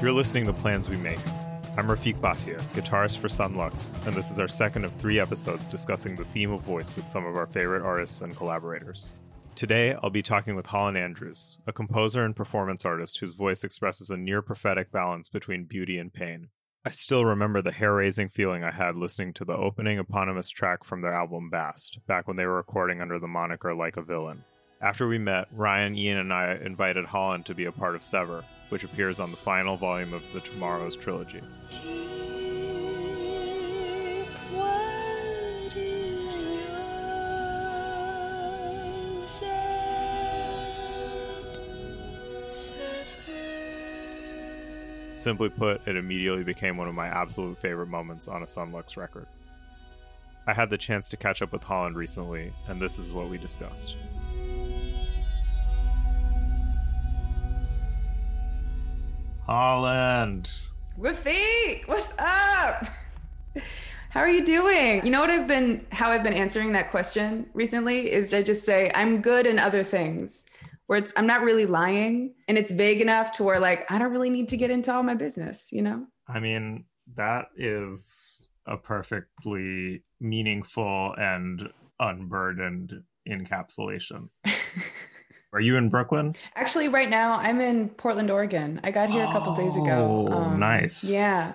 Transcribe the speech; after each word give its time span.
You're 0.00 0.12
listening 0.12 0.46
to 0.46 0.54
Plans 0.54 0.88
We 0.88 0.96
Make. 0.96 1.20
I'm 1.76 1.86
Rafiq 1.86 2.18
Bhatia, 2.22 2.58
guitarist 2.72 3.18
for 3.18 3.28
Son 3.28 3.54
Lux, 3.54 3.98
and 4.06 4.16
this 4.16 4.30
is 4.30 4.38
our 4.38 4.48
second 4.48 4.86
of 4.86 4.92
three 4.92 5.20
episodes 5.20 5.68
discussing 5.68 6.16
the 6.16 6.24
theme 6.24 6.52
of 6.52 6.62
voice 6.62 6.96
with 6.96 7.06
some 7.06 7.26
of 7.26 7.36
our 7.36 7.46
favorite 7.46 7.82
artists 7.82 8.22
and 8.22 8.34
collaborators. 8.34 9.10
Today, 9.54 9.92
I'll 10.02 10.08
be 10.08 10.22
talking 10.22 10.56
with 10.56 10.64
Holland 10.64 10.96
Andrews, 10.96 11.58
a 11.66 11.72
composer 11.74 12.24
and 12.24 12.34
performance 12.34 12.86
artist 12.86 13.18
whose 13.18 13.34
voice 13.34 13.62
expresses 13.62 14.08
a 14.08 14.16
near 14.16 14.40
prophetic 14.40 14.90
balance 14.90 15.28
between 15.28 15.66
beauty 15.66 15.98
and 15.98 16.10
pain. 16.10 16.48
I 16.82 16.92
still 16.92 17.26
remember 17.26 17.60
the 17.60 17.70
hair 17.70 17.92
raising 17.96 18.30
feeling 18.30 18.64
I 18.64 18.70
had 18.70 18.96
listening 18.96 19.34
to 19.34 19.44
the 19.44 19.54
opening 19.54 19.98
eponymous 19.98 20.48
track 20.48 20.82
from 20.82 21.02
their 21.02 21.12
album 21.12 21.50
Bast, 21.50 21.98
back 22.06 22.26
when 22.26 22.38
they 22.38 22.46
were 22.46 22.56
recording 22.56 23.02
under 23.02 23.18
the 23.18 23.28
moniker 23.28 23.74
Like 23.74 23.98
a 23.98 24.02
Villain. 24.02 24.44
After 24.82 25.06
we 25.06 25.18
met, 25.18 25.46
Ryan, 25.52 25.94
Ian, 25.94 26.16
and 26.16 26.32
I 26.32 26.54
invited 26.54 27.04
Holland 27.04 27.44
to 27.46 27.54
be 27.54 27.66
a 27.66 27.72
part 27.72 27.94
of 27.94 28.02
Sever, 28.02 28.42
which 28.70 28.82
appears 28.82 29.20
on 29.20 29.30
the 29.30 29.36
final 29.36 29.76
volume 29.76 30.14
of 30.14 30.24
the 30.32 30.40
Tomorrow's 30.40 30.96
trilogy. 30.96 31.42
Simply 45.14 45.50
put, 45.50 45.86
it 45.86 45.96
immediately 45.96 46.42
became 46.42 46.78
one 46.78 46.88
of 46.88 46.94
my 46.94 47.08
absolute 47.08 47.58
favorite 47.58 47.88
moments 47.88 48.28
on 48.28 48.42
a 48.42 48.46
Son 48.46 48.72
Lux 48.72 48.96
record. 48.96 49.26
I 50.46 50.54
had 50.54 50.70
the 50.70 50.78
chance 50.78 51.10
to 51.10 51.18
catch 51.18 51.42
up 51.42 51.52
with 51.52 51.62
Holland 51.62 51.96
recently, 51.96 52.50
and 52.66 52.80
this 52.80 52.98
is 52.98 53.12
what 53.12 53.28
we 53.28 53.36
discussed. 53.36 53.94
Holland. 59.50 60.48
Rafiq, 60.96 61.88
what's 61.88 62.12
up? 62.20 62.86
How 64.10 64.20
are 64.20 64.28
you 64.28 64.46
doing? 64.46 65.04
You 65.04 65.10
know 65.10 65.18
what 65.18 65.28
I've 65.28 65.48
been 65.48 65.84
how 65.90 66.12
I've 66.12 66.22
been 66.22 66.34
answering 66.34 66.70
that 66.74 66.92
question 66.92 67.50
recently 67.52 68.12
is 68.12 68.32
I 68.32 68.44
just 68.44 68.64
say 68.64 68.92
I'm 68.94 69.20
good 69.20 69.48
in 69.48 69.58
other 69.58 69.82
things. 69.82 70.46
Where 70.86 71.00
it's 71.00 71.12
I'm 71.16 71.26
not 71.26 71.42
really 71.42 71.66
lying 71.66 72.34
and 72.46 72.56
it's 72.56 72.70
vague 72.70 73.00
enough 73.00 73.32
to 73.32 73.42
where 73.42 73.58
like 73.58 73.90
I 73.90 73.98
don't 73.98 74.12
really 74.12 74.30
need 74.30 74.48
to 74.50 74.56
get 74.56 74.70
into 74.70 74.94
all 74.94 75.02
my 75.02 75.14
business, 75.14 75.72
you 75.72 75.82
know? 75.82 76.06
I 76.28 76.38
mean, 76.38 76.84
that 77.16 77.46
is 77.56 78.46
a 78.66 78.76
perfectly 78.76 80.04
meaningful 80.20 81.12
and 81.18 81.68
unburdened 81.98 83.02
encapsulation. 83.28 84.28
Are 85.52 85.60
you 85.60 85.76
in 85.76 85.88
Brooklyn? 85.88 86.36
Actually, 86.54 86.88
right 86.88 87.10
now 87.10 87.32
I'm 87.32 87.60
in 87.60 87.88
Portland, 87.88 88.30
Oregon. 88.30 88.80
I 88.84 88.90
got 88.92 89.10
here 89.10 89.24
a 89.24 89.32
couple 89.32 89.52
days 89.54 89.76
ago. 89.76 90.28
Oh, 90.30 90.32
Um, 90.32 90.60
nice. 90.60 91.02
Yeah. 91.04 91.52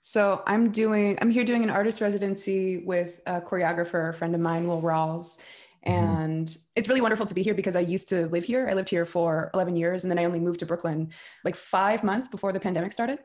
So 0.00 0.42
I'm 0.46 0.70
doing. 0.70 1.18
I'm 1.20 1.30
here 1.30 1.44
doing 1.44 1.62
an 1.62 1.68
artist 1.70 2.00
residency 2.00 2.78
with 2.86 3.20
a 3.26 3.40
choreographer, 3.42 4.08
a 4.10 4.14
friend 4.14 4.34
of 4.34 4.40
mine, 4.40 4.66
Will 4.66 4.80
Rawls, 4.82 5.44
Mm-hmm. 5.86 5.92
and 5.94 6.56
it's 6.74 6.88
really 6.88 7.00
wonderful 7.00 7.24
to 7.26 7.34
be 7.34 7.42
here 7.42 7.54
because 7.54 7.76
I 7.76 7.80
used 7.80 8.08
to 8.08 8.26
live 8.28 8.44
here. 8.44 8.66
I 8.68 8.74
lived 8.74 8.88
here 8.88 9.06
for 9.06 9.48
11 9.54 9.76
years, 9.76 10.02
and 10.02 10.10
then 10.10 10.18
I 10.18 10.24
only 10.24 10.40
moved 10.40 10.58
to 10.60 10.66
Brooklyn 10.66 11.10
like 11.44 11.54
five 11.54 12.02
months 12.02 12.26
before 12.28 12.52
the 12.52 12.58
pandemic 12.60 12.92
started. 12.92 13.18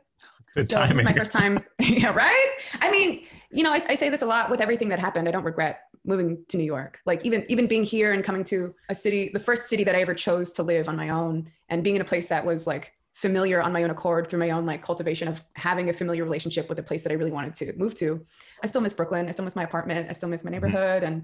Good 0.54 0.70
so 0.70 0.80
this 0.80 0.88
timing. 0.90 1.00
is 1.00 1.04
my 1.06 1.14
first 1.14 1.32
time. 1.32 1.64
yeah, 1.80 2.14
right. 2.14 2.58
I 2.80 2.92
mean, 2.92 3.26
you 3.54 3.64
know, 3.64 3.72
I, 3.72 3.82
I 3.90 3.96
say 3.96 4.10
this 4.10 4.22
a 4.22 4.26
lot 4.26 4.50
with 4.50 4.62
everything 4.62 4.90
that 4.90 5.00
happened. 5.00 5.28
I 5.28 5.32
don't 5.32 5.44
regret 5.44 5.82
moving 6.06 6.44
to 6.50 6.58
New 6.58 6.64
York. 6.64 7.02
Like 7.06 7.26
even 7.26 7.46
even 7.50 7.68
being 7.68 7.84
here 7.84 8.12
and 8.12 8.24
coming 8.24 8.44
to 8.46 8.74
a 8.90 8.96
city, 8.96 9.30
the 9.34 9.40
first 9.40 9.70
city 9.70 9.84
that 9.84 9.96
I 9.96 10.02
ever 10.02 10.14
chose 10.14 10.52
to 10.54 10.64
live 10.64 10.90
on 10.90 10.96
my 10.96 11.10
own, 11.10 11.50
and 11.70 11.84
being 11.84 11.96
in 11.96 12.02
a 12.02 12.06
place 12.06 12.28
that 12.28 12.46
was 12.46 12.68
like 12.68 12.94
familiar 13.14 13.62
on 13.62 13.72
my 13.72 13.84
own 13.84 13.92
accord 13.92 14.28
through 14.28 14.40
my 14.40 14.50
own 14.50 14.66
like 14.66 14.82
cultivation 14.82 15.28
of 15.28 15.44
having 15.56 15.90
a 15.90 15.94
familiar 15.94 16.24
relationship 16.24 16.68
with 16.68 16.80
a 16.80 16.84
place 16.84 17.04
that 17.04 17.12
I 17.12 17.16
really 17.16 17.32
wanted 17.32 17.54
to 17.56 17.74
move 17.74 17.94
to. 17.96 18.26
I 18.64 18.68
still 18.68 18.82
miss 18.82 18.94
Brooklyn. 18.94 19.30
I 19.30 19.32
still 19.32 19.46
miss 19.46 19.56
my 19.56 19.64
apartment. 19.64 20.10
I 20.10 20.14
still 20.14 20.30
miss 20.30 20.44
my 20.44 20.50
mm-hmm. 20.50 20.66
neighborhood 20.66 21.04
and 21.04 21.24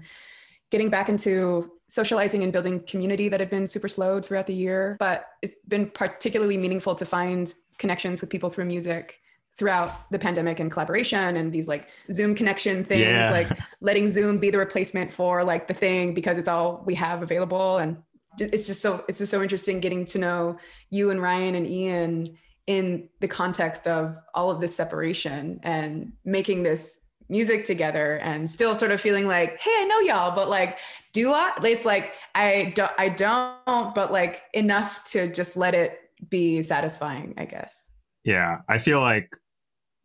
getting 0.70 0.88
back 0.88 1.08
into 1.08 1.72
socializing 1.88 2.44
and 2.44 2.52
building 2.52 2.80
community 2.86 3.28
that 3.28 3.40
had 3.40 3.50
been 3.50 3.66
super 3.66 3.88
slowed 3.88 4.24
throughout 4.24 4.46
the 4.46 4.54
year. 4.54 4.96
But 5.00 5.26
it's 5.42 5.56
been 5.66 5.90
particularly 5.90 6.56
meaningful 6.56 6.94
to 6.94 7.04
find 7.04 7.52
connections 7.78 8.20
with 8.20 8.30
people 8.30 8.50
through 8.50 8.66
music 8.66 9.20
throughout 9.60 10.10
the 10.10 10.18
pandemic 10.18 10.58
and 10.58 10.72
collaboration 10.72 11.36
and 11.36 11.52
these 11.52 11.68
like 11.68 11.90
Zoom 12.10 12.34
connection 12.34 12.82
things, 12.82 13.02
Yeah. 13.02 13.30
like 13.30 13.50
letting 13.82 14.08
Zoom 14.08 14.38
be 14.38 14.48
the 14.48 14.56
replacement 14.56 15.12
for 15.12 15.44
like 15.44 15.68
the 15.68 15.74
thing 15.74 16.14
because 16.14 16.38
it's 16.38 16.48
all 16.48 16.82
we 16.86 16.94
have 16.94 17.22
available. 17.22 17.76
And 17.76 17.98
it's 18.38 18.66
just 18.66 18.80
so 18.80 19.04
it's 19.06 19.18
just 19.18 19.30
so 19.30 19.42
interesting 19.42 19.78
getting 19.80 20.06
to 20.06 20.18
know 20.18 20.56
you 20.88 21.10
and 21.10 21.20
Ryan 21.20 21.54
and 21.56 21.66
Ian 21.66 22.24
in 22.66 23.10
the 23.20 23.28
context 23.28 23.86
of 23.86 24.16
all 24.34 24.50
of 24.50 24.62
this 24.62 24.74
separation 24.74 25.60
and 25.62 26.12
making 26.24 26.62
this 26.62 27.04
music 27.28 27.66
together 27.66 28.16
and 28.16 28.50
still 28.50 28.74
sort 28.74 28.92
of 28.92 29.00
feeling 29.00 29.26
like, 29.26 29.60
hey, 29.60 29.70
I 29.70 29.84
know 29.84 29.98
y'all, 30.00 30.34
but 30.34 30.48
like, 30.48 30.78
do 31.12 31.32
I? 31.34 31.52
It's 31.64 31.84
like 31.84 32.14
I 32.34 32.72
don't, 32.74 32.92
I 32.98 33.10
don't, 33.10 33.94
but 33.94 34.10
like 34.10 34.40
enough 34.54 35.04
to 35.12 35.30
just 35.30 35.54
let 35.54 35.74
it 35.74 35.98
be 36.30 36.62
satisfying, 36.62 37.34
I 37.36 37.44
guess. 37.44 37.88
Yeah, 38.24 38.58
I 38.68 38.78
feel 38.78 39.00
like 39.00 39.34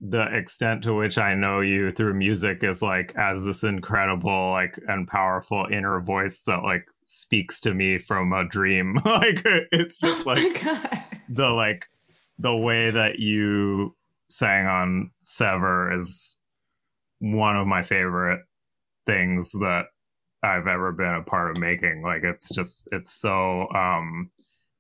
the 0.01 0.23
extent 0.35 0.83
to 0.83 0.94
which 0.94 1.17
I 1.17 1.33
know 1.33 1.61
you 1.61 1.91
through 1.91 2.13
music 2.16 2.63
is 2.63 2.81
like 2.81 3.16
as 3.16 3.44
this 3.44 3.63
incredible, 3.63 4.51
like, 4.51 4.79
and 4.88 5.07
powerful 5.07 5.67
inner 5.72 6.00
voice 6.01 6.41
that 6.41 6.63
like 6.63 6.85
speaks 7.03 7.61
to 7.61 7.73
me 7.73 7.97
from 7.97 8.33
a 8.33 8.47
dream. 8.47 9.00
like, 9.06 9.41
it's 9.44 10.00
just 10.00 10.28
oh 10.28 10.31
like 10.31 10.63
god. 10.63 11.03
the 11.29 11.50
like 11.50 11.88
the 12.39 12.56
way 12.56 12.91
that 12.91 13.19
you 13.19 13.95
sang 14.29 14.66
on 14.66 15.11
Sever 15.22 15.97
is 15.97 16.38
one 17.19 17.56
of 17.56 17.67
my 17.67 17.83
favorite 17.83 18.41
things 19.06 19.51
that 19.53 19.85
I've 20.44 20.67
ever 20.67 20.91
been 20.91 21.16
a 21.16 21.23
part 21.23 21.51
of 21.51 21.59
making. 21.59 22.01
Like 22.01 22.23
it's 22.23 22.50
just 22.53 22.88
it's 22.91 23.13
so 23.13 23.69
um 23.73 24.29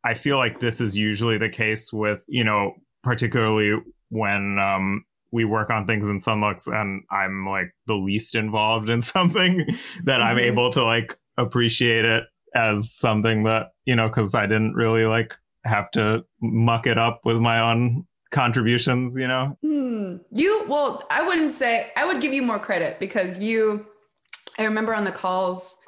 I 0.03 0.13
feel 0.13 0.37
like 0.37 0.59
this 0.59 0.81
is 0.81 0.95
usually 0.95 1.39
the 1.39 1.49
case 1.49 1.91
with, 1.91 2.21
you 2.27 2.43
know, 2.43 2.75
particularly 3.03 3.75
when 4.09 4.57
um 4.59 5.03
we 5.31 5.43
work 5.43 5.69
on 5.69 5.85
things 5.85 6.07
in 6.07 6.19
Son 6.21 6.39
Lux 6.41 6.67
and 6.67 7.03
I'm 7.11 7.45
like 7.47 7.71
the 7.87 7.95
least 7.95 8.35
involved 8.35 8.89
in 8.89 9.01
something 9.15 9.65
that 10.03 10.21
I'm 10.21 10.37
Mhm. 10.37 10.41
able 10.41 10.69
to 10.71 10.83
like 10.83 11.17
appreciate 11.37 12.05
it 12.05 12.23
as 12.55 12.93
something 12.93 13.43
that, 13.43 13.71
you 13.85 13.95
know, 13.95 14.09
cuz 14.09 14.33
I 14.33 14.45
didn't 14.45 14.75
really 14.75 15.05
like 15.05 15.35
have 15.65 15.91
to 15.91 16.23
muck 16.41 16.87
it 16.87 16.97
up 16.97 17.21
with 17.25 17.37
my 17.37 17.59
own 17.59 18.05
contributions, 18.31 19.17
you 19.17 19.27
know? 19.27 19.57
Hmm. 19.61 20.17
You 20.31 20.63
well, 20.67 21.05
I 21.09 21.21
wouldn't 21.21 21.51
say 21.51 21.91
I 21.97 22.05
would 22.05 22.21
give 22.21 22.33
you 22.33 22.41
more 22.41 22.59
credit 22.59 22.99
because 22.99 23.39
you 23.39 23.85
I 24.57 24.63
remember 24.63 24.93
on 24.93 25.03
the 25.03 25.11
calls 25.11 25.81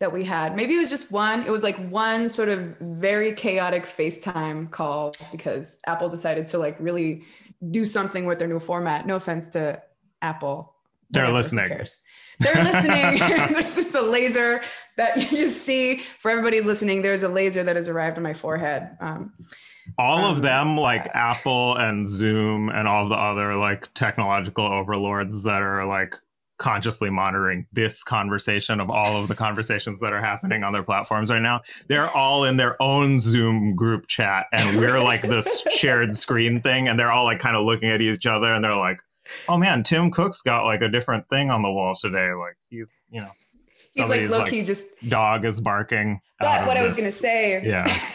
that 0.00 0.12
we 0.12 0.24
had, 0.24 0.56
maybe 0.56 0.74
it 0.74 0.78
was 0.78 0.90
just 0.90 1.12
one, 1.12 1.44
it 1.44 1.50
was 1.50 1.62
like 1.62 1.76
one 1.90 2.28
sort 2.28 2.48
of 2.48 2.76
very 2.80 3.32
chaotic 3.32 3.84
FaceTime 3.84 4.70
call 4.70 5.14
because 5.30 5.78
Apple 5.86 6.08
decided 6.08 6.46
to 6.48 6.58
like 6.58 6.76
really 6.80 7.22
do 7.70 7.84
something 7.84 8.24
with 8.24 8.38
their 8.38 8.48
new 8.48 8.58
format. 8.58 9.06
No 9.06 9.16
offense 9.16 9.48
to 9.50 9.80
Apple. 10.22 10.74
They're 11.10 11.24
Whatever, 11.24 11.36
listening. 11.36 11.68
They're 12.40 12.64
listening. 12.64 13.18
there's 13.52 13.76
just 13.76 13.94
a 13.94 14.00
laser 14.00 14.62
that 14.96 15.18
you 15.18 15.36
just 15.36 15.62
see 15.62 15.98
for 16.18 16.30
everybody's 16.30 16.64
listening. 16.64 17.02
There's 17.02 17.22
a 17.22 17.28
laser 17.28 17.62
that 17.62 17.76
has 17.76 17.86
arrived 17.86 18.16
on 18.16 18.22
my 18.22 18.32
forehead. 18.32 18.96
Um, 19.00 19.34
all 19.98 20.24
of 20.24 20.40
them 20.40 20.76
like 20.76 21.10
apple 21.14 21.76
and 21.76 22.06
zoom 22.06 22.68
and 22.68 22.86
all 22.86 23.08
the 23.08 23.16
other 23.16 23.56
like 23.56 23.92
technological 23.94 24.64
overlords 24.64 25.42
that 25.42 25.62
are 25.62 25.84
like 25.84 26.14
consciously 26.60 27.10
monitoring 27.10 27.66
this 27.72 28.04
conversation 28.04 28.78
of 28.78 28.90
all 28.90 29.20
of 29.20 29.26
the 29.26 29.34
conversations 29.34 29.98
that 29.98 30.12
are 30.12 30.20
happening 30.20 30.62
on 30.62 30.72
their 30.72 30.82
platforms 30.84 31.30
right 31.30 31.42
now. 31.42 31.60
They're 31.88 32.10
all 32.10 32.44
in 32.44 32.58
their 32.58 32.80
own 32.80 33.18
zoom 33.18 33.74
group 33.74 34.06
chat 34.06 34.46
and 34.52 34.78
we're 34.78 35.00
like 35.00 35.22
this 35.22 35.64
shared 35.70 36.14
screen 36.16 36.60
thing 36.60 36.86
and 36.86 37.00
they're 37.00 37.10
all 37.10 37.24
like 37.24 37.40
kind 37.40 37.56
of 37.56 37.64
looking 37.64 37.88
at 37.88 38.00
each 38.00 38.26
other 38.26 38.52
and 38.52 38.62
they're 38.62 38.76
like 38.76 39.00
oh 39.48 39.56
man 39.56 39.82
tim 39.82 40.10
cook's 40.10 40.42
got 40.42 40.64
like 40.64 40.82
a 40.82 40.88
different 40.88 41.28
thing 41.30 41.50
on 41.50 41.62
the 41.62 41.70
wall 41.70 41.96
today. 42.00 42.32
Like 42.32 42.56
he's 42.68 43.02
you 43.10 43.20
know 43.22 43.30
he's 43.94 44.08
like 44.08 44.20
somebody's, 44.20 44.30
low 44.30 44.44
key 44.44 44.62
just 44.62 44.86
dog 45.08 45.44
is 45.44 45.60
barking 45.60 46.20
But 46.38 46.60
of 46.60 46.66
what 46.66 46.76
I 46.76 46.82
was 46.82 46.94
going 46.94 47.06
to 47.08 47.12
say, 47.12 47.66
yeah. 47.66 47.98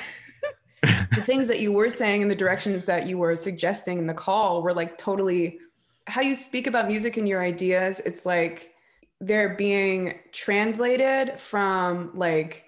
The 1.15 1.21
things 1.21 1.47
that 1.47 1.59
you 1.59 1.71
were 1.71 1.89
saying 1.89 2.21
and 2.21 2.29
the 2.29 2.35
directions 2.35 2.85
that 2.85 3.07
you 3.07 3.17
were 3.17 3.35
suggesting 3.35 3.97
in 3.97 4.05
the 4.05 4.13
call 4.13 4.61
were 4.61 4.73
like 4.73 4.97
totally 4.97 5.59
how 6.07 6.21
you 6.21 6.35
speak 6.35 6.67
about 6.67 6.87
music 6.87 7.17
and 7.17 7.27
your 7.27 7.41
ideas. 7.41 7.99
It's 7.99 8.25
like 8.25 8.73
they're 9.21 9.55
being 9.55 10.19
translated 10.31 11.39
from 11.39 12.11
like 12.15 12.65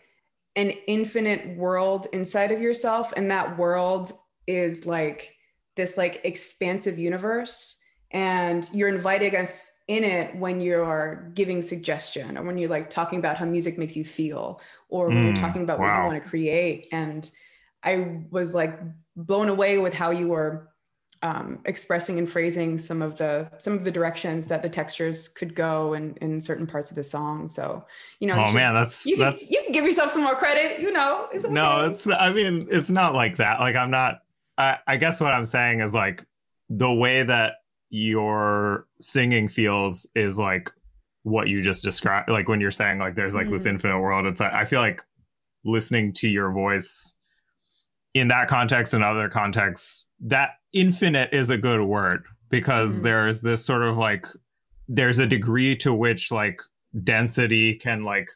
an 0.55 0.71
infinite 0.87 1.55
world 1.57 2.07
inside 2.13 2.51
of 2.51 2.61
yourself, 2.61 3.13
and 3.15 3.29
that 3.31 3.57
world 3.57 4.11
is 4.47 4.85
like 4.85 5.35
this 5.75 5.97
like 5.97 6.21
expansive 6.23 6.97
universe 6.97 7.77
and 8.11 8.69
you're 8.73 8.87
inviting 8.87 9.35
us 9.35 9.81
in 9.89 10.03
it 10.03 10.35
when 10.37 10.61
you're 10.61 11.29
giving 11.35 11.61
suggestion 11.61 12.37
or 12.37 12.43
when 12.43 12.57
you're 12.57 12.69
like 12.69 12.89
talking 12.89 13.19
about 13.19 13.37
how 13.37 13.45
music 13.45 13.77
makes 13.77 13.95
you 13.95 14.05
feel 14.05 14.61
or 14.89 15.11
when 15.11 15.23
you're 15.23 15.33
Mm, 15.33 15.33
talking 15.33 15.63
about 15.63 15.81
what 15.81 15.93
you 15.93 16.01
want 16.03 16.21
to 16.21 16.29
create 16.29 16.87
and 16.93 17.29
i 17.83 18.23
was 18.31 18.53
like 18.55 18.79
blown 19.15 19.49
away 19.49 19.77
with 19.77 19.93
how 19.93 20.11
you 20.11 20.29
were 20.29 20.69
um, 21.21 21.59
expressing 21.65 22.17
and 22.19 22.29
phrasing 22.29 22.77
some 22.77 23.01
of 23.01 23.17
the 23.17 23.49
some 23.59 23.73
of 23.73 23.83
the 23.83 23.91
directions 23.91 24.47
that 24.47 24.61
the 24.61 24.69
textures 24.69 25.27
could 25.27 25.55
go 25.55 25.93
in 25.93 26.15
in 26.21 26.39
certain 26.41 26.67
parts 26.67 26.89
of 26.91 26.95
the 26.95 27.03
song. 27.03 27.47
So 27.47 27.85
you 28.19 28.27
know, 28.27 28.35
oh 28.35 28.39
you 28.41 28.45
should- 28.47 28.55
man, 28.55 28.73
that's 28.73 29.05
you 29.05 29.15
can, 29.15 29.25
that's 29.25 29.49
you 29.51 29.61
can 29.63 29.71
give 29.73 29.85
yourself 29.85 30.11
some 30.11 30.23
more 30.23 30.35
credit. 30.35 30.79
You 30.79 30.91
know, 30.91 31.27
it's 31.33 31.47
no, 31.47 31.85
it's 31.85 32.07
I 32.07 32.31
mean, 32.31 32.67
it's 32.71 32.89
not 32.89 33.13
like 33.13 33.37
that. 33.37 33.59
Like 33.59 33.75
I'm 33.75 33.91
not. 33.91 34.19
I 34.57 34.77
I 34.87 34.97
guess 34.97 35.19
what 35.21 35.33
I'm 35.33 35.45
saying 35.45 35.81
is 35.81 35.93
like 35.93 36.23
the 36.69 36.91
way 36.93 37.23
that 37.23 37.53
your 37.89 38.87
singing 39.01 39.47
feels 39.47 40.05
is 40.15 40.37
like 40.37 40.69
what 41.23 41.47
you 41.47 41.61
just 41.61 41.83
described. 41.83 42.29
Like 42.29 42.47
when 42.47 42.61
you're 42.61 42.71
saying 42.71 42.99
like 42.99 43.15
there's 43.15 43.35
like 43.35 43.49
this 43.49 43.63
Mm. 43.63 43.71
infinite 43.71 43.99
world. 43.99 44.25
It's 44.25 44.41
I 44.41 44.65
feel 44.65 44.79
like 44.81 45.03
listening 45.65 46.13
to 46.13 46.27
your 46.27 46.51
voice 46.51 47.15
in 48.13 48.27
that 48.29 48.47
context 48.47 48.93
and 48.93 49.03
other 49.03 49.29
contexts 49.29 50.07
that 50.19 50.51
infinite 50.73 51.29
is 51.33 51.49
a 51.49 51.57
good 51.57 51.81
word 51.81 52.23
because 52.49 52.99
Mhm. 52.99 53.03
there's 53.03 53.41
this 53.41 53.63
sort 53.65 53.83
of 53.83 53.97
like 53.97 54.25
there's 54.87 55.17
a 55.19 55.27
degree 55.27 55.75
to 55.77 55.93
which 55.93 56.31
like 56.31 56.59
density 57.03 57.75
can 57.75 58.03
like 58.03 58.27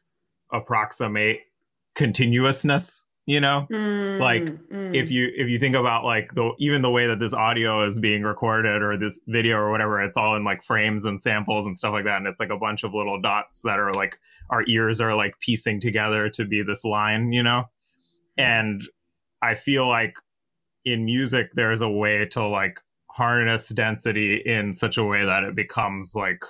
approximate 0.52 1.40
continuousness 1.96 3.06
you 3.28 3.40
know 3.40 3.68
like, 4.20 4.44
Mm, 4.44 4.68
mm. 4.72 4.96
if 4.96 5.12
you 5.12 5.30
if 5.36 5.48
you 5.48 5.60
think 5.60 5.76
about 5.76 6.04
like 6.04 6.34
the 6.34 6.52
even 6.60 6.82
the 6.82 6.90
way 6.90 7.06
that 7.08 7.20
this 7.20 7.34
audio 7.34 7.82
is 7.88 8.00
being 8.00 8.24
recorded 8.24 8.82
or 8.82 8.98
this 8.98 9.20
video 9.28 9.58
or 9.58 9.72
whatever 9.72 10.02
it's 10.02 10.18
all 10.18 10.36
in 10.36 10.44
like 10.44 10.64
frames 10.64 11.06
and 11.06 11.22
samples 11.22 11.66
and 11.68 11.78
stuff 11.78 11.94
like 11.94 12.06
that 12.06 12.18
and 12.18 12.28
it's 12.28 12.40
like 12.40 12.50
a 12.50 12.58
bunch 12.58 12.84
of 12.84 12.94
little 12.94 13.22
dots 13.22 13.62
that 13.64 13.80
are 13.80 13.94
like 13.94 14.18
our 14.50 14.64
ears 14.68 15.00
are 15.00 15.14
like 15.16 15.40
piecing 15.40 15.80
together 15.80 16.30
to 16.30 16.46
be 16.46 16.64
this 16.64 16.84
line 16.84 17.32
you 17.32 17.44
know 17.44 17.64
and 18.38 18.88
i 19.42 19.56
feel 19.56 19.88
like 19.88 20.16
in 20.86 21.06
music 21.06 21.50
there's 21.54 21.82
a 21.82 21.90
way 21.90 22.26
to 22.26 22.46
like 22.46 22.80
harness 23.12 23.70
density 23.70 24.42
in 24.46 24.74
such 24.74 24.98
a 24.98 25.04
way 25.04 25.26
that 25.26 25.44
it 25.44 25.56
becomes 25.56 26.16
like 26.16 26.44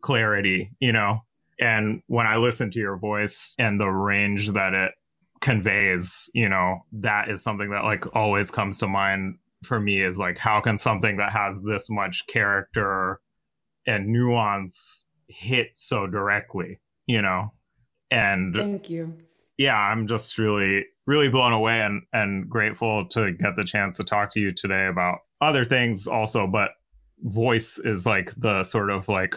clarity 0.00 0.70
you 0.80 0.92
know 0.92 1.20
and 1.60 2.02
when 2.06 2.26
i 2.26 2.36
listen 2.36 2.70
to 2.70 2.78
your 2.78 2.96
voice 2.96 3.54
and 3.58 3.80
the 3.80 3.88
range 3.88 4.50
that 4.50 4.74
it 4.74 4.92
conveys 5.40 6.30
you 6.34 6.48
know 6.48 6.78
that 6.92 7.28
is 7.28 7.42
something 7.42 7.70
that 7.70 7.84
like 7.84 8.04
always 8.16 8.50
comes 8.50 8.78
to 8.78 8.86
mind 8.86 9.36
for 9.64 9.78
me 9.78 10.02
is 10.02 10.16
like 10.16 10.38
how 10.38 10.60
can 10.60 10.78
something 10.78 11.16
that 11.16 11.32
has 11.32 11.60
this 11.62 11.90
much 11.90 12.26
character 12.26 13.20
and 13.86 14.06
nuance 14.06 15.04
hit 15.28 15.70
so 15.74 16.06
directly 16.06 16.80
you 17.06 17.20
know 17.20 17.52
and 18.10 18.54
thank 18.54 18.88
you. 18.88 19.12
yeah 19.58 19.76
i'm 19.76 20.06
just 20.06 20.38
really 20.38 20.84
really 21.06 21.28
blown 21.28 21.52
away 21.52 21.80
and 21.80 22.02
and 22.12 22.48
grateful 22.48 23.06
to 23.06 23.32
get 23.32 23.56
the 23.56 23.64
chance 23.64 23.96
to 23.96 24.04
talk 24.04 24.30
to 24.30 24.40
you 24.40 24.52
today 24.52 24.86
about 24.86 25.18
other 25.40 25.64
things 25.64 26.06
also 26.06 26.46
but 26.46 26.72
voice 27.24 27.78
is 27.78 28.06
like 28.06 28.32
the 28.36 28.64
sort 28.64 28.90
of 28.90 29.08
like 29.08 29.34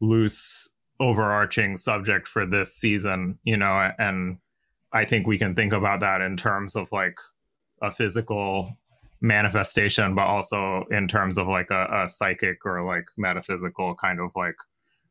loose 0.00 0.68
overarching 1.00 1.76
subject 1.76 2.28
for 2.28 2.46
this 2.46 2.76
season 2.76 3.38
you 3.44 3.56
know 3.56 3.90
and 3.98 4.38
i 4.92 5.04
think 5.04 5.26
we 5.26 5.38
can 5.38 5.54
think 5.54 5.72
about 5.72 6.00
that 6.00 6.20
in 6.20 6.36
terms 6.36 6.76
of 6.76 6.86
like 6.92 7.16
a 7.82 7.90
physical 7.90 8.72
manifestation 9.20 10.14
but 10.14 10.26
also 10.26 10.84
in 10.90 11.06
terms 11.06 11.38
of 11.38 11.46
like 11.46 11.70
a, 11.70 12.04
a 12.04 12.08
psychic 12.08 12.58
or 12.64 12.84
like 12.84 13.06
metaphysical 13.16 13.94
kind 13.94 14.20
of 14.20 14.30
like 14.34 14.56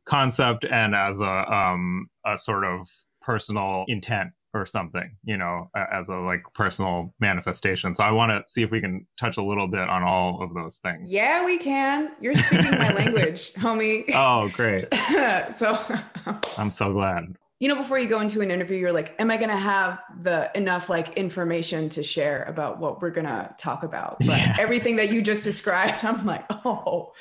concept 0.05 0.65
and 0.65 0.95
as 0.95 1.19
a 1.21 1.53
um 1.53 2.09
a 2.25 2.37
sort 2.37 2.65
of 2.65 2.87
personal 3.21 3.85
intent 3.87 4.31
or 4.53 4.65
something 4.65 5.15
you 5.23 5.37
know 5.37 5.69
as 5.91 6.09
a 6.09 6.15
like 6.15 6.43
personal 6.53 7.13
manifestation 7.19 7.95
so 7.95 8.03
i 8.03 8.11
want 8.11 8.29
to 8.31 8.51
see 8.51 8.61
if 8.63 8.71
we 8.71 8.81
can 8.81 9.05
touch 9.19 9.37
a 9.37 9.41
little 9.43 9.67
bit 9.67 9.87
on 9.89 10.03
all 10.03 10.41
of 10.43 10.53
those 10.53 10.77
things 10.79 11.11
Yeah, 11.11 11.45
we 11.45 11.57
can. 11.57 12.11
You're 12.19 12.35
speaking 12.35 12.71
my 12.71 12.93
language, 13.01 13.53
homie. 13.53 14.11
oh 14.13 14.49
great 14.49 14.81
so, 15.53 15.77
i'm 16.57 16.69
so 16.69 16.91
glad 16.93 17.35
you 17.59 17.67
know, 17.67 17.75
before 17.75 17.99
you 17.99 18.07
go 18.07 18.21
into 18.21 18.41
an 18.41 18.49
interview, 18.49 18.75
you're 18.79 18.91
like, 18.91 19.13
"Am 19.19 19.29
I 19.29 19.37
going 19.37 19.51
to 19.51 19.55
have 19.55 19.99
the 20.23 20.49
enough 20.57 20.89
like 20.89 21.13
information 21.13 21.89
to 21.89 22.01
share 22.01 22.41
about 22.45 22.79
what 22.79 23.03
we're 23.03 23.11
going 23.11 23.27
to 23.27 23.53
talk 23.59 23.83
about?" 23.83 24.17
But 24.17 24.29
Yeah. 24.29 24.55
everything 24.57 24.95
that 24.95 25.11
you 25.11 25.21
just 25.21 25.43
described, 25.43 25.99
I'm 26.03 26.25
like, 26.25 26.43
"Oh, 26.65 27.11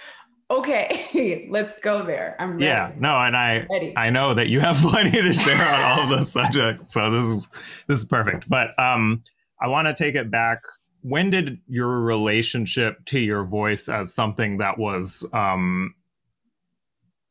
okay, 0.51 1.47
let's 1.51 1.79
go 1.81 2.05
there." 2.05 2.37
I'm 2.39 2.53
ready. 2.53 2.65
yeah 2.65 2.93
no 2.99 3.17
and 3.17 3.37
i 3.37 3.67
ready. 3.71 3.93
I 3.97 4.11
know 4.11 4.35
that 4.35 4.49
you 4.49 4.61
have 4.61 4.77
plenty 4.81 5.23
to 5.23 5.33
share 5.33 5.63
on 5.63 5.81
all 5.81 6.01
of 6.05 6.11
those 6.11 6.33
subjects, 6.33 6.93
so 6.93 7.11
this 7.11 7.27
is 7.27 7.49
this 7.87 7.99
is 8.01 8.05
perfect. 8.05 8.49
But 8.49 8.79
um, 8.79 9.23
I 9.61 9.69
want 9.69 9.89
to 9.89 9.95
take 9.95 10.15
it 10.15 10.31
back. 10.31 10.61
When 11.03 11.31
did 11.31 11.59
your 11.67 12.01
relationship 12.01 13.05
to 13.07 13.19
your 13.19 13.45
voice 13.45 13.89
as 13.89 14.13
something 14.13 14.59
that 14.59 14.79
was 14.79 15.25
um, 15.33 15.95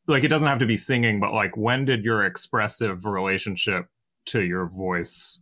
like 0.06 0.24
it 0.24 0.28
doesn't 0.28 0.48
have 0.48 0.58
to 0.58 0.66
be 0.66 0.76
singing, 0.76 1.20
but 1.20 1.32
like 1.32 1.56
when 1.56 1.84
did 1.84 2.04
your 2.04 2.24
expressive 2.24 3.04
relationship 3.04 3.86
to 4.26 4.42
your 4.42 4.66
voice 4.68 5.40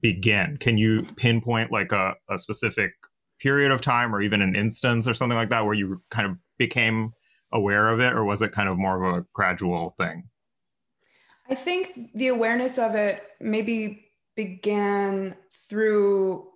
begin? 0.00 0.56
Can 0.58 0.78
you 0.78 1.02
pinpoint 1.16 1.72
like 1.72 1.92
a, 1.92 2.14
a 2.30 2.38
specific 2.38 2.92
period 3.40 3.72
of 3.72 3.80
time 3.80 4.14
or 4.14 4.22
even 4.22 4.42
an 4.42 4.54
instance 4.54 5.08
or 5.08 5.14
something 5.14 5.36
like 5.36 5.50
that 5.50 5.64
where 5.64 5.74
you 5.74 6.00
kind 6.10 6.30
of 6.30 6.36
became 6.58 7.12
aware 7.52 7.88
of 7.88 8.00
it, 8.00 8.12
or 8.12 8.24
was 8.24 8.42
it 8.42 8.52
kind 8.52 8.68
of 8.68 8.78
more 8.78 9.02
of 9.02 9.16
a 9.16 9.26
gradual 9.32 9.94
thing? 9.98 10.24
I 11.48 11.54
think 11.54 12.12
the 12.14 12.28
awareness 12.28 12.78
of 12.78 12.94
it 12.94 13.22
maybe 13.40 14.08
began 14.34 15.36
through 15.68 16.48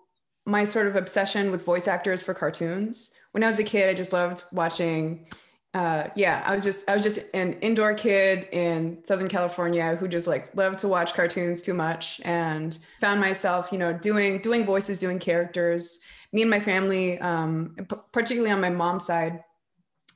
my 0.46 0.64
sort 0.64 0.86
of 0.86 0.96
obsession 0.96 1.50
with 1.50 1.64
voice 1.64 1.86
actors 1.86 2.22
for 2.22 2.34
cartoons. 2.34 3.14
When 3.32 3.44
I 3.44 3.46
was 3.46 3.58
a 3.58 3.64
kid, 3.64 3.88
I 3.88 3.94
just 3.94 4.12
loved 4.12 4.44
watching. 4.52 5.26
Uh, 5.72 6.08
yeah, 6.16 6.42
I 6.44 6.52
was 6.52 6.64
just 6.64 6.88
I 6.90 6.94
was 6.94 7.04
just 7.04 7.32
an 7.32 7.52
indoor 7.60 7.94
kid 7.94 8.48
in 8.50 8.98
Southern 9.04 9.28
California 9.28 9.94
who 9.94 10.08
just 10.08 10.26
like 10.26 10.54
loved 10.56 10.80
to 10.80 10.88
watch 10.88 11.14
cartoons 11.14 11.62
too 11.62 11.74
much, 11.74 12.20
and 12.24 12.76
found 13.00 13.20
myself, 13.20 13.70
you 13.70 13.78
know, 13.78 13.92
doing 13.92 14.40
doing 14.40 14.66
voices, 14.66 14.98
doing 14.98 15.20
characters. 15.20 16.00
Me 16.32 16.42
and 16.42 16.50
my 16.50 16.60
family, 16.60 17.18
um, 17.20 17.76
particularly 18.12 18.52
on 18.52 18.60
my 18.60 18.70
mom's 18.70 19.06
side, 19.06 19.42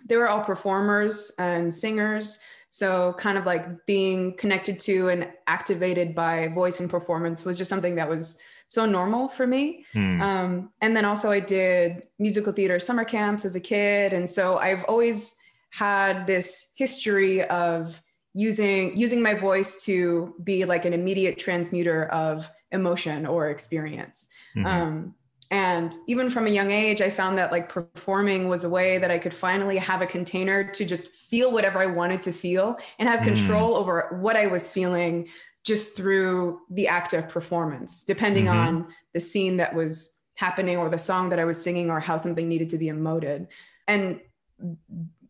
they 0.04 0.16
were 0.16 0.28
all 0.28 0.44
performers 0.44 1.32
and 1.38 1.72
singers. 1.74 2.40
So, 2.70 3.12
kind 3.18 3.38
of 3.38 3.46
like 3.46 3.86
being 3.86 4.36
connected 4.36 4.80
to 4.80 5.08
and 5.08 5.28
activated 5.46 6.14
by 6.14 6.48
voice 6.48 6.80
and 6.80 6.90
performance 6.90 7.44
was 7.44 7.56
just 7.56 7.68
something 7.68 7.94
that 7.94 8.08
was 8.08 8.40
so 8.66 8.84
normal 8.84 9.28
for 9.28 9.46
me. 9.46 9.86
Hmm. 9.92 10.20
Um, 10.20 10.70
and 10.80 10.96
then 10.96 11.04
also, 11.04 11.30
I 11.30 11.38
did 11.40 12.02
musical 12.18 12.52
theater 12.52 12.80
summer 12.80 13.04
camps 13.04 13.44
as 13.44 13.54
a 13.54 13.60
kid. 13.60 14.12
And 14.12 14.28
so, 14.28 14.58
I've 14.58 14.84
always 14.84 15.36
had 15.70 16.26
this 16.26 16.72
history 16.76 17.42
of 17.44 18.00
using 18.34 18.96
using 18.96 19.22
my 19.22 19.34
voice 19.34 19.84
to 19.84 20.34
be 20.42 20.64
like 20.64 20.84
an 20.84 20.92
immediate 20.92 21.38
transmuter 21.38 22.06
of 22.06 22.50
emotion 22.72 23.26
or 23.26 23.50
experience 23.50 24.28
Mhm. 24.56 24.66
um, 24.66 25.14
and 25.50 25.94
even 26.06 26.30
from 26.30 26.46
a 26.46 26.50
young 26.50 26.70
age 26.70 27.00
i 27.00 27.10
found 27.10 27.36
that 27.38 27.52
like 27.52 27.68
performing 27.68 28.48
was 28.48 28.64
a 28.64 28.68
way 28.68 28.98
that 28.98 29.10
i 29.10 29.18
could 29.18 29.34
finally 29.34 29.76
have 29.76 30.00
a 30.02 30.06
container 30.06 30.64
to 30.64 30.84
just 30.84 31.04
feel 31.08 31.52
whatever 31.52 31.78
i 31.78 31.86
wanted 31.86 32.20
to 32.20 32.32
feel 32.32 32.76
and 32.98 33.08
have 33.08 33.20
Mm. 33.20 33.24
control 33.24 33.74
over 33.76 34.16
what 34.20 34.36
i 34.36 34.46
was 34.46 34.68
feeling 34.68 35.28
just 35.64 35.96
through 35.96 36.60
the 36.70 36.88
act 36.88 37.12
of 37.14 37.28
performance 37.28 38.04
depending 38.04 38.46
Mhm. 38.46 38.54
on 38.54 38.94
the 39.12 39.20
scene 39.20 39.56
that 39.58 39.74
was 39.74 40.20
happening 40.36 40.76
or 40.76 40.88
the 40.88 40.98
song 40.98 41.28
that 41.30 41.38
i 41.38 41.44
was 41.44 41.60
singing 41.62 41.90
or 41.90 42.00
how 42.00 42.16
something 42.16 42.48
needed 42.48 42.70
to 42.70 42.78
be 42.78 42.86
emoted 42.86 43.48
and 43.86 44.20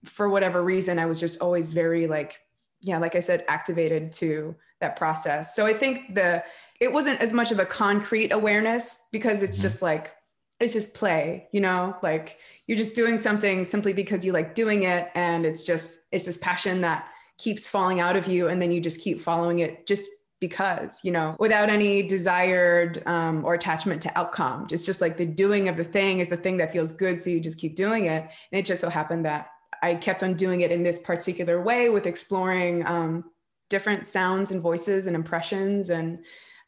for 0.05 0.29
whatever 0.29 0.63
reason 0.63 0.99
i 0.99 1.07
was 1.07 1.19
just 1.21 1.41
always 1.41 1.71
very 1.71 2.07
like 2.07 2.39
yeah 2.85 2.99
like 2.99 3.15
i 3.17 3.21
said 3.21 3.45
activated 3.49 4.13
to 4.13 4.55
that 4.81 4.97
process. 4.97 5.55
So 5.57 5.65
i 5.67 5.73
think 5.73 6.15
the 6.15 6.45
it 6.81 6.93
wasn't 6.93 7.21
as 7.21 7.33
much 7.33 7.51
of 7.53 7.59
a 7.59 7.65
concrete 7.65 8.33
awareness 8.33 9.09
because 9.13 9.43
it's 9.43 9.59
Mhm. 9.59 9.63
just 9.63 9.83
like 9.83 10.13
it's 10.61 10.73
just 10.73 10.95
play 10.95 11.49
you 11.53 11.61
know? 11.61 11.97
Like 12.03 12.37
you're 12.67 12.79
just 12.79 12.95
doing 12.95 13.19
something 13.19 13.65
simply 13.65 13.93
because 13.93 14.25
you 14.25 14.33
like 14.33 14.55
doing 14.55 14.83
it 14.85 15.11
and 15.15 15.45
it's 15.47 15.63
just 15.65 16.01
it's 16.13 16.27
this 16.27 16.37
passion 16.39 16.81
that 16.83 17.07
keeps 17.39 17.67
falling 17.67 18.01
out 18.01 18.17
of 18.17 18.27
you 18.27 18.49
and 18.49 18.61
then 18.63 18.71
you 18.73 18.81
just 18.81 19.01
keep 19.01 19.21
following 19.21 19.59
it 19.61 19.87
just 19.87 20.09
because 20.41 21.01
you 21.05 21.11
know? 21.11 21.37
Without 21.39 21.71
any 21.71 22.03
desired 22.03 23.03
um, 23.07 23.45
or 23.45 23.55
attachment 23.55 24.03
to 24.03 24.19
outcome. 24.19 24.67
It's 24.71 24.85
just 24.85 25.01
like 25.01 25.17
the 25.17 25.27
doing 25.27 25.69
of 25.69 25.77
the 25.77 25.85
thing 25.85 26.21
is 26.21 26.29
the 26.29 26.37
thing 26.37 26.59
that 26.59 26.73
feels 26.73 26.93
good 26.93 27.19
so 27.19 27.31
you 27.31 27.41
just 27.41 27.59
keep 27.59 27.75
doing 27.77 28.05
it. 28.07 28.23
And 28.53 28.59
it 28.59 28.65
just 28.67 28.81
so 28.81 28.91
happened 28.91 29.25
that 29.25 29.49
i 29.85 29.95
kept 29.95 30.23
on 30.23 30.35
doing 30.35 30.63
it 30.63 30.73
in 30.73 30.83
this 30.83 30.99
particular 30.99 31.63
way 31.63 31.91
with 31.91 32.07
exploring 32.07 32.87
um, 32.87 33.25
different 33.71 34.07
sounds 34.07 34.51
and 34.51 34.63
voices 34.63 35.07
and 35.07 35.15
impressions 35.15 35.91
and 35.91 36.19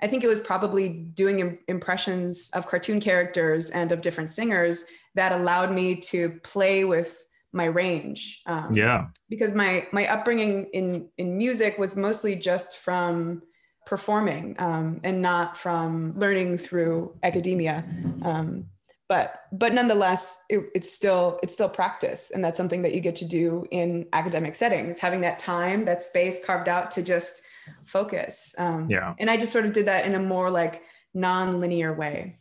i 0.02 0.06
think 0.06 0.23
it 0.23 0.28
was 0.28 0.40
probably 0.40 0.88
doing 0.88 1.40
im- 1.40 1.58
impressions 1.68 2.50
of 2.52 2.66
cartoon 2.66 3.00
characters 3.00 3.70
and 3.70 3.92
of 3.92 4.00
different 4.00 4.30
singers 4.30 4.87
that 5.14 5.32
allowed 5.32 5.73
me 5.73 5.96
to 5.96 6.30
play 6.42 6.85
with 6.85 7.25
my 7.52 7.64
range 7.64 8.42
um, 8.46 8.75
yeah. 8.75 9.06
because 9.28 9.54
my 9.54 9.87
my 9.92 10.06
upbringing 10.08 10.66
in 10.73 11.08
in 11.16 11.38
music 11.38 11.78
was 11.78 11.96
mostly 11.96 12.37
just 12.37 12.76
from 12.76 13.42
performing 13.87 14.56
um, 14.58 15.00
and 15.04 15.23
not 15.23 15.56
from 15.56 16.12
learning 16.18 16.58
through 16.58 17.16
academia 17.23 17.85
um, 18.23 18.66
but 19.08 19.42
but 19.52 19.72
nonetheless 19.72 20.42
it, 20.48 20.64
it's 20.75 20.92
still 20.92 21.38
it's 21.42 21.54
still 21.54 21.68
practice. 21.68 22.30
And 22.34 22.44
that's 22.44 22.56
something 22.56 22.82
that 22.82 22.94
you 22.94 23.00
get 23.00 23.16
to 23.16 23.25
do 23.25 23.66
in 23.70 24.06
academic 24.12 24.54
settings 24.54 24.98
having 24.98 25.20
that 25.20 25.38
time 25.38 25.84
that 25.84 26.02
space 26.02 26.44
carved 26.44 26.68
out 26.68 26.90
to 26.92 27.02
just 27.02 27.42
focus. 27.84 28.54
Um, 28.58 28.88
yeah. 28.90 29.14
and 29.18 29.30
i 29.30 29.36
just 29.36 29.52
sort 29.52 29.64
of 29.64 29.72
did 29.72 29.86
that 29.86 30.04
in 30.06 30.14
a 30.14 30.20
more 30.20 30.50
like 30.50 30.82
non-linear 31.14 31.92
way. 31.94 32.38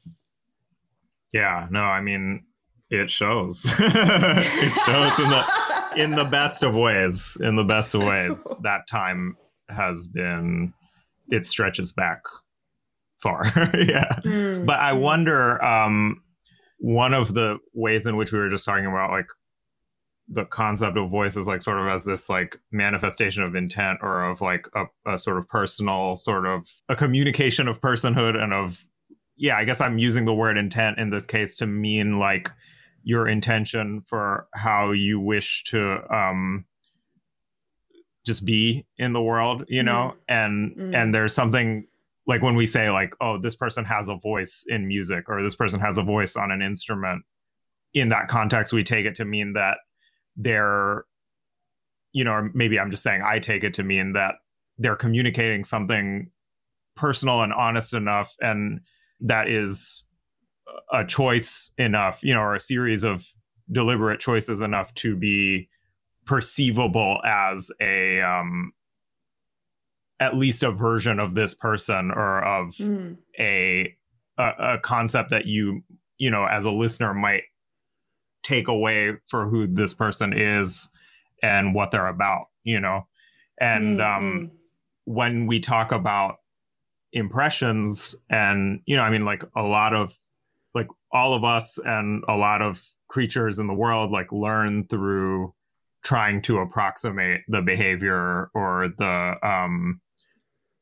Yeah 1.31 1.67
no 1.69 1.81
i 1.81 2.01
mean 2.01 2.43
it 2.89 3.09
shows. 3.09 3.65
It 3.79 4.73
shows 4.85 5.19
in 5.19 5.29
the 5.29 5.45
in 5.97 6.11
the 6.11 6.25
best 6.25 6.63
of 6.63 6.75
ways 6.75 7.37
in 7.41 7.55
the 7.55 7.63
best 7.63 7.95
of 7.95 8.03
ways. 8.03 8.45
That 8.61 8.87
time 8.87 9.35
has 9.69 10.07
been 10.07 10.73
it 11.29 11.45
stretches 11.45 11.91
back 11.91 12.21
far. 13.17 13.43
Yeah. 13.73 14.09
Mm, 14.23 14.65
but 14.65 14.79
i 14.79 14.93
wonder 14.93 15.63
um 15.63 16.21
one 16.77 17.13
of 17.13 17.33
the 17.33 17.57
ways 17.73 18.05
in 18.05 18.15
which 18.17 18.31
we 18.31 18.39
were 18.39 18.49
just 18.49 18.65
talking 18.65 18.85
about 18.85 19.11
like 19.11 19.27
the 20.27 20.45
concept 20.45 20.97
of 20.97 21.09
voice 21.09 21.35
is 21.37 21.45
like 21.47 21.61
sort 21.61 21.77
of 21.79 21.87
as 21.87 22.03
this 22.03 22.29
like 22.29 22.57
manifestation 22.71 23.43
of 23.43 23.55
intent 23.55 23.99
or 24.01 24.23
of 24.25 24.41
like 24.41 24.65
a, 24.75 24.85
a 25.13 25.19
sort 25.19 25.37
of 25.37 25.47
personal 25.47 26.15
sort 26.15 26.47
of 26.47 26.67
a 26.89 26.95
communication 26.95 27.67
of 27.67 27.79
personhood 27.79 28.35
and 28.35 28.51
of 28.51 28.85
yeah 29.37 29.55
i 29.55 29.63
guess 29.63 29.79
i'm 29.79 29.99
using 29.99 30.25
the 30.25 30.33
word 30.33 30.57
intent 30.57 30.97
in 30.97 31.11
this 31.11 31.25
case 31.27 31.55
to 31.57 31.67
mean 31.67 32.17
like 32.17 32.49
your 33.03 33.27
intention 33.27 34.01
for 34.07 34.47
how 34.55 34.91
you 34.91 35.19
wish 35.19 35.63
to 35.65 35.99
um 36.13 36.65
just 38.25 38.45
be 38.45 38.83
in 38.97 39.13
the 39.13 39.21
world 39.21 39.63
you 39.67 39.83
know 39.83 40.15
and 40.27 40.75
Mhm. 40.75 40.95
and 40.95 41.13
there's 41.13 41.33
something 41.35 41.85
like 42.27 42.41
when 42.41 42.55
we 42.55 42.67
say 42.67 42.89
like 42.89 43.13
oh 43.21 43.37
this 43.37 43.55
person 43.55 43.85
has 43.85 44.07
a 44.07 44.15
voice 44.15 44.65
in 44.67 44.87
music 44.87 45.25
or 45.29 45.41
this 45.43 45.55
person 45.55 45.79
has 45.79 45.97
a 45.97 46.03
voice 46.03 46.35
on 46.35 46.51
an 46.51 46.61
instrument 46.61 47.23
in 47.93 48.09
that 48.09 48.27
context 48.27 48.73
we 48.73 48.83
take 48.83 49.05
it 49.05 49.15
to 49.15 49.25
mean 49.25 49.53
that 49.53 49.77
they're 50.35 51.05
you 52.11 52.23
know 52.23 52.31
or 52.31 52.51
maybe 52.53 52.79
i'm 52.79 52.91
just 52.91 53.03
saying 53.03 53.21
i 53.25 53.39
take 53.39 53.63
it 53.63 53.73
to 53.73 53.83
mean 53.83 54.13
that 54.13 54.35
they're 54.77 54.95
communicating 54.95 55.63
something 55.63 56.29
personal 56.95 57.41
and 57.41 57.53
honest 57.53 57.93
enough 57.93 58.35
and 58.41 58.79
that 59.19 59.49
is 59.49 60.05
a 60.91 61.05
choice 61.05 61.71
enough 61.77 62.23
you 62.23 62.33
know 62.33 62.41
or 62.41 62.55
a 62.55 62.59
series 62.59 63.03
of 63.03 63.25
deliberate 63.71 64.19
choices 64.19 64.61
enough 64.61 64.93
to 64.93 65.15
be 65.15 65.67
perceivable 66.25 67.19
as 67.25 67.71
a 67.81 68.21
um 68.21 68.71
at 70.19 70.35
least 70.35 70.63
a 70.63 70.71
version 70.71 71.19
of 71.19 71.35
this 71.35 71.53
person 71.53 72.11
or 72.11 72.43
of 72.43 72.73
Mm, 72.75 73.17
a, 73.39 73.95
a 74.37 74.53
a 74.59 74.79
concept 74.79 75.29
that 75.31 75.45
you 75.45 75.83
you 76.17 76.29
know 76.29 76.45
as 76.45 76.65
a 76.65 76.71
listener 76.71 77.13
might 77.13 77.43
take 78.43 78.67
away 78.67 79.13
for 79.27 79.49
who 79.49 79.67
this 79.67 79.93
person 79.93 80.33
is 80.33 80.89
and 81.41 81.73
what 81.73 81.91
they're 81.91 82.07
about 82.07 82.45
you 82.63 82.79
know 82.79 83.07
and 83.59 83.99
mm, 83.99 84.17
um 84.17 84.23
mm. 84.23 84.51
when 85.05 85.47
we 85.47 85.59
talk 85.59 85.91
about 85.91 86.37
impressions 87.13 88.15
and 88.29 88.81
you 88.85 88.95
know 88.95 89.03
i 89.03 89.09
mean 89.09 89.25
like 89.25 89.43
a 89.55 89.63
lot 89.63 89.93
of 89.93 90.17
like 90.73 90.87
all 91.11 91.33
of 91.33 91.43
us 91.43 91.79
and 91.85 92.23
a 92.27 92.35
lot 92.35 92.61
of 92.61 92.81
creatures 93.07 93.59
in 93.59 93.67
the 93.67 93.73
world 93.73 94.11
like 94.11 94.31
learn 94.31 94.85
through 94.87 95.53
trying 96.03 96.41
to 96.41 96.59
approximate 96.59 97.41
the 97.47 97.61
behavior 97.61 98.49
or 98.53 98.89
the 98.97 99.35
um 99.41 99.99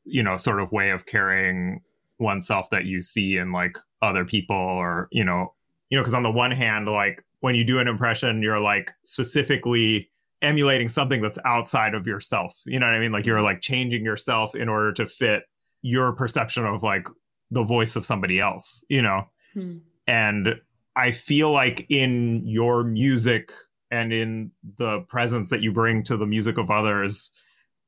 you 0.04 0.22
know 0.22 0.36
sort 0.36 0.60
of 0.60 0.72
way 0.72 0.90
of 0.90 1.06
carrying 1.06 1.80
oneself 2.18 2.68
that 2.70 2.84
you 2.84 3.02
see 3.02 3.36
in 3.36 3.52
like 3.52 3.76
other 4.02 4.24
people 4.24 4.56
or 4.56 5.08
you 5.10 5.24
know 5.24 5.52
you 5.90 5.98
know 5.98 6.02
because 6.02 6.14
on 6.14 6.22
the 6.22 6.30
one 6.30 6.50
hand 6.50 6.86
like 6.86 7.24
when 7.40 7.54
you 7.54 7.64
do 7.64 7.78
an 7.78 7.88
impression 7.88 8.42
you're 8.42 8.60
like 8.60 8.90
specifically 9.04 10.10
emulating 10.42 10.90
something 10.90 11.22
that's 11.22 11.38
outside 11.46 11.94
of 11.94 12.06
yourself. 12.06 12.54
You 12.66 12.78
know 12.78 12.86
what 12.86 12.94
i 12.94 13.00
mean? 13.00 13.12
Like 13.12 13.24
you're 13.24 13.40
like 13.40 13.62
changing 13.62 14.04
yourself 14.04 14.54
in 14.54 14.68
order 14.68 14.92
to 14.92 15.06
fit 15.06 15.44
your 15.84 16.12
perception 16.12 16.64
of 16.64 16.82
like 16.82 17.06
the 17.50 17.62
voice 17.62 17.94
of 17.94 18.04
somebody 18.04 18.40
else 18.40 18.82
you 18.88 19.02
know? 19.02 19.22
Hmm. 19.52 19.76
and 20.08 20.48
i 20.96 21.12
feel 21.12 21.52
like 21.52 21.86
in 21.88 22.42
your 22.44 22.82
music 22.82 23.52
and 23.92 24.12
in 24.12 24.50
the 24.78 25.00
presence 25.02 25.50
that 25.50 25.60
you 25.60 25.70
bring 25.70 26.02
to 26.04 26.16
the 26.16 26.26
music 26.26 26.58
of 26.58 26.70
others 26.70 27.30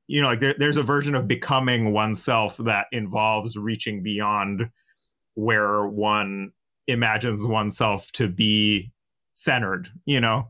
you 0.09 0.21
know 0.21 0.29
like 0.29 0.41
there, 0.41 0.55
there's 0.59 0.77
a 0.77 0.83
version 0.83 1.15
of 1.15 1.27
becoming 1.29 1.93
oneself 1.93 2.57
that 2.59 2.87
involves 2.93 3.57
reaching 3.57 4.03
beyond 4.03 4.69
where 5.35 5.87
one 5.87 6.53
imagines 6.87 7.47
oneself 7.47 8.11
to 8.13 8.29
be 8.29 8.91
centered 9.35 9.89
you 10.05 10.21
know 10.21 10.49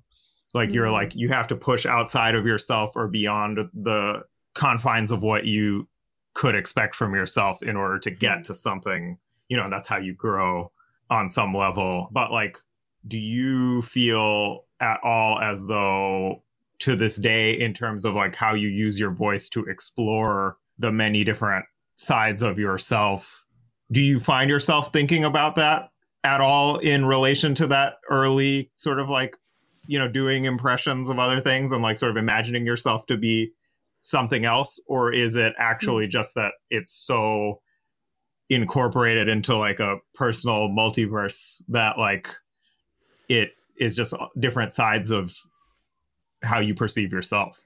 like 0.55 0.73
you're 0.73 0.87
Mhm. 0.87 0.93
like 0.93 1.15
you 1.15 1.29
have 1.29 1.49
to 1.49 1.57
push 1.57 1.87
outside 1.87 2.35
of 2.35 2.47
yourself 2.47 2.93
or 2.95 3.09
beyond 3.09 3.59
the 3.75 4.23
confines 4.55 5.11
of 5.11 5.23
what 5.23 5.45
you 5.45 5.89
could 6.35 6.55
expect 6.55 6.95
from 6.95 7.15
yourself 7.15 7.63
in 7.63 7.77
order 7.77 7.99
to 7.99 8.11
get 8.11 8.39
Mhm. 8.39 8.45
to 8.45 8.55
something 8.55 9.19
you 9.49 9.57
know 9.57 9.69
that's 9.71 9.89
how 9.89 9.97
you 9.97 10.13
grow 10.15 10.71
on 11.11 11.29
some 11.29 11.55
level 11.55 12.09
but 12.13 12.31
like 12.33 12.59
do 13.07 13.19
you 13.19 13.83
feel 13.83 14.65
at 14.81 15.01
all 15.03 15.39
as 15.39 15.67
though 15.67 16.43
to 16.81 16.97
this 16.97 17.17
day 17.17 17.59
in 17.59 17.73
terms 17.73 18.05
of 18.05 18.15
like 18.15 18.35
how 18.35 18.55
you 18.55 18.69
use 18.69 18.99
your 18.99 19.11
voice 19.11 19.49
to 19.51 19.65
explore 19.65 20.57
the 20.79 20.93
many 20.93 21.25
different 21.25 21.65
sides 21.97 22.43
of 22.43 22.59
yourself. 22.59 23.45
Do 23.93 24.01
you 24.01 24.21
find 24.21 24.51
yourself 24.51 24.93
thinking 24.93 25.25
about 25.25 25.57
that 25.57 25.91
at 26.25 26.41
all 26.41 26.79
in 26.79 27.05
relation 27.05 27.55
to 27.55 27.67
that 27.69 27.95
early 28.11 28.71
sort 28.77 28.99
of 28.99 29.09
like 29.09 29.37
you 29.87 29.99
know 29.99 30.09
doing 30.09 30.45
impressions 30.45 31.09
of 31.09 31.19
other 31.19 31.41
things 31.41 31.73
and 31.73 31.83
like 31.83 31.97
sort 31.97 32.11
of 32.11 32.17
imagining 32.17 32.67
yourself 32.67 33.07
to 33.07 33.17
be 33.17 33.53
something 34.03 34.45
else? 34.45 34.81
Or 34.87 35.13
is 35.13 35.37
it 35.37 35.55
actually 35.59 36.07
mm. 36.07 36.11
just 36.11 36.35
that 36.35 36.55
it's 36.71 36.93
so 36.93 37.61
incorporated 38.49 39.29
into 39.29 39.57
like 39.57 39.81
a 39.81 39.97
personal 40.15 40.69
multiverse 40.69 41.63
that 41.69 41.99
like 41.99 42.29
it 43.29 43.53
is 43.81 43.97
just 43.97 44.15
different 44.39 44.73
sides 44.73 45.11
of 45.11 45.35
how 46.43 46.61
you 46.61 46.75
perceive 46.75 47.13
yourself 47.13 47.61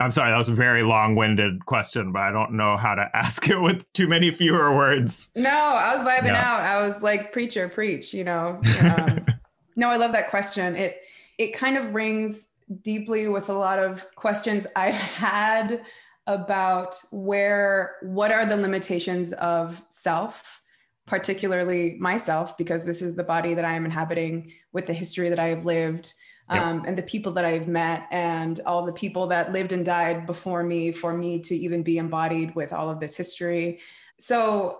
i'm 0.00 0.10
sorry 0.12 0.30
that 0.30 0.38
was 0.38 0.48
a 0.48 0.54
very 0.54 0.82
long-winded 0.82 1.64
question 1.66 2.12
but 2.12 2.22
i 2.22 2.30
don't 2.30 2.52
know 2.52 2.76
how 2.76 2.94
to 2.94 3.08
ask 3.14 3.48
it 3.48 3.60
with 3.60 3.84
too 3.92 4.06
many 4.08 4.30
fewer 4.30 4.74
words 4.76 5.30
No, 5.34 5.50
I 5.50 5.94
was 5.96 6.06
vibing 6.06 6.26
Yeah. 6.26 6.42
out. 6.54 6.60
I 6.60 6.86
was 6.86 7.02
like, 7.02 7.32
preacher, 7.32 7.68
preach, 7.68 8.12
you 8.14 8.24
know. 8.24 8.60
Um, 8.80 9.26
no, 9.76 9.88
I 9.90 9.96
love 9.96 10.12
that 10.12 10.30
question. 10.30 10.74
It 10.76 11.00
it 11.38 11.52
kind 11.54 11.76
of 11.76 11.94
rings 11.94 12.48
deeply 12.82 13.28
with 13.28 13.48
a 13.48 13.52
lot 13.52 13.78
of 13.78 14.04
questions 14.16 14.66
I've 14.76 14.94
had 14.94 15.82
about 16.26 16.96
where 17.12 17.96
what 18.02 18.30
are 18.32 18.44
the 18.44 18.56
limitations 18.56 19.32
of 19.34 19.80
self, 19.90 20.60
particularly 21.06 21.96
myself, 22.00 22.56
because 22.58 22.84
this 22.84 23.00
is 23.02 23.16
the 23.16 23.24
body 23.24 23.54
that 23.54 23.64
I 23.64 23.74
am 23.74 23.84
inhabiting 23.84 24.52
with 24.72 24.86
the 24.86 24.92
history 24.92 25.28
that 25.30 25.38
I 25.38 25.46
have 25.48 25.64
lived. 25.64 26.12
Um, 26.50 26.84
and 26.86 26.96
the 26.96 27.02
people 27.02 27.32
that 27.32 27.44
I've 27.44 27.68
met, 27.68 28.06
and 28.10 28.60
all 28.64 28.84
the 28.84 28.92
people 28.92 29.26
that 29.28 29.52
lived 29.52 29.72
and 29.72 29.84
died 29.84 30.26
before 30.26 30.62
me, 30.62 30.92
for 30.92 31.12
me 31.12 31.40
to 31.40 31.54
even 31.54 31.82
be 31.82 31.98
embodied 31.98 32.54
with 32.54 32.72
all 32.72 32.88
of 32.88 33.00
this 33.00 33.16
history. 33.16 33.80
So 34.18 34.78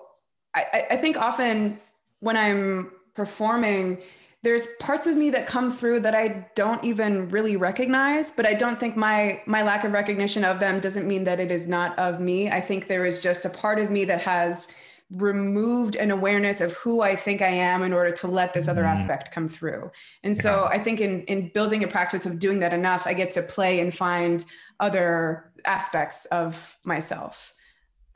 I- 0.54 0.86
I 0.90 0.96
think 0.96 1.16
often 1.16 1.78
when 2.20 2.36
I'm 2.36 2.90
performing, 3.14 3.98
there's 4.42 4.66
parts 4.76 5.06
of 5.06 5.16
me 5.16 5.30
that 5.30 5.46
come 5.46 5.70
through 5.70 6.00
that 6.00 6.14
I 6.14 6.46
don't 6.54 6.82
even 6.84 7.28
really 7.28 7.56
recognize, 7.56 8.30
but 8.30 8.46
I 8.46 8.54
don't 8.54 8.78
think 8.78 8.96
my 8.96 9.42
my 9.46 9.62
lack 9.62 9.84
of 9.84 9.92
recognition 9.92 10.44
of 10.44 10.60
them 10.60 10.80
doesn't 10.80 11.06
mean 11.06 11.24
that 11.24 11.40
it 11.40 11.50
is 11.50 11.66
not 11.66 11.98
of 11.98 12.20
me. 12.20 12.48
I 12.48 12.60
think 12.60 12.86
there 12.86 13.04
is 13.04 13.20
just 13.20 13.44
a 13.44 13.50
part 13.50 13.78
of 13.78 13.90
me 13.90 14.04
that 14.06 14.22
has 14.22 14.68
removed 15.10 15.96
an 15.96 16.10
awareness 16.10 16.60
of 16.60 16.72
who 16.74 17.00
I 17.00 17.16
think 17.16 17.40
I 17.40 17.48
am 17.48 17.82
in 17.82 17.92
order 17.92 18.10
to 18.12 18.26
let 18.26 18.52
this 18.52 18.68
other 18.68 18.82
Mhm. 18.82 18.92
aspect 18.92 19.32
come 19.32 19.48
through. 19.48 19.90
And 20.22 20.36
so 20.36 20.66
I 20.66 20.78
think 20.78 21.00
in 21.00 21.22
in 21.22 21.48
building 21.48 21.82
a 21.82 21.88
practice 21.88 22.26
of 22.26 22.38
doing 22.38 22.58
that 22.60 22.74
enough, 22.74 23.06
I 23.06 23.14
get 23.14 23.30
to 23.32 23.42
play 23.42 23.80
and 23.80 23.94
find 23.94 24.44
other 24.80 25.50
aspects 25.64 26.26
of 26.26 26.76
myself. 26.84 27.54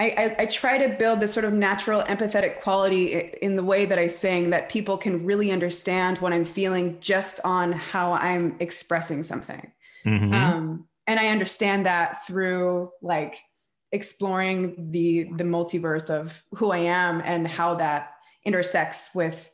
I, 0.01 0.07
I, 0.39 0.43
I 0.43 0.47
try 0.47 0.79
to 0.79 0.89
build 0.97 1.21
this 1.21 1.33
sort 1.33 1.45
of 1.45 1.53
natural 1.53 2.03
empathetic 2.03 2.61
quality 2.61 3.15
in 3.41 3.57
the 3.57 3.63
way 3.63 3.85
that 3.87 3.99
I 3.99 4.09
sing 4.09 4.51
that 4.51 4.69
people 4.69 4.99
can 4.99 5.25
really 5.25 5.53
understand 5.53 6.19
what 6.19 6.33
I'm 6.33 6.45
feeling 6.45 6.99
just 7.01 7.41
on 7.45 7.73
how 7.73 8.13
I'm 8.13 8.57
expressing 8.59 9.23
something. 9.23 9.71
Mhm. 10.05 10.35
Um, 10.35 10.89
and 11.07 11.21
I 11.21 11.29
understand 11.29 11.87
that 11.87 12.27
through 12.27 12.91
like 13.01 13.37
exploring 13.93 14.91
the 14.91 15.25
the 15.37 15.45
multiverse 15.45 16.11
of 16.11 16.43
who 16.55 16.71
I 16.71 16.79
am 16.79 17.23
and 17.25 17.47
how 17.47 17.75
that 17.77 18.15
intersects 18.45 19.11
with 19.15 19.51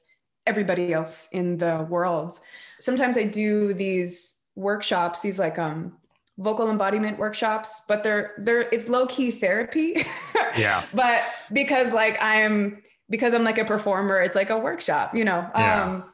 everybody 0.47 0.93
else 0.93 1.29
in 1.33 1.59
the 1.59 1.87
world. 1.91 2.39
Sometimes 2.81 3.17
I 3.17 3.25
do 3.25 3.75
these 3.75 4.39
workshops, 4.55 5.21
these 5.21 5.39
like 5.39 5.59
um 5.59 5.97
vocal 6.39 6.71
embodiment 6.71 7.19
workshops, 7.19 7.85
but 7.89 8.03
they're 8.03 8.35
they're 8.39 8.69
it's 8.73 8.89
low 8.89 9.07
key 9.07 9.31
therapy. 9.31 9.97
yeah 10.57 10.85
but 10.95 11.23
because 11.53 11.93
like 11.93 12.17
I'm 12.21 12.83
because 13.11 13.35
I'm 13.35 13.45
like 13.45 13.59
a 13.59 13.65
performer, 13.65 14.21
it's 14.21 14.37
like 14.37 14.51
a 14.51 14.59
workshop, 14.59 15.15
you 15.15 15.25
know. 15.25 15.49
Yeah. 15.55 15.85
Um 15.85 16.05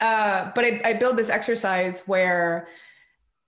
uh, 0.00 0.52
but 0.54 0.64
I, 0.64 0.80
I 0.84 0.92
build 0.92 1.16
this 1.16 1.30
exercise 1.30 2.06
where 2.06 2.68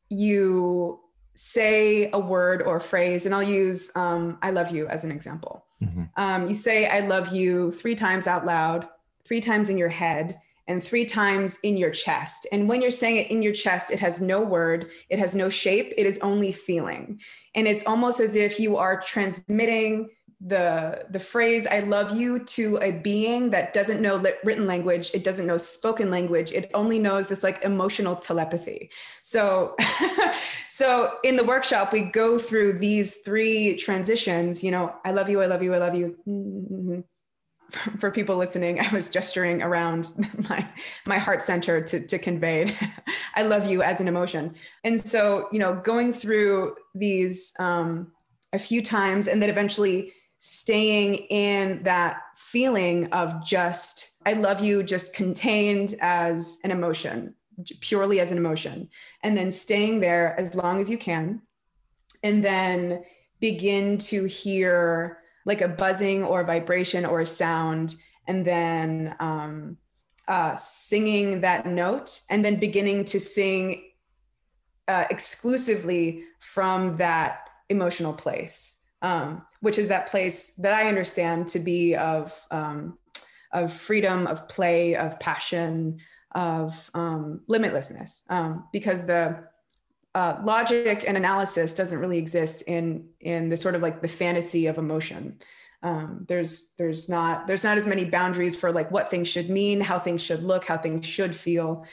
you 0.09 1.01
say 1.41 2.11
a 2.11 2.19
word 2.19 2.63
or 2.63 2.79
a 2.79 2.81
phrase, 2.81 3.25
and 3.25 3.33
I'll 3.33 3.45
use 3.45 3.95
um, 3.95 4.39
I 4.43 4.51
love 4.51 4.73
you 4.73 4.89
as 4.89 5.05
an 5.05 5.13
example. 5.13 5.65
Mm-hmm. 5.81 6.03
Um, 6.17 6.49
you 6.49 6.55
say 6.55 6.89
I 6.89 6.99
love 7.07 7.33
you 7.33 7.71
three 7.71 7.95
times 7.95 8.27
out 8.27 8.45
loud, 8.45 8.89
three 9.25 9.41
times 9.41 9.69
in 9.69 9.79
your 9.79 9.89
head, 9.89 10.41
and 10.67 10.83
three 10.83 11.05
times 11.05 11.61
in 11.63 11.77
your 11.77 11.93
chest. 11.93 12.49
And 12.51 12.69
when 12.69 12.83
you're 12.83 12.91
saying 12.91 13.19
it 13.19 13.31
in 13.31 13.41
your 13.41 13.53
chest, 13.53 13.93
it 13.93 14.01
has 14.01 14.21
no 14.21 14.43
word, 14.43 14.91
it 15.11 15.21
has 15.21 15.37
no 15.37 15.49
shape, 15.49 15.95
it 15.97 16.07
is 16.07 16.19
only 16.23 16.51
feeling. 16.51 17.21
And 17.55 17.69
it's 17.69 17.87
almost 17.87 18.19
as 18.19 18.35
if 18.35 18.59
you 18.59 18.77
are 18.77 19.01
transmitting 19.01 20.11
the 20.41 21.05
the 21.11 21.19
phrase 21.19 21.67
i 21.67 21.81
love 21.81 22.17
you 22.17 22.39
to 22.39 22.79
a 22.81 22.93
being 22.93 23.51
that 23.51 23.73
doesn't 23.73 24.01
know 24.01 24.25
written 24.45 24.69
language 24.69 25.11
it 25.13 25.25
doesn't 25.25 25.49
know 25.49 25.59
spoken 25.59 26.13
language 26.13 26.53
it 26.53 26.71
only 26.75 26.99
knows 27.01 27.29
this 27.29 27.43
like 27.43 27.63
emotional 27.65 28.15
telepathy. 28.15 28.91
So 29.23 29.75
so 30.69 31.19
in 31.25 31.37
the 31.37 31.45
workshop 31.45 31.93
we 31.93 32.03
go 32.03 32.39
through 32.39 32.79
these 32.79 33.17
three 33.17 33.77
transitions 33.77 34.63
you 34.63 34.71
know 34.71 34.95
i 35.05 35.11
love 35.11 35.29
you 35.29 35.43
i 35.43 35.47
love 35.47 35.63
you 35.63 35.75
i 35.75 35.79
love 35.79 35.95
you. 35.95 36.17
Mm-hmm. 36.27 37.01
for 37.99 38.11
people 38.11 38.37
listening 38.37 38.81
i 38.81 38.89
was 38.95 39.09
gesturing 39.09 39.61
around 39.61 40.09
my 40.49 40.67
my 41.05 41.19
heart 41.19 41.43
center 41.43 41.83
to, 41.83 42.07
to 42.07 42.19
convey 42.19 42.73
i 43.35 43.43
love 43.43 43.69
you 43.69 43.83
as 43.83 44.01
an 44.01 44.07
emotion. 44.07 44.55
And 44.85 45.01
so 45.01 45.49
you 45.51 45.59
know 45.59 45.75
going 45.75 46.13
through 46.13 46.77
these 46.95 47.53
um 47.59 48.13
a 48.53 48.59
few 48.59 48.83
times 48.83 49.27
and 49.27 49.43
then 49.43 49.51
eventually 49.51 50.13
staying 50.39 51.15
in 51.15 51.83
that 51.83 52.21
feeling 52.37 53.07
of 53.13 53.45
just, 53.45 54.11
I 54.25 54.35
love 54.35 54.61
you, 54.61 54.83
just 54.83 55.15
contained 55.15 55.97
as 56.01 56.61
an 56.65 56.71
emotion, 56.71 57.35
purely 57.81 58.21
as 58.21 58.31
an 58.31 58.39
emotion, 58.39 58.89
and 59.23 59.37
then 59.37 59.51
staying 59.51 60.01
there 60.01 60.39
as 60.39 60.55
long 60.55 60.81
as 60.81 60.89
you 60.89 60.99
can. 60.99 61.43
And 62.23 62.43
then 62.43 63.05
begin 63.41 63.99
to 63.99 64.25
hear 64.25 65.19
like 65.45 65.61
a 65.61 65.69
buzzing 65.69 66.25
or 66.25 66.41
a 66.41 66.45
vibration 66.45 67.05
or 67.05 67.21
a 67.21 67.27
sound, 67.27 67.95
and 68.27 68.45
then 68.45 69.15
um, 69.21 69.77
uh, 70.27 70.55
singing 70.57 71.41
that 71.41 71.67
note, 71.67 72.21
and 72.29 72.45
then 72.45 72.57
beginning 72.57 73.05
to 73.07 73.21
sing 73.21 73.85
uh, 74.89 75.05
exclusively 75.11 76.25
from 76.41 76.97
that 76.99 77.49
emotional 77.69 78.13
place 78.13 78.78
um, 79.03 79.43
which 79.61 79.79
is 79.79 79.89
that 79.89 80.09
place 80.09 80.55
that 80.57 80.75
I 80.75 80.89
understand 80.89 81.49
to 81.49 81.59
be 81.59 81.95
of 81.95 82.39
um, 82.51 82.99
of 83.53 83.73
freedom, 83.73 84.27
of 84.27 84.49
play, 84.49 84.95
of 84.95 85.19
passion, 85.21 85.99
of 86.33 86.91
um, 86.95 87.41
limitlessness, 87.49 88.31
um, 88.31 88.69
because 88.73 89.07
the 89.07 89.45
uh, 90.15 90.41
logic 90.45 91.05
and 91.07 91.17
analysis 91.17 91.75
doesn't 91.75 91.99
really 91.99 92.19
exist 92.19 92.63
in 92.67 93.09
in 93.21 93.49
the 93.49 93.57
sort 93.57 93.75
of 93.75 93.83
like 93.83 94.03
the 94.03 94.09
fantasy 94.09 94.67
of 94.67 94.79
emotion. 94.79 95.39
Um, 95.83 96.27
there's 96.29 96.75
there's 96.77 97.09
not 97.09 97.47
there's 97.47 97.63
not 97.63 97.79
as 97.79 97.87
many 97.87 98.05
boundaries 98.05 98.57
for 98.57 98.73
like 98.73 98.91
what 98.91 99.11
things 99.11 99.29
should 99.29 99.49
mean, 99.49 99.81
how 99.81 99.99
things 99.99 100.23
should 100.23 100.43
look, 100.43 100.65
how 100.65 100.77
things 100.77 101.07
should 101.07 101.37
feel. 101.37 101.87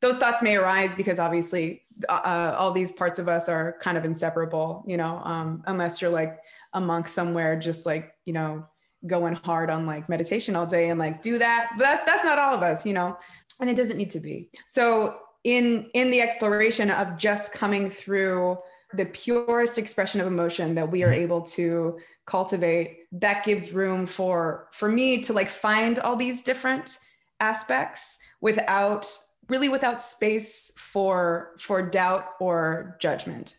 Those 0.00 0.16
thoughts 0.16 0.42
may 0.42 0.56
arise 0.56 0.94
because 0.94 1.18
obviously 1.18 1.82
uh, 2.08 2.54
all 2.58 2.72
these 2.72 2.92
parts 2.92 3.18
of 3.18 3.28
us 3.28 3.48
are 3.48 3.76
kind 3.80 3.98
of 3.98 4.04
inseparable, 4.04 4.84
you 4.86 4.96
know, 4.96 5.20
um, 5.24 5.62
unless 5.66 6.00
you're 6.00 6.10
like 6.10 6.38
a 6.72 6.80
monk 6.80 7.08
somewhere, 7.08 7.58
just 7.58 7.84
like, 7.84 8.14
you 8.24 8.32
know, 8.32 8.66
going 9.06 9.34
hard 9.34 9.70
on 9.70 9.86
like 9.86 10.08
meditation 10.08 10.56
all 10.56 10.66
day 10.66 10.90
and 10.90 10.98
like 10.98 11.22
do 11.22 11.38
that. 11.38 11.70
But 11.76 11.84
that, 11.84 12.06
that's 12.06 12.24
not 12.24 12.38
all 12.38 12.54
of 12.54 12.62
us, 12.62 12.84
you 12.86 12.92
know, 12.92 13.18
and 13.60 13.68
it 13.68 13.76
doesn't 13.76 13.96
need 13.96 14.10
to 14.10 14.20
be. 14.20 14.50
So 14.66 15.18
in 15.44 15.88
in 15.94 16.10
the 16.10 16.20
exploration 16.20 16.90
of 16.90 17.16
just 17.16 17.52
coming 17.52 17.90
through 17.90 18.58
the 18.92 19.06
purest 19.06 19.78
expression 19.78 20.20
of 20.20 20.26
emotion 20.26 20.74
that 20.74 20.90
we 20.90 21.02
are 21.02 21.12
mm-hmm. 21.12 21.22
able 21.22 21.42
to 21.42 21.98
cultivate 22.26 23.06
that 23.12 23.44
gives 23.44 23.72
room 23.72 24.06
for 24.06 24.68
for 24.72 24.88
me 24.88 25.22
to 25.22 25.32
like 25.32 25.48
find 25.48 25.98
all 25.98 26.16
these 26.16 26.42
different 26.42 26.98
aspects 27.40 28.18
without 28.40 29.10
really 29.50 29.68
without 29.68 30.00
space 30.00 30.72
for 30.78 31.52
for 31.58 31.82
doubt 31.82 32.26
or 32.40 32.96
judgment. 33.00 33.58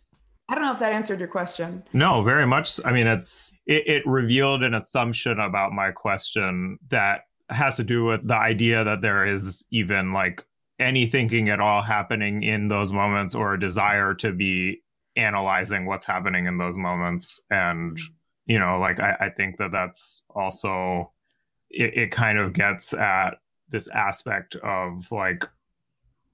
I 0.49 0.55
don't 0.55 0.63
know 0.63 0.73
if 0.73 0.79
that 0.79 0.91
answered 0.91 1.19
your 1.19 1.29
question. 1.29 1.83
No 1.93 2.23
very 2.23 2.45
much. 2.45 2.79
I 2.83 2.91
mean 2.91 3.07
it's 3.07 3.53
it, 3.65 3.87
it 3.87 4.03
revealed 4.05 4.63
an 4.63 4.73
assumption 4.73 5.39
about 5.39 5.73
my 5.73 5.91
question 5.91 6.77
that 6.89 7.21
has 7.49 7.75
to 7.75 7.83
do 7.83 8.05
with 8.05 8.25
the 8.27 8.35
idea 8.35 8.83
that 8.83 9.01
there 9.01 9.25
is 9.25 9.65
even 9.71 10.13
like 10.13 10.45
any 10.79 11.05
thinking 11.05 11.49
at 11.49 11.59
all 11.59 11.81
happening 11.81 12.43
in 12.43 12.67
those 12.67 12.91
moments 12.91 13.35
or 13.35 13.53
a 13.53 13.59
desire 13.59 14.13
to 14.15 14.31
be 14.31 14.81
analyzing 15.15 15.85
what's 15.85 16.05
happening 16.05 16.47
in 16.47 16.57
those 16.57 16.77
moments. 16.77 17.41
And 17.51 17.99
you 18.45 18.59
know 18.59 18.77
like 18.79 18.99
i, 18.99 19.15
I 19.19 19.29
think 19.29 19.57
that 19.57 19.71
that's 19.71 20.23
also 20.29 21.11
it, 21.69 21.97
it 21.97 22.11
kind 22.11 22.37
of 22.37 22.53
gets 22.53 22.93
at 22.93 23.37
this 23.69 23.87
aspect 23.87 24.55
of 24.57 25.09
like 25.11 25.47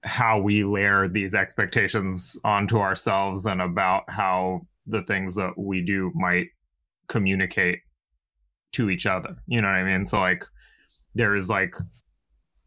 how 0.04 0.40
we 0.40 0.64
layer 0.64 1.08
these 1.08 1.34
expectations 1.34 2.38
onto 2.44 2.78
ourselves 2.78 3.46
and 3.46 3.62
about 3.62 4.10
how 4.10 4.62
the 4.86 5.04
things 5.04 5.36
that 5.36 5.58
we 5.58 5.82
do 5.82 6.12
might 6.16 6.48
communicate 7.08 7.80
to 8.74 8.90
each 8.90 9.06
other. 9.06 9.36
You 9.48 9.62
know 9.62 9.68
what 9.68 9.76
I 9.76 9.84
mean? 9.84 10.06
So 10.06 10.20
like 10.20 10.46
there 11.16 11.36
is 11.36 11.50
like 11.50 11.76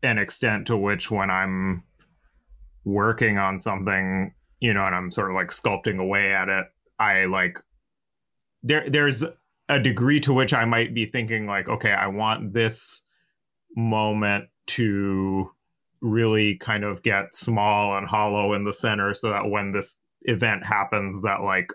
an 0.03 0.19
extent 0.19 0.67
to 0.67 0.77
which 0.77 1.11
when 1.11 1.31
I'm 1.31 1.85
working 2.85 3.39
on 3.39 3.59
something, 3.59 4.35
you 4.61 4.75
know, 4.75 4.85
and 4.85 4.95
I'm 4.95 5.11
sort 5.11 5.31
of 5.31 5.37
like 5.37 5.51
sculpting 5.51 6.01
away 6.01 6.33
at 6.33 6.49
it, 6.49 6.67
I 6.99 7.27
like 7.27 7.59
there 8.63 8.89
there's 8.89 9.25
a 9.69 9.81
degree 9.81 10.21
to 10.21 10.33
which 10.33 10.53
I 10.53 10.65
might 10.65 10.95
be 10.95 11.07
thinking 11.07 11.47
like, 11.47 11.69
okay, 11.69 11.93
I 11.93 12.09
want 12.09 12.53
this 12.53 13.03
moment 13.77 14.47
to 14.67 15.51
really 16.01 16.57
kind 16.57 16.85
of 16.85 17.03
get 17.03 17.35
small 17.35 17.99
and 17.99 18.07
hollow 18.07 18.55
in 18.55 18.65
the 18.65 18.73
center 18.73 19.13
so 19.15 19.31
that 19.31 19.49
when 19.49 19.73
this 19.73 19.99
event 20.23 20.65
happens 20.65 21.23
that 21.23 21.43
like 21.43 21.71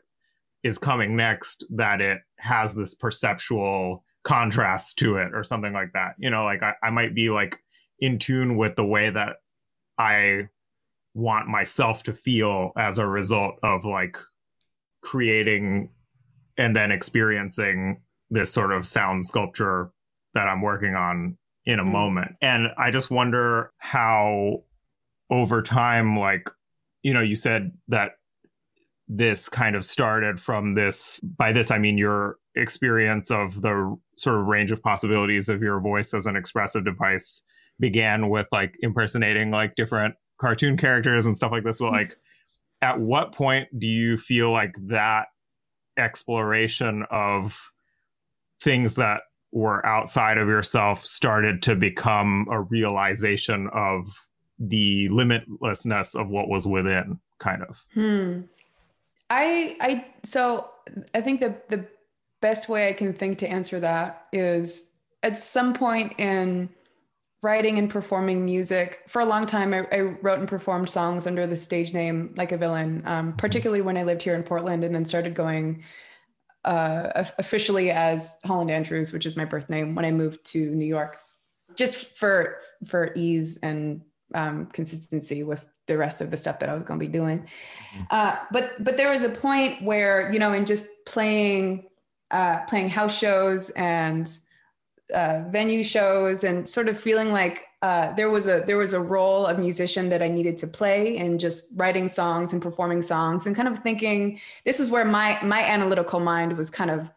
is 0.63 0.77
coming 0.77 1.15
next 1.15 1.65
that 1.69 2.01
it 2.01 2.19
has 2.37 2.73
this 2.73 2.95
perceptual 2.95 4.03
contrast 4.23 4.97
to 4.97 5.17
it 5.17 5.33
or 5.33 5.43
something 5.43 5.73
like 5.73 5.93
that. 5.93 6.13
You 6.17 6.29
know 6.31 6.43
like 6.43 6.63
I, 6.63 6.73
I 6.81 6.89
might 6.89 7.13
be 7.13 7.29
like 7.29 7.59
in 7.99 8.19
tune 8.19 8.57
with 8.57 8.75
the 8.75 8.85
way 8.85 9.09
that 9.09 9.37
i 9.97 10.47
want 11.13 11.47
myself 11.47 12.03
to 12.03 12.13
feel 12.13 12.71
as 12.77 12.97
a 12.97 13.07
result 13.07 13.55
of 13.63 13.85
like 13.85 14.17
creating 15.01 15.89
and 16.57 16.75
then 16.75 16.91
experiencing 16.91 18.01
this 18.29 18.51
sort 18.51 18.71
of 18.71 18.85
sound 18.85 19.25
sculpture 19.25 19.91
that 20.33 20.47
i'm 20.47 20.61
working 20.61 20.95
on 20.95 21.37
in 21.65 21.79
a 21.79 21.83
mm. 21.83 21.91
moment. 21.91 22.35
And 22.41 22.67
I 22.77 22.91
just 22.91 23.09
wonder 23.09 23.71
how 23.77 24.63
over 25.29 25.61
time, 25.61 26.17
like, 26.17 26.49
you 27.03 27.13
know, 27.13 27.21
you 27.21 27.35
said 27.35 27.71
that 27.87 28.11
this 29.07 29.49
kind 29.49 29.75
of 29.75 29.85
started 29.85 30.39
from 30.39 30.73
this, 30.75 31.19
by 31.19 31.51
this, 31.51 31.71
I 31.71 31.77
mean 31.77 31.97
your 31.97 32.37
experience 32.55 33.29
of 33.29 33.61
the 33.61 33.95
sort 34.17 34.39
of 34.39 34.45
range 34.45 34.71
of 34.71 34.81
possibilities 34.81 35.49
of 35.49 35.61
your 35.61 35.79
voice 35.79 36.13
as 36.13 36.25
an 36.25 36.35
expressive 36.35 36.85
device 36.85 37.43
began 37.79 38.29
with 38.29 38.47
like 38.51 38.75
impersonating 38.81 39.51
like 39.51 39.75
different 39.75 40.15
cartoon 40.39 40.77
characters 40.77 41.25
and 41.25 41.37
stuff 41.37 41.51
like 41.51 41.63
this. 41.63 41.79
But 41.79 41.91
like, 41.91 42.17
at 42.81 42.99
what 42.99 43.31
point 43.31 43.67
do 43.77 43.87
you 43.87 44.17
feel 44.17 44.51
like 44.51 44.75
that 44.87 45.27
exploration 45.97 47.05
of 47.09 47.71
things 48.61 48.95
that 48.95 49.21
were 49.55 49.83
outside 49.85 50.37
of 50.37 50.49
yourself 50.49 51.05
started 51.05 51.63
to 51.63 51.75
become 51.75 52.45
a 52.51 52.59
realization 52.59 53.69
of 53.73 54.05
the 54.59 55.07
limitlessness 55.09 56.13
of 56.13 56.27
what 56.27 56.49
was 56.49 56.67
within 56.67 57.17
kind 57.39 57.63
of 57.63 57.85
hmm. 57.93 58.41
i 59.29 59.77
i 59.79 60.05
so 60.23 60.69
i 61.13 61.21
think 61.21 61.39
the 61.39 61.55
the 61.69 61.85
best 62.41 62.67
way 62.67 62.89
i 62.89 62.93
can 62.93 63.13
think 63.13 63.37
to 63.37 63.47
answer 63.47 63.79
that 63.79 64.27
is 64.33 64.93
at 65.23 65.37
some 65.37 65.73
point 65.73 66.13
in 66.19 66.69
writing 67.41 67.77
and 67.79 67.89
performing 67.89 68.43
music 68.43 69.03
for 69.07 69.21
a 69.21 69.25
long 69.25 69.45
time 69.45 69.73
I, 69.73 69.87
I, 69.91 69.99
wrote 69.99 70.39
and 70.39 70.47
performed 70.47 70.89
songs 70.89 71.27
under 71.27 71.45
the 71.45 71.55
stage 71.55 71.93
name 71.93 72.33
like 72.35 72.51
a 72.51 72.57
villain 72.57 73.03
um, 73.05 73.33
particularly 73.33 73.81
when 73.81 73.97
i 73.97 74.03
lived 74.03 74.21
here 74.21 74.35
in 74.35 74.43
portland 74.43 74.83
and 74.83 74.93
then 74.93 75.05
started 75.05 75.33
going 75.33 75.83
uh, 76.65 77.23
officially 77.37 77.91
as 77.91 78.39
Holland 78.43 78.71
Andrews, 78.71 79.13
which 79.13 79.25
is 79.25 79.37
my 79.37 79.45
birth 79.45 79.69
name, 79.69 79.95
when 79.95 80.05
I 80.05 80.11
moved 80.11 80.45
to 80.47 80.75
New 80.75 80.85
York, 80.85 81.19
just 81.75 82.17
for 82.17 82.57
for 82.85 83.11
ease 83.15 83.57
and 83.61 84.01
um, 84.33 84.65
consistency 84.67 85.43
with 85.43 85.67
the 85.87 85.97
rest 85.97 86.19
of 86.21 86.31
the 86.31 86.37
stuff 86.37 86.59
that 86.59 86.69
I 86.69 86.73
was 86.73 86.83
going 86.83 86.99
to 86.99 87.05
be 87.05 87.11
doing. 87.11 87.39
Mm-hmm. 87.39 88.03
Uh, 88.09 88.35
but 88.51 88.83
but 88.83 88.97
there 88.97 89.11
was 89.11 89.23
a 89.23 89.29
point 89.29 89.83
where 89.83 90.31
you 90.31 90.39
know, 90.39 90.53
in 90.53 90.65
just 90.65 90.87
playing 91.05 91.85
uh, 92.31 92.59
playing 92.65 92.89
house 92.89 93.15
shows 93.15 93.69
and 93.71 94.31
uh, 95.13 95.43
venue 95.49 95.83
shows 95.83 96.43
and 96.43 96.67
sort 96.67 96.87
of 96.87 96.99
feeling 96.99 97.31
like 97.31 97.65
uh, 97.81 98.11
there 98.13 98.31
was 98.31 98.47
a 98.47 98.63
there 98.65 98.77
was 98.77 98.93
a 98.93 98.99
role 98.99 99.45
of 99.45 99.59
musician 99.59 100.09
that 100.09 100.23
I 100.23 100.27
needed 100.27 100.57
to 100.57 100.67
play 100.67 101.17
and 101.17 101.39
just 101.39 101.79
writing 101.79 102.07
songs 102.07 102.53
and 102.53 102.61
performing 102.61 103.03
songs 103.03 103.45
and 103.45 103.55
kind 103.55 103.67
of 103.67 103.79
thinking 103.79 104.39
this 104.65 104.79
is 104.79 104.89
where 104.89 105.05
my 105.05 105.37
my 105.43 105.61
analytical 105.61 106.19
mind 106.19 106.57
was 106.57 106.71
kind 106.71 106.89
of 106.89 107.09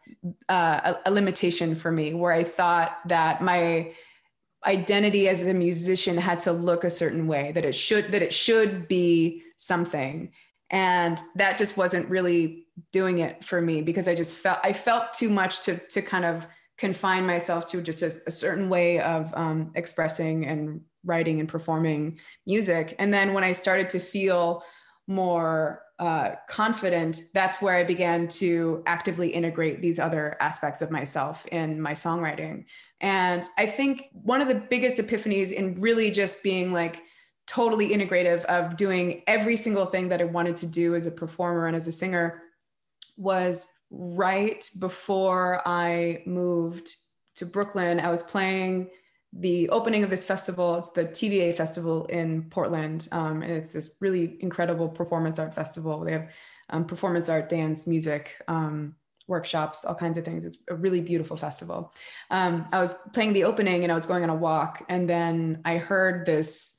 uh, 0.49 0.93
a, 1.05 1.09
a 1.09 1.11
limitation 1.11 1.75
for 1.75 1.91
me 1.91 2.13
where 2.13 2.31
I 2.31 2.43
thought 2.43 2.99
that 3.07 3.41
my 3.41 3.93
identity 4.65 5.27
as 5.27 5.41
a 5.41 5.53
musician 5.53 6.17
had 6.17 6.39
to 6.41 6.51
look 6.51 6.83
a 6.83 6.89
certain 6.89 7.27
way 7.27 7.51
that 7.53 7.65
it 7.65 7.73
should 7.73 8.11
that 8.11 8.21
it 8.21 8.33
should 8.33 8.87
be 8.87 9.41
something. 9.57 10.31
And 10.69 11.19
that 11.35 11.57
just 11.57 11.77
wasn't 11.77 12.09
really 12.09 12.67
doing 12.91 13.19
it 13.19 13.43
for 13.43 13.59
me 13.61 13.81
because 13.81 14.07
I 14.07 14.13
just 14.13 14.35
felt 14.35 14.59
I 14.63 14.73
felt 14.73 15.13
too 15.13 15.29
much 15.29 15.61
to 15.61 15.77
to 15.77 16.01
kind 16.01 16.25
of 16.25 16.45
confine 16.79 17.25
myself 17.25 17.65
to 17.67 17.81
just 17.81 18.01
a, 18.01 18.07
a 18.27 18.31
certain 18.31 18.69
way 18.69 18.99
of 19.01 19.31
um, 19.35 19.71
expressing 19.75 20.45
and 20.45 20.81
writing 21.03 21.39
and 21.39 21.49
performing 21.49 22.19
music. 22.47 22.95
And 22.99 23.13
then 23.13 23.33
when 23.33 23.43
I 23.43 23.51
started 23.51 23.89
to 23.91 23.99
feel 23.99 24.63
more 25.07 25.83
uh, 25.99 26.35
confident, 26.47 27.19
that's 27.33 27.61
where 27.61 27.75
I 27.75 27.83
began 27.83 28.27
to 28.29 28.83
actively 28.85 29.29
integrate 29.29 29.81
these 29.81 29.99
other 29.99 30.37
aspects 30.39 30.81
of 30.81 30.91
myself 30.91 31.45
in 31.47 31.81
my 31.81 31.91
songwriting. 31.91 32.65
And 33.01 33.43
I 33.57 33.65
think 33.65 34.05
one 34.13 34.41
of 34.41 34.47
the 34.47 34.55
biggest 34.55 34.97
epiphanies 34.97 35.51
in 35.51 35.79
really 35.81 36.11
just 36.11 36.41
being 36.43 36.71
like 36.71 37.01
totally 37.47 37.89
integrative 37.89 38.45
of 38.45 38.77
doing 38.77 39.23
every 39.27 39.55
single 39.55 39.85
thing 39.85 40.09
that 40.09 40.21
I 40.21 40.25
wanted 40.25 40.55
to 40.57 40.67
do 40.67 40.95
as 40.95 41.07
a 41.07 41.11
performer 41.11 41.67
and 41.67 41.75
as 41.75 41.87
a 41.87 41.91
singer 41.91 42.43
was 43.17 43.65
right 43.91 44.69
before 44.79 45.61
I 45.65 46.23
moved 46.25 46.95
to 47.35 47.45
Brooklyn. 47.45 47.99
I 47.99 48.11
was 48.11 48.23
playing 48.23 48.89
the 49.33 49.69
opening 49.69 50.03
of 50.03 50.09
this 50.09 50.25
festival. 50.25 50.75
It's 50.75 50.91
the 50.91 51.05
TBA 51.05 51.55
festival 51.55 52.05
in 52.05 52.43
Portland. 52.49 53.07
Um, 53.11 53.41
and 53.41 53.51
it's 53.51 53.71
this 53.71 53.97
really 54.01 54.37
incredible 54.41 54.89
performance 54.89 55.39
art 55.39 55.53
festival. 55.53 55.99
They 56.03 56.13
have 56.13 56.29
um, 56.69 56.85
performance 56.85 57.29
art, 57.29 57.49
dance, 57.49 57.87
music, 57.87 58.41
um, 58.47 58.95
workshops, 59.27 59.85
all 59.85 59.95
kinds 59.95 60.17
of 60.17 60.25
things. 60.25 60.45
It's 60.45 60.57
a 60.69 60.75
really 60.75 61.01
beautiful 61.01 61.37
festival. 61.37 61.93
Um, 62.31 62.67
I 62.71 62.79
was 62.79 62.95
playing 63.13 63.33
the 63.33 63.43
opening 63.43 63.83
and 63.83 63.91
I 63.91 63.95
was 63.95 64.07
going 64.07 64.23
on 64.23 64.29
a 64.29 64.35
walk. 64.35 64.83
And 64.89 65.07
then 65.07 65.61
I 65.65 65.77
heard 65.77 66.25
this, 66.25 66.75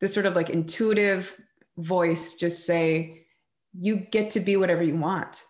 this 0.00 0.12
sort 0.12 0.26
of 0.26 0.34
like 0.34 0.50
intuitive 0.50 1.36
voice 1.78 2.34
just 2.34 2.66
say, 2.66 3.26
you 3.76 3.96
get 3.96 4.30
to 4.30 4.40
be 4.40 4.56
whatever 4.56 4.82
you 4.82 4.96
want 4.96 5.42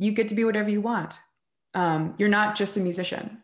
you 0.00 0.10
get 0.12 0.28
to 0.28 0.34
be 0.34 0.44
whatever 0.44 0.70
you 0.70 0.80
want. 0.80 1.18
Um, 1.74 2.14
you're 2.18 2.28
not 2.28 2.56
just 2.56 2.76
a 2.76 2.80
musician. 2.80 3.42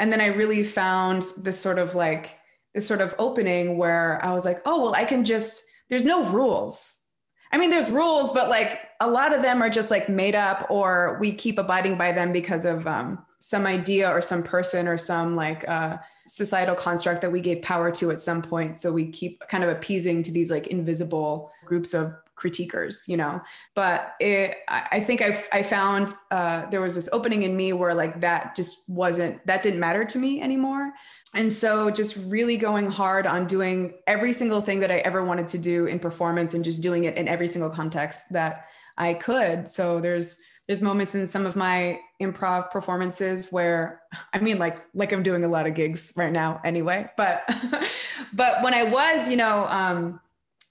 And 0.00 0.10
then 0.10 0.20
I 0.20 0.28
really 0.28 0.64
found 0.64 1.24
this 1.36 1.60
sort 1.60 1.78
of 1.78 1.94
like 1.94 2.38
this 2.74 2.86
sort 2.86 3.00
of 3.00 3.14
opening 3.18 3.76
where 3.76 4.24
I 4.24 4.32
was 4.32 4.44
like, 4.44 4.58
oh, 4.64 4.82
well, 4.82 4.94
I 4.94 5.04
can 5.04 5.24
just, 5.24 5.64
there's 5.88 6.04
no 6.04 6.24
rules. 6.30 7.02
I 7.52 7.58
mean, 7.58 7.70
there's 7.70 7.90
rules, 7.90 8.30
but 8.32 8.48
like 8.48 8.80
a 9.00 9.08
lot 9.08 9.34
of 9.34 9.42
them 9.42 9.62
are 9.62 9.70
just 9.70 9.90
like 9.90 10.08
made 10.08 10.34
up 10.34 10.66
or 10.70 11.18
we 11.20 11.32
keep 11.32 11.58
abiding 11.58 11.96
by 11.96 12.12
them 12.12 12.32
because 12.32 12.64
of 12.64 12.86
um, 12.86 13.24
some 13.40 13.66
idea 13.66 14.10
or 14.10 14.20
some 14.20 14.42
person 14.42 14.86
or 14.86 14.98
some 14.98 15.34
like 15.36 15.66
uh, 15.68 15.98
societal 16.26 16.74
construct 16.74 17.22
that 17.22 17.32
we 17.32 17.40
gave 17.40 17.62
power 17.62 17.90
to 17.92 18.10
at 18.10 18.20
some 18.20 18.42
point. 18.42 18.76
So 18.76 18.92
we 18.92 19.10
keep 19.10 19.42
kind 19.48 19.64
of 19.64 19.70
appeasing 19.70 20.22
to 20.24 20.32
these 20.32 20.50
like 20.50 20.68
invisible 20.68 21.50
groups 21.64 21.94
of 21.94 22.14
critiquers, 22.38 23.08
you 23.08 23.16
know. 23.16 23.40
But 23.74 24.14
it, 24.20 24.58
I 24.68 25.00
think 25.00 25.22
I, 25.22 25.44
I 25.52 25.62
found 25.62 26.14
uh, 26.30 26.66
there 26.70 26.80
was 26.80 26.94
this 26.94 27.08
opening 27.12 27.42
in 27.42 27.56
me 27.56 27.72
where 27.72 27.94
like 27.94 28.20
that 28.20 28.54
just 28.54 28.88
wasn't 28.88 29.44
that 29.46 29.62
didn't 29.62 29.80
matter 29.80 30.04
to 30.04 30.18
me 30.18 30.40
anymore. 30.40 30.92
And 31.34 31.52
so 31.52 31.90
just 31.90 32.16
really 32.26 32.56
going 32.56 32.90
hard 32.90 33.26
on 33.26 33.46
doing 33.46 33.94
every 34.06 34.32
single 34.32 34.60
thing 34.60 34.80
that 34.80 34.90
I 34.90 34.98
ever 34.98 35.22
wanted 35.22 35.48
to 35.48 35.58
do 35.58 35.86
in 35.86 35.98
performance 35.98 36.54
and 36.54 36.64
just 36.64 36.80
doing 36.80 37.04
it 37.04 37.16
in 37.16 37.28
every 37.28 37.48
single 37.48 37.70
context 37.70 38.32
that 38.32 38.66
I 38.96 39.14
could. 39.14 39.68
So 39.68 40.00
there's 40.00 40.38
there's 40.68 40.82
moments 40.82 41.14
in 41.14 41.26
some 41.26 41.46
of 41.46 41.56
my 41.56 41.98
improv 42.20 42.70
performances 42.70 43.50
where 43.50 44.02
i 44.34 44.38
mean 44.38 44.58
like 44.58 44.76
like 44.94 45.12
i'm 45.12 45.22
doing 45.22 45.42
a 45.42 45.48
lot 45.48 45.66
of 45.66 45.74
gigs 45.74 46.12
right 46.14 46.32
now 46.32 46.60
anyway 46.64 47.08
but 47.16 47.42
but 48.34 48.62
when 48.62 48.74
i 48.74 48.82
was 48.82 49.28
you 49.28 49.36
know 49.36 49.66
um 49.68 50.20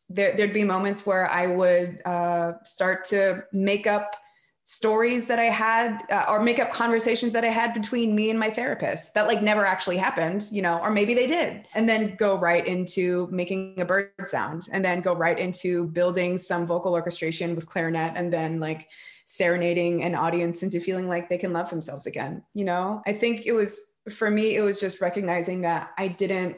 there, 0.09 0.35
would 0.37 0.53
be 0.53 0.63
moments 0.63 1.05
where 1.05 1.29
I 1.29 1.47
would 1.47 2.01
uh, 2.05 2.53
start 2.63 3.03
to 3.05 3.43
make 3.51 3.87
up 3.87 4.15
stories 4.69 5.27
that 5.27 5.39
I 5.39 5.45
had 5.45 6.03
uh, 6.11 6.25
or 6.27 6.41
make 6.41 6.59
up 6.59 6.73
conversations 6.73 7.31
that 7.31 7.45
I 7.45 7.49
had 7.49 7.73
between 7.73 8.13
me 8.13 8.29
and 8.29 8.37
my 8.37 8.49
therapist 8.49 9.13
that 9.13 9.25
like 9.25 9.41
never 9.41 9.65
actually 9.65 9.95
happened, 9.95 10.49
you 10.51 10.61
know, 10.61 10.77
or 10.79 10.91
maybe 10.91 11.13
they 11.13 11.25
did. 11.25 11.69
And 11.73 11.87
then 11.87 12.17
go 12.17 12.37
right 12.37 12.67
into 12.67 13.29
making 13.31 13.79
a 13.79 13.85
bird 13.85 14.11
sound 14.25 14.67
and 14.69 14.83
then 14.83 14.99
go 14.99 15.15
right 15.15 15.39
into 15.39 15.87
building 15.87 16.37
some 16.37 16.67
vocal 16.67 16.93
orchestration 16.93 17.55
with 17.55 17.65
clarinet 17.65 18.11
and 18.17 18.31
then 18.31 18.59
like 18.59 18.89
serenading 19.25 20.03
an 20.03 20.15
audience 20.15 20.63
into 20.63 20.81
feeling 20.81 21.07
like 21.07 21.29
they 21.29 21.37
can 21.37 21.53
love 21.53 21.69
themselves 21.69 22.05
again, 22.05 22.43
you 22.53 22.65
know? 22.65 23.01
I 23.07 23.13
think 23.13 23.45
it 23.45 23.53
was 23.53 23.79
for 24.09 24.29
me 24.29 24.55
it 24.55 24.61
was 24.61 24.81
just 24.81 24.99
recognizing 24.99 25.61
that 25.61 25.91
I 25.97 26.09
didn't 26.09 26.57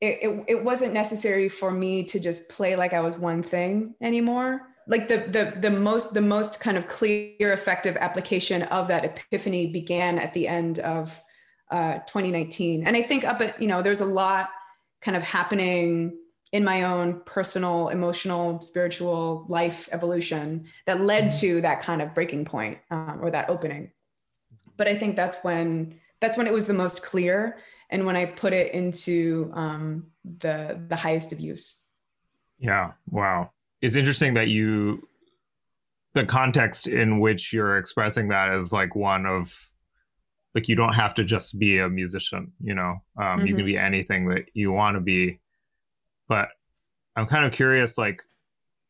it, 0.00 0.44
it, 0.48 0.64
wasn't 0.64 0.94
necessary 0.94 1.48
for 1.48 1.70
me 1.70 2.02
to 2.04 2.18
just 2.18 2.48
play 2.48 2.74
like 2.74 2.94
I 2.94 3.00
was 3.00 3.18
one 3.18 3.42
thing 3.42 3.94
anymore. 4.00 4.62
Like 4.86 5.08
the 5.08 5.18
the 5.18 5.58
the 5.60 5.70
most 5.70 6.14
the 6.14 6.22
most 6.22 6.58
kind 6.58 6.78
of 6.78 6.88
clear 6.88 7.52
effective 7.52 7.96
application 7.98 8.62
of 8.64 8.88
that 8.88 9.04
epiphany 9.04 9.66
began 9.66 10.18
at 10.18 10.32
the 10.32 10.48
end 10.48 10.78
of 10.78 11.20
uh, 11.70 11.98
2019, 12.06 12.86
and 12.86 12.96
I 12.96 13.02
think 13.02 13.24
up 13.24 13.40
at 13.40 13.60
you 13.60 13.68
know 13.68 13.82
there's 13.82 14.00
a 14.00 14.06
lot 14.06 14.48
kind 15.02 15.16
of 15.16 15.22
happening 15.22 16.16
in 16.52 16.64
my 16.64 16.82
own 16.82 17.20
personal, 17.26 17.88
emotional, 17.88 18.60
spiritual 18.60 19.46
life 19.48 19.88
evolution 19.92 20.66
that 20.86 21.00
led 21.00 21.30
to 21.30 21.60
that 21.60 21.80
kind 21.80 22.02
of 22.02 22.14
breaking 22.14 22.44
point 22.44 22.78
um, 22.90 23.18
or 23.22 23.30
that 23.30 23.48
opening. 23.48 23.92
But 24.76 24.88
I 24.88 24.98
think 24.98 25.14
that's 25.14 25.36
when 25.42 26.00
that's 26.20 26.36
when 26.36 26.46
it 26.46 26.52
was 26.52 26.66
the 26.66 26.74
most 26.74 27.02
clear 27.02 27.58
and 27.90 28.06
when 28.06 28.16
I 28.16 28.26
put 28.26 28.52
it 28.52 28.72
into 28.72 29.50
um, 29.54 30.06
the 30.38 30.80
the 30.88 30.96
highest 30.96 31.32
of 31.32 31.40
use. 31.40 31.82
Yeah. 32.58 32.92
Wow. 33.10 33.50
It's 33.82 33.94
interesting 33.94 34.34
that 34.34 34.48
you 34.48 35.08
the 36.14 36.24
context 36.24 36.86
in 36.86 37.20
which 37.20 37.52
you're 37.52 37.78
expressing 37.78 38.28
that 38.28 38.52
is 38.54 38.72
like 38.72 38.94
one 38.94 39.26
of 39.26 39.70
like 40.54 40.68
you 40.68 40.74
don't 40.74 40.94
have 40.94 41.14
to 41.14 41.24
just 41.24 41.58
be 41.58 41.78
a 41.78 41.88
musician 41.88 42.52
you 42.60 42.74
know 42.74 42.96
um, 43.16 43.24
mm-hmm. 43.24 43.40
you 43.40 43.54
can 43.54 43.58
mm-hmm. 43.58 43.66
be 43.66 43.76
anything 43.76 44.28
that 44.28 44.44
you 44.52 44.72
want 44.72 44.96
to 44.96 45.00
be 45.00 45.38
but 46.28 46.48
i'm 47.16 47.26
kind 47.26 47.44
of 47.44 47.52
curious 47.52 47.96
like 47.96 48.22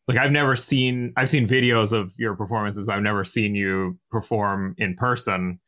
like 0.08 0.16
i've 0.16 0.32
never 0.32 0.56
seen 0.56 1.12
i've 1.16 1.28
seen 1.28 1.46
videos 1.46 1.92
of 1.92 2.12
your 2.16 2.34
performances 2.34 2.86
but 2.86 2.94
i've 2.94 3.02
never 3.02 3.24
seen 3.24 3.54
you 3.54 3.98
perform 4.10 4.74
in 4.78 4.96
person 4.96 5.60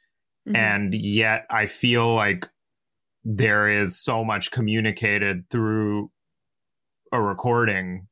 mm-hmm. 0.48 0.56
and 0.56 0.94
yet 0.94 1.46
i 1.50 1.66
feel 1.66 2.14
like 2.14 2.48
there 3.24 3.68
is 3.68 3.98
so 3.98 4.24
much 4.24 4.50
communicated 4.50 5.48
through 5.50 6.11
a 7.12 7.20
recording 7.20 8.06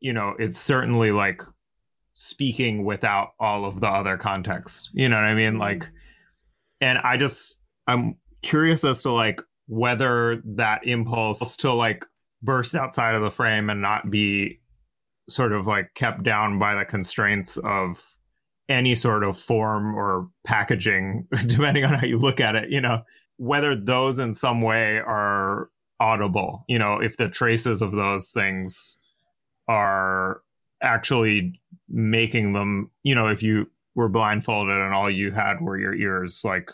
you 0.00 0.12
know 0.12 0.34
it's 0.38 0.58
certainly 0.58 1.12
like 1.12 1.42
speaking 2.14 2.84
without 2.84 3.30
all 3.38 3.64
of 3.64 3.80
the 3.80 3.86
other 3.86 4.16
context. 4.16 4.90
You 4.92 5.08
know 5.08 5.14
what 5.14 5.24
i 5.24 5.34
mean? 5.34 5.52
Mm-hmm. 5.52 5.60
like 5.60 5.88
and 6.80 6.98
i 6.98 7.16
just 7.16 7.60
i'm 7.86 8.16
curious 8.42 8.84
as 8.84 9.02
to 9.02 9.12
like 9.12 9.40
whether 9.66 10.42
that 10.44 10.84
impulse 10.84 11.56
to 11.58 11.72
like 11.72 12.04
burst 12.42 12.74
outside 12.74 13.14
of 13.14 13.22
the 13.22 13.30
frame 13.30 13.70
and 13.70 13.82
not 13.82 14.10
be 14.10 14.60
sort 15.28 15.52
of 15.52 15.66
like 15.66 15.92
kept 15.94 16.22
down 16.24 16.58
by 16.58 16.74
the 16.74 16.84
constraints 16.84 17.56
of 17.58 18.02
any 18.68 18.94
sort 18.94 19.22
of 19.22 19.38
form 19.38 19.94
or 19.94 20.28
packaging 20.44 21.26
depending 21.46 21.84
on 21.84 21.94
how 21.94 22.06
you 22.06 22.18
look 22.18 22.40
at 22.40 22.56
it 22.56 22.68
you 22.70 22.80
know 22.80 23.00
whether 23.38 23.74
those 23.74 24.18
in 24.18 24.34
some 24.34 24.60
way 24.60 24.98
are 24.98 25.70
audible 26.00 26.64
you 26.68 26.78
know 26.78 27.00
if 27.00 27.16
the 27.16 27.28
traces 27.28 27.82
of 27.82 27.92
those 27.92 28.30
things 28.30 28.98
are 29.66 30.42
actually 30.82 31.60
making 31.88 32.52
them 32.52 32.90
you 33.02 33.14
know 33.14 33.26
if 33.26 33.42
you 33.42 33.68
were 33.94 34.08
blindfolded 34.08 34.76
and 34.76 34.94
all 34.94 35.10
you 35.10 35.32
had 35.32 35.60
were 35.60 35.78
your 35.78 35.94
ears 35.94 36.42
like 36.44 36.70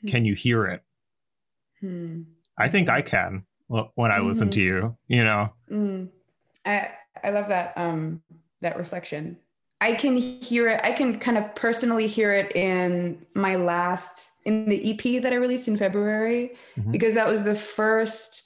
hmm. 0.00 0.08
can 0.08 0.24
you 0.24 0.34
hear 0.34 0.66
it 0.66 0.82
hmm. 1.80 2.22
i 2.58 2.68
think 2.68 2.88
i 2.88 3.02
can 3.02 3.44
when 3.68 4.10
i 4.10 4.18
mm-hmm. 4.18 4.26
listen 4.26 4.50
to 4.50 4.60
you 4.60 4.96
you 5.06 5.22
know 5.22 5.48
mm. 5.70 6.08
i 6.64 6.88
i 7.22 7.30
love 7.30 7.48
that 7.48 7.72
um 7.76 8.20
that 8.60 8.76
reflection 8.76 9.36
i 9.80 9.92
can 9.94 10.16
hear 10.16 10.68
it 10.68 10.80
i 10.84 10.92
can 10.92 11.18
kind 11.18 11.38
of 11.38 11.54
personally 11.54 12.06
hear 12.06 12.32
it 12.32 12.54
in 12.56 13.24
my 13.34 13.56
last 13.56 14.30
in 14.44 14.68
the 14.68 14.90
EP 14.90 15.22
that 15.22 15.32
I 15.32 15.36
released 15.36 15.68
in 15.68 15.76
February 15.76 16.52
mm-hmm. 16.76 16.90
because 16.90 17.14
that 17.14 17.28
was 17.28 17.44
the 17.44 17.54
first 17.54 18.44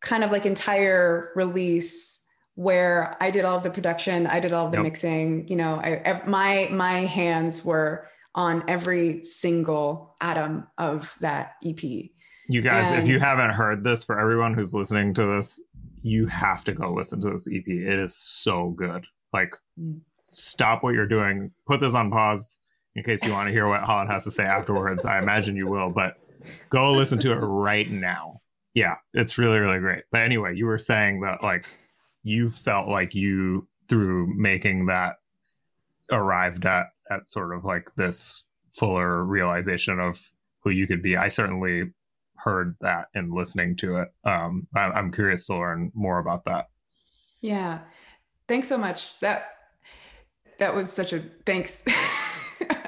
kind 0.00 0.24
of 0.24 0.30
like 0.30 0.46
entire 0.46 1.30
release 1.34 2.22
where 2.56 3.16
I 3.20 3.30
did 3.30 3.44
all 3.44 3.56
of 3.56 3.62
the 3.62 3.70
production, 3.70 4.26
I 4.26 4.38
did 4.38 4.52
all 4.52 4.66
of 4.66 4.72
the 4.72 4.78
yep. 4.78 4.84
mixing. 4.84 5.48
You 5.48 5.56
know, 5.56 5.76
I, 5.76 6.22
my 6.26 6.68
my 6.70 7.00
hands 7.00 7.64
were 7.64 8.08
on 8.34 8.64
every 8.68 9.22
single 9.22 10.14
atom 10.20 10.66
of 10.78 11.14
that 11.20 11.54
ep 11.64 11.82
You 11.82 12.60
guys, 12.62 12.92
if 12.98 13.08
you 13.08 13.18
haven't 13.18 13.50
heard 13.50 13.82
this, 13.82 14.04
for 14.04 14.20
everyone 14.20 14.54
who's 14.54 14.74
listening 14.74 15.14
to 15.14 15.26
this, 15.26 15.60
you 16.02 16.26
have 16.26 16.64
to 16.64 16.72
go 16.72 16.92
listen 16.92 17.20
to 17.22 17.30
this 17.30 17.48
EP. 17.48 17.66
It 17.66 17.98
is 17.98 18.16
so 18.16 18.70
good. 18.70 19.04
Like, 19.32 19.56
Mm. 19.80 20.00
Stop 20.34 20.82
what 20.82 20.94
you're 20.94 21.06
doing, 21.06 21.50
put 21.66 21.80
this 21.80 21.94
on 21.94 22.10
pause 22.10 22.60
in 22.94 23.02
case 23.02 23.24
you 23.24 23.32
want 23.32 23.48
to 23.48 23.52
hear 23.52 23.68
what 23.68 23.82
Holland 23.82 24.10
has 24.10 24.24
to 24.24 24.30
say 24.30 24.44
afterwards. 24.44 25.04
I 25.04 25.18
imagine 25.18 25.56
you 25.56 25.66
will, 25.66 25.90
but 25.90 26.16
go 26.70 26.92
listen 26.92 27.18
to 27.20 27.32
it 27.32 27.36
right 27.36 27.90
now. 27.90 28.40
Yeah, 28.74 28.96
it's 29.12 29.38
really, 29.38 29.58
really 29.58 29.78
great. 29.78 30.04
But 30.10 30.22
anyway, 30.22 30.56
you 30.56 30.66
were 30.66 30.78
saying 30.78 31.20
that 31.22 31.42
like 31.42 31.66
you 32.22 32.50
felt 32.50 32.88
like 32.88 33.14
you 33.14 33.68
through 33.88 34.34
making 34.36 34.86
that 34.86 35.16
arrived 36.10 36.66
at 36.66 36.86
at 37.10 37.28
sort 37.28 37.54
of 37.54 37.64
like 37.64 37.94
this 37.96 38.44
fuller 38.74 39.24
realization 39.24 40.00
of 40.00 40.20
who 40.62 40.70
you 40.70 40.86
could 40.86 41.02
be. 41.02 41.16
I 41.16 41.28
certainly 41.28 41.92
heard 42.36 42.76
that 42.80 43.06
in 43.14 43.32
listening 43.32 43.76
to 43.76 43.98
it. 43.98 44.08
Um, 44.24 44.66
I, 44.74 44.84
I'm 44.84 45.12
curious 45.12 45.46
to 45.46 45.56
learn 45.56 45.92
more 45.94 46.18
about 46.18 46.44
that. 46.46 46.66
Yeah. 47.40 47.80
Thanks 48.48 48.68
so 48.68 48.78
much. 48.78 49.18
That 49.20 49.53
that 50.58 50.74
was 50.74 50.92
such 50.92 51.12
a 51.12 51.20
thanks. 51.46 51.84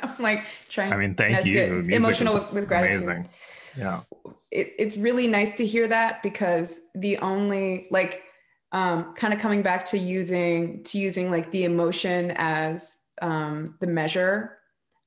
I'm 0.02 0.22
like 0.22 0.44
trying. 0.68 0.92
I 0.92 0.96
mean, 0.96 1.14
thank 1.14 1.46
you. 1.46 1.84
Emotional 1.90 2.34
with, 2.34 2.54
with 2.54 2.68
gratitude. 2.68 3.04
Amazing. 3.04 3.28
Yeah. 3.76 4.00
It, 4.50 4.72
it's 4.78 4.96
really 4.96 5.26
nice 5.26 5.54
to 5.56 5.66
hear 5.66 5.88
that 5.88 6.22
because 6.22 6.90
the 6.94 7.18
only 7.18 7.88
like 7.90 8.22
um, 8.72 9.14
kind 9.14 9.32
of 9.32 9.40
coming 9.40 9.62
back 9.62 9.84
to 9.86 9.98
using 9.98 10.82
to 10.84 10.98
using 10.98 11.30
like 11.30 11.50
the 11.50 11.64
emotion 11.64 12.32
as 12.36 12.96
um, 13.22 13.76
the 13.80 13.86
measure 13.86 14.58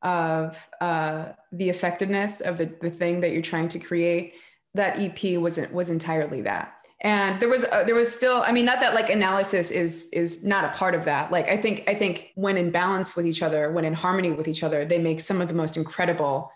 of 0.02 0.58
uh, 0.82 1.30
the 1.52 1.70
effectiveness 1.70 2.42
of 2.42 2.58
the, 2.58 2.66
the 2.82 2.90
thing 2.90 3.20
that 3.22 3.32
you're 3.32 3.42
trying 3.42 3.68
to 3.68 3.80
create 3.80 4.34
that 4.76 5.00
ep 5.00 5.40
wasn't 5.40 5.74
was 5.74 5.90
entirely 5.90 6.42
that 6.42 6.74
and 7.02 7.40
there 7.40 7.48
was 7.48 7.64
uh, 7.66 7.84
there 7.86 7.96
was 7.96 8.14
still 8.14 8.44
i 8.46 8.52
mean 8.52 8.66
not 8.66 8.82
that 8.82 8.94
like 8.94 9.10
analysis 9.10 9.72
is 9.72 10.10
is 10.12 10.44
not 10.44 10.66
a 10.66 10.70
part 10.70 10.94
of 10.96 11.06
that. 11.06 11.32
Like 11.32 11.48
i 11.48 11.58
think 11.58 11.84
i 11.88 11.94
think 11.94 12.32
when 12.36 12.58
in 12.58 12.72
balance 12.72 13.16
with 13.16 13.26
each 13.26 13.42
other 13.42 13.72
when 13.72 13.86
in 13.86 13.94
harmony 13.94 14.32
with 14.32 14.48
each 14.48 14.64
other 14.64 14.86
they 14.86 15.00
make 15.00 15.20
some 15.20 15.42
of 15.42 15.48
the 15.48 15.54
most 15.54 15.78
incredible 15.78 16.52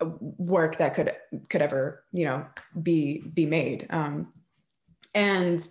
uh, 0.00 0.06
work 0.20 0.78
that 0.78 0.94
could 0.94 1.14
could 1.48 1.62
ever 1.62 2.04
you 2.12 2.24
know 2.24 2.44
be 2.82 3.22
be 3.34 3.46
made. 3.46 3.86
Um 3.90 4.32
and 5.14 5.68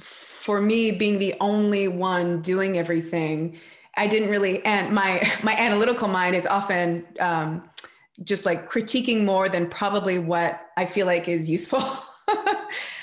for 0.00 0.60
me 0.60 0.92
being 0.92 1.18
the 1.18 1.34
only 1.40 1.88
one 1.88 2.40
doing 2.40 2.78
everything 2.78 3.58
i 3.96 4.06
didn't 4.06 4.28
really 4.28 4.64
and 4.64 4.94
my 4.94 5.28
my 5.42 5.54
analytical 5.56 6.08
mind 6.08 6.36
is 6.36 6.46
often 6.46 7.04
um 7.20 7.68
just 8.22 8.46
like 8.46 8.70
critiquing 8.70 9.24
more 9.24 9.48
than 9.48 9.68
probably 9.68 10.18
what 10.18 10.68
i 10.76 10.86
feel 10.86 11.06
like 11.06 11.28
is 11.28 11.48
useful 11.48 11.82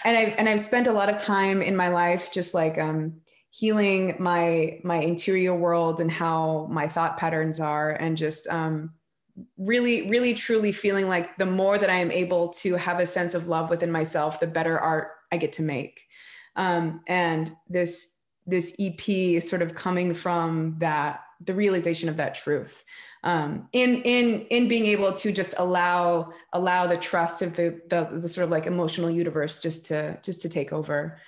and 0.05 0.17
i 0.17 0.21
and 0.37 0.49
i've 0.49 0.59
spent 0.59 0.87
a 0.87 0.93
lot 0.93 1.09
of 1.09 1.17
time 1.17 1.61
in 1.61 1.75
my 1.75 1.89
life 1.89 2.31
just 2.31 2.53
like 2.53 2.77
um 2.77 3.13
healing 3.51 4.15
my 4.19 4.79
my 4.83 4.97
interior 4.97 5.55
world 5.55 5.99
and 5.99 6.11
how 6.11 6.67
my 6.71 6.87
thought 6.87 7.17
patterns 7.17 7.59
are 7.59 7.91
and 7.91 8.17
just 8.17 8.47
um 8.47 8.91
really 9.57 10.09
really 10.09 10.33
truly 10.33 10.71
feeling 10.71 11.07
like 11.07 11.35
the 11.37 11.45
more 11.45 11.77
that 11.77 11.89
i 11.89 11.97
am 11.97 12.11
able 12.11 12.49
to 12.49 12.75
have 12.75 12.99
a 12.99 13.05
sense 13.05 13.33
of 13.33 13.47
love 13.47 13.69
within 13.69 13.91
myself 13.91 14.39
the 14.39 14.47
better 14.47 14.79
art 14.79 15.09
i 15.31 15.37
get 15.37 15.53
to 15.53 15.63
make. 15.63 16.01
Um, 16.55 17.01
and 17.07 17.55
this 17.67 18.19
this 18.45 18.75
ep 18.79 19.09
is 19.09 19.49
sort 19.49 19.61
of 19.61 19.73
coming 19.73 20.13
from 20.13 20.75
that 20.79 21.21
the 21.43 21.53
realization 21.53 22.09
of 22.09 22.17
that 22.17 22.35
truth 22.35 22.83
um, 23.23 23.69
in 23.71 24.01
in 24.03 24.41
in 24.49 24.67
being 24.67 24.85
able 24.87 25.13
to 25.13 25.31
just 25.31 25.53
allow 25.57 26.33
allow 26.51 26.87
the 26.87 26.97
trust 26.97 27.41
of 27.41 27.55
the, 27.55 27.81
the 27.87 28.09
the 28.19 28.29
sort 28.29 28.43
of 28.43 28.51
like 28.51 28.65
emotional 28.65 29.09
universe 29.09 29.61
just 29.61 29.85
to 29.87 30.19
just 30.21 30.41
to 30.41 30.49
take 30.49 30.73
over. 30.73 31.19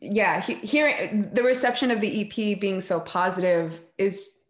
Yeah 0.00 0.40
he, 0.40 0.54
hearing 0.54 1.30
the 1.32 1.42
reception 1.42 1.90
of 1.90 2.00
the 2.00 2.22
ep 2.22 2.60
being 2.60 2.80
so 2.80 3.00
positive 3.00 3.80
is 3.98 4.44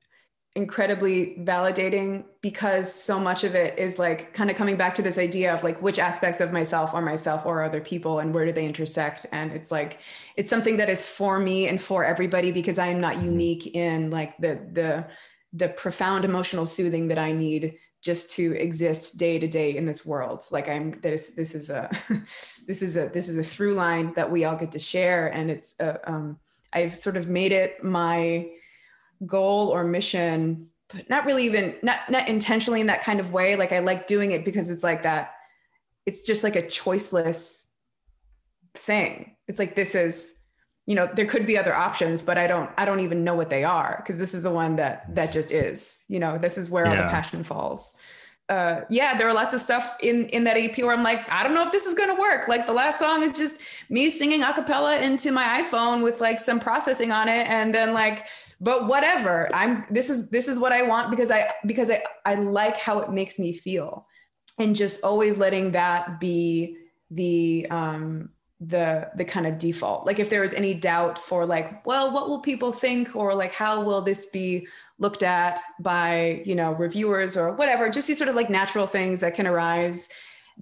incredibly 0.56 1.34
validating 1.40 2.24
because 2.40 2.92
so 2.92 3.18
much 3.18 3.42
of 3.42 3.56
it 3.56 3.76
is 3.76 3.98
like 3.98 4.32
kind 4.34 4.50
of 4.50 4.56
coming 4.56 4.76
back 4.76 4.94
to 4.94 5.02
this 5.02 5.18
idea 5.18 5.52
of 5.52 5.64
like 5.64 5.80
which 5.82 5.98
aspects 5.98 6.40
of 6.40 6.52
myself 6.52 6.94
are 6.94 7.02
myself 7.02 7.44
or 7.44 7.64
other 7.64 7.80
people 7.80 8.20
and 8.20 8.32
where 8.32 8.44
do 8.44 8.52
they 8.52 8.64
intersect? 8.64 9.26
And 9.32 9.50
it's 9.50 9.72
like 9.72 9.98
it's 10.36 10.50
something 10.50 10.76
that 10.76 10.88
is 10.88 11.08
for 11.08 11.40
me 11.40 11.66
and 11.66 11.80
for 11.80 12.04
everybody 12.04 12.52
because 12.52 12.78
i 12.78 12.86
am 12.86 13.00
not 13.00 13.20
unique 13.22 13.74
in 13.74 14.10
like 14.10 14.36
the 14.38 14.60
the 14.72 15.06
the 15.54 15.68
profound 15.68 16.24
emotional 16.24 16.66
soothing 16.66 17.08
that 17.08 17.18
i 17.18 17.32
need 17.32 17.78
just 18.04 18.30
to 18.32 18.54
exist 18.60 19.16
day 19.16 19.38
to 19.38 19.48
day 19.48 19.74
in 19.74 19.86
this 19.86 20.04
world. 20.04 20.44
Like 20.50 20.68
i'm 20.68 21.00
this 21.00 21.34
this 21.34 21.54
is 21.54 21.70
a 21.70 21.90
this 22.66 22.82
is 22.82 22.96
a 22.96 23.08
this 23.08 23.30
is 23.30 23.38
a 23.38 23.42
through 23.42 23.74
line 23.74 24.12
that 24.14 24.30
we 24.30 24.44
all 24.44 24.56
get 24.56 24.72
to 24.72 24.78
share. 24.78 25.28
And 25.28 25.50
it's 25.50 25.80
a, 25.80 25.98
um, 26.08 26.38
i've 26.74 26.96
sort 26.96 27.16
of 27.16 27.28
made 27.28 27.52
it 27.52 27.82
my 27.82 28.50
goal 29.24 29.68
or 29.68 29.84
mission 29.84 30.66
but 30.92 31.08
not 31.08 31.24
really 31.24 31.46
even 31.46 31.76
not 31.82 32.10
not 32.10 32.28
intentionally 32.28 32.82
in 32.82 32.88
that 32.88 33.02
kind 33.02 33.20
of 33.20 33.32
way. 33.32 33.56
Like 33.56 33.72
i 33.72 33.78
like 33.78 34.06
doing 34.06 34.32
it 34.32 34.44
because 34.44 34.70
it's 34.70 34.84
like 34.84 35.02
that 35.04 35.32
it's 36.04 36.22
just 36.22 36.44
like 36.44 36.56
a 36.56 36.62
choiceless 36.62 37.62
thing. 38.74 39.36
It's 39.48 39.58
like 39.58 39.74
this 39.74 39.94
is 39.94 40.43
you 40.86 40.94
know 40.94 41.08
there 41.14 41.26
could 41.26 41.46
be 41.46 41.56
other 41.56 41.74
options 41.74 42.22
but 42.22 42.36
i 42.36 42.46
don't 42.46 42.70
i 42.76 42.84
don't 42.84 43.00
even 43.00 43.24
know 43.24 43.34
what 43.34 43.50
they 43.50 43.64
are 43.64 43.96
because 44.02 44.18
this 44.18 44.34
is 44.34 44.42
the 44.42 44.50
one 44.50 44.76
that 44.76 45.12
that 45.14 45.32
just 45.32 45.50
is 45.50 46.04
you 46.08 46.18
know 46.18 46.38
this 46.38 46.58
is 46.58 46.70
where 46.70 46.86
all 46.86 46.96
the 46.96 47.02
passion 47.04 47.42
falls. 47.42 47.96
Uh 48.50 48.82
yeah 48.90 49.16
there 49.16 49.26
are 49.26 49.32
lots 49.32 49.54
of 49.54 49.60
stuff 49.60 49.96
in 50.02 50.26
in 50.26 50.44
that 50.44 50.58
ep 50.58 50.76
where 50.76 50.94
i'm 50.94 51.02
like 51.02 51.26
i 51.30 51.42
don't 51.42 51.54
know 51.54 51.64
if 51.64 51.72
this 51.72 51.86
is 51.86 51.94
gonna 51.94 52.20
work. 52.20 52.46
Like 52.46 52.66
the 52.66 52.74
last 52.74 52.98
song 52.98 53.22
is 53.22 53.32
just 53.32 53.62
me 53.88 54.10
singing 54.10 54.42
a 54.42 54.52
cappella 54.52 55.00
into 55.00 55.32
my 55.32 55.62
iphone 55.62 56.02
with 56.02 56.20
like 56.20 56.38
some 56.38 56.60
processing 56.60 57.10
on 57.10 57.28
it 57.28 57.48
and 57.48 57.74
then 57.74 57.94
like 57.94 58.26
but 58.60 58.86
whatever. 58.86 59.48
I'm 59.54 59.86
this 59.90 60.10
is 60.10 60.28
this 60.28 60.48
is 60.48 60.58
what 60.58 60.72
i 60.72 60.82
want 60.82 61.10
because 61.10 61.30
i 61.30 61.52
because 61.64 61.90
i 61.90 62.02
i 62.26 62.34
like 62.34 62.76
how 62.76 62.98
it 62.98 63.10
makes 63.10 63.38
me 63.38 63.54
feel. 63.54 64.06
And 64.58 64.76
just 64.76 65.02
always 65.04 65.38
letting 65.38 65.72
that 65.72 66.20
be 66.20 66.76
the 67.10 67.66
um 67.70 68.33
the 68.60 69.10
the 69.16 69.24
kind 69.24 69.46
of 69.46 69.58
default. 69.58 70.06
Like 70.06 70.18
if 70.18 70.30
there 70.30 70.44
is 70.44 70.54
any 70.54 70.74
doubt 70.74 71.18
for 71.18 71.44
like 71.44 71.84
well 71.86 72.12
what 72.12 72.28
will 72.28 72.40
people 72.40 72.72
think? 72.72 73.14
Or 73.16 73.34
like 73.34 73.52
how 73.52 73.82
will 73.82 74.00
this 74.00 74.26
be 74.26 74.66
looked 74.98 75.22
at 75.22 75.60
by 75.80 76.42
you 76.44 76.54
know 76.54 76.72
reviewers 76.72 77.36
or 77.36 77.54
whatever? 77.54 77.88
Just 77.90 78.08
these 78.08 78.18
sort 78.18 78.30
of 78.30 78.36
like 78.36 78.50
natural 78.50 78.86
things 78.86 79.20
that 79.20 79.34
can 79.34 79.46
arise. 79.46 80.08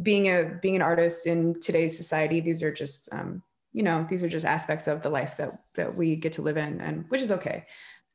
Being 0.01 0.29
a 0.29 0.59
being 0.63 0.77
an 0.77 0.83
artist 0.83 1.27
in 1.27 1.61
today's 1.61 1.97
society 1.97 2.41
these 2.41 2.63
are 2.63 2.73
just 2.73 3.13
um 3.13 3.43
you 3.75 3.83
know 3.83 4.07
these 4.09 4.23
are 4.23 4.29
just 4.29 4.47
aspects 4.47 4.89
of 4.89 5.03
the 5.03 5.11
life 5.11 5.37
that 5.37 5.63
that 5.75 5.95
we 5.95 6.17
get 6.17 6.33
to 6.35 6.43
live 6.43 6.57
in 6.57 6.81
and 6.81 7.05
which 7.11 7.21
is 7.21 7.31
okay. 7.31 7.67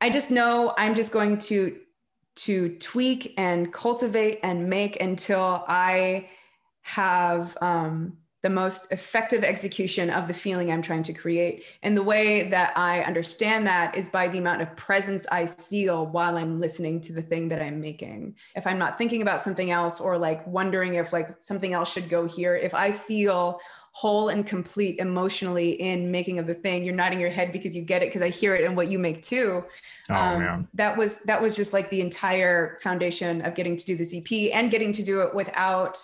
I 0.02 0.10
just 0.10 0.32
know 0.32 0.74
i'm 0.78 0.96
just 0.96 1.12
going 1.12 1.38
to 1.40 1.80
to 2.36 2.70
tweak 2.78 3.34
and 3.38 3.74
cultivate 3.74 4.40
and 4.44 4.70
make 4.70 5.02
until 5.02 5.63
i 5.68 6.30
have 6.82 7.58
um 7.62 8.18
the 8.43 8.50
most 8.50 8.91
effective 8.91 9.43
execution 9.43 10.10
of 10.12 10.28
the 10.28 10.34
feeling 10.34 10.71
I'm 10.71 10.84
trying 10.84 11.04
to 11.04 11.13
create. 11.13 11.63
And 11.82 11.97
the 11.97 12.04
way 12.04 12.50
that 12.50 12.78
I 12.78 13.02
understand 13.02 13.65
that 13.65 13.97
is 13.97 14.10
by 14.10 14.28
the 14.28 14.38
amount 14.38 14.62
of 14.62 14.76
presence 14.78 15.26
I 15.32 15.47
feel 15.47 16.06
while 16.06 16.38
I'm 16.38 16.60
listening 16.60 17.02
to 17.02 17.13
the 17.13 17.21
thing 17.21 17.50
that 17.50 17.62
I'm 17.62 17.82
making. 17.82 18.36
If 18.56 18.67
I'm 18.67 18.78
not 18.78 18.97
thinking 18.97 19.23
about 19.23 19.41
something 19.41 19.71
else 19.71 20.00
or 20.00 20.17
like 20.19 20.45
wondering 20.45 20.95
if 20.95 21.12
like 21.12 21.36
something 21.39 21.73
else 21.73 21.91
should 21.91 22.10
go 22.10 22.28
here, 22.28 22.56
if 22.56 22.76
I 22.76 22.91
feel 22.91 23.60
whole 23.91 24.30
and 24.30 24.45
complete 24.45 25.00
emotionally 25.00 25.71
in 25.71 26.12
making 26.12 26.38
of 26.38 26.45
the 26.45 26.54
thing, 26.54 26.84
you're 26.84 26.93
nodding 26.93 27.19
your 27.19 27.32
head 27.32 27.52
because 27.52 27.76
you 27.76 27.82
get 27.82 28.04
it 28.04 28.10
because 28.10 28.21
I 28.21 28.30
hear 28.30 28.56
it 28.56 28.63
and 28.63 28.78
what 28.78 28.89
you 28.89 29.00
make 29.00 29.23
too. 29.23 29.63
Oh 30.12 30.13
Um, 30.13 30.39
man. 30.39 30.67
that 30.76 30.95
was 30.95 31.21
that 31.23 31.41
was 31.41 31.56
just 31.56 31.73
like 31.73 31.89
the 31.89 32.02
entire 32.02 32.78
foundation 32.84 33.41
of 33.41 33.56
getting 33.56 33.76
to 33.76 33.84
do 33.84 33.97
this 33.97 34.13
EP 34.13 34.54
and 34.54 34.69
getting 34.69 34.91
to 34.93 35.02
do 35.04 35.21
it 35.21 35.34
without 35.34 35.97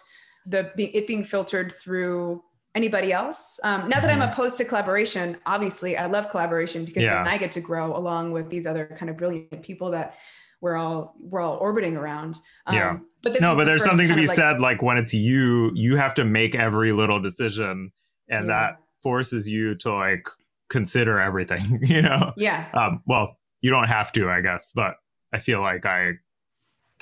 the 0.45 0.71
it 0.77 1.07
being 1.07 1.23
filtered 1.23 1.71
through 1.71 2.43
anybody 2.75 3.13
else. 3.13 3.59
Um, 3.63 3.87
not 3.87 4.01
that 4.01 4.09
I'm 4.09 4.21
opposed 4.21 4.57
to 4.57 4.65
collaboration. 4.65 5.37
Obviously, 5.45 5.95
I 5.95 6.07
love 6.07 6.29
collaboration 6.29 6.85
because 6.85 7.03
Yeah. 7.03 7.23
then 7.23 7.27
I 7.27 7.37
get 7.37 7.51
to 7.53 7.61
grow 7.61 7.95
along 7.95 8.31
with 8.31 8.49
these 8.49 8.65
other 8.65 8.95
kind 8.97 9.09
of 9.11 9.17
brilliant 9.17 9.61
people 9.61 9.91
that 9.91 10.15
we're 10.59 10.75
all 10.75 11.15
we're 11.19 11.41
all 11.41 11.57
orbiting 11.57 11.95
around. 11.97 12.39
Um, 12.67 12.75
Yeah. 12.75 12.97
But 13.21 13.33
this 13.33 13.41
no, 13.41 13.51
but 13.53 13.59
the 13.59 13.65
there's 13.65 13.83
something 13.83 14.07
to 14.07 14.15
be 14.15 14.27
like- 14.27 14.35
said 14.35 14.59
like 14.59 14.81
when 14.81 14.97
it's 14.97 15.13
you, 15.13 15.71
you 15.75 15.97
have 15.97 16.15
to 16.15 16.25
make 16.25 16.55
every 16.55 16.91
little 16.91 17.21
decision 17.21 17.91
and 18.29 18.45
Yeah. 18.45 18.47
that 18.47 18.77
forces 19.03 19.47
you 19.47 19.75
to 19.75 19.93
like 19.93 20.25
consider 20.69 21.19
everything, 21.19 21.79
you 21.83 22.01
know. 22.01 22.33
Yeah. 22.37 22.67
Um 22.73 23.01
well, 23.05 23.37
you 23.61 23.69
don't 23.69 23.87
have 23.87 24.11
to, 24.13 24.29
I 24.29 24.41
guess, 24.41 24.71
but 24.73 24.95
I 25.31 25.39
feel 25.39 25.61
like 25.61 25.85
I 25.85 26.13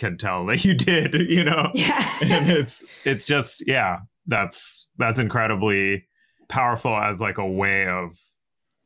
can 0.01 0.17
tell 0.17 0.45
that 0.47 0.65
you 0.65 0.73
did, 0.73 1.13
you 1.29 1.43
know. 1.43 1.71
Yeah. 1.73 2.17
and 2.21 2.49
it's 2.49 2.83
it's 3.05 3.25
just 3.25 3.63
yeah, 3.65 3.99
that's 4.27 4.89
that's 4.97 5.19
incredibly 5.19 6.05
powerful 6.49 6.95
as 6.95 7.21
like 7.21 7.37
a 7.37 7.47
way 7.47 7.87
of 7.87 8.19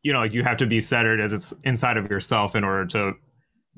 you 0.04 0.14
know, 0.14 0.20
like 0.20 0.34
you 0.34 0.44
have 0.44 0.58
to 0.58 0.68
be 0.68 0.80
centered 0.80 1.20
as 1.20 1.34
it's 1.34 1.52
inside 1.64 1.98
of 1.98 2.12
yourself 2.12 2.56
in 2.56 2.64
order 2.64 2.86
to 2.86 3.14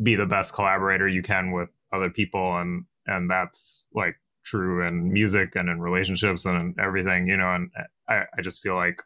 be 0.03 0.15
the 0.15 0.25
best 0.25 0.53
collaborator 0.53 1.07
you 1.07 1.21
can 1.21 1.51
with 1.51 1.69
other 1.93 2.09
people 2.09 2.57
and 2.57 2.83
and 3.05 3.31
that's 3.31 3.87
like 3.93 4.15
true 4.43 4.85
in 4.85 5.11
music 5.13 5.55
and 5.55 5.69
in 5.69 5.79
relationships 5.79 6.45
and 6.45 6.57
in 6.57 6.83
everything, 6.83 7.27
you 7.27 7.37
know, 7.37 7.53
and 7.53 7.69
I, 8.09 8.23
I 8.37 8.41
just 8.41 8.61
feel 8.61 8.75
like 8.75 9.01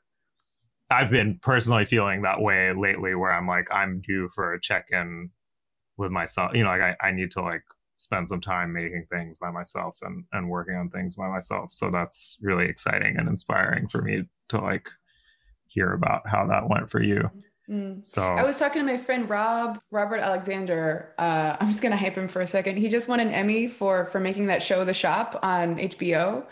I've 0.90 1.12
been 1.12 1.40
personally 1.42 1.86
feeling 1.86 2.24
that 2.24 2.42
way 2.42 2.74
lately 2.74 3.16
where 3.16 3.32
I'm 3.32 3.48
like, 3.48 3.68
I'm 3.72 4.02
due 4.02 4.30
for 4.34 4.54
a 4.54 4.62
check 4.62 4.88
in 4.92 5.30
with 5.98 6.12
myself. 6.12 6.54
You 6.54 6.64
know, 6.64 6.70
like 6.70 6.82
I, 6.82 7.08
I 7.08 7.12
need 7.12 7.32
to 7.32 7.42
like 7.42 7.64
spend 8.02 8.28
some 8.28 8.42
time 8.42 8.74
making 8.74 9.06
things 9.10 9.38
by 9.38 9.52
myself 9.52 9.98
and, 10.02 10.24
and 10.34 10.50
working 10.50 10.76
on 10.76 10.90
things 10.90 11.16
by 11.16 11.28
myself. 11.30 11.72
So 11.72 11.90
that's 11.92 12.38
really 12.42 12.66
exciting 12.66 13.18
and 13.18 13.28
inspiring 13.28 13.88
for 13.88 14.02
me 14.02 14.24
to 14.50 14.58
like 14.60 14.90
hear 15.68 15.94
about 15.94 16.28
how 16.28 16.48
that 16.48 16.70
went 16.70 16.90
for 16.90 17.02
you. 17.02 17.30
Mm. 17.70 18.04
So 18.04 18.24
I 18.24 18.44
was 18.44 18.60
talking 18.60 18.86
to 18.86 18.92
my 18.92 18.98
friend 18.98 19.30
Rob, 19.30 19.80
Robert 19.92 20.20
Alexander. 20.20 21.14
Uh, 21.18 21.56
I'm 21.60 21.68
just 21.68 21.82
gonna 21.82 21.96
hype 21.96 22.16
him 22.16 22.28
for 22.28 22.42
a 22.42 22.48
second. 22.48 22.78
He 22.78 22.90
just 22.90 23.08
won 23.08 23.20
an 23.20 23.30
Emmy 23.30 23.68
for 23.68 24.06
for 24.06 24.20
making 24.20 24.48
that 24.48 24.62
show, 24.62 24.84
The 24.84 24.94
Shop, 24.94 25.40
on 25.42 25.78
HBO. 25.78 26.46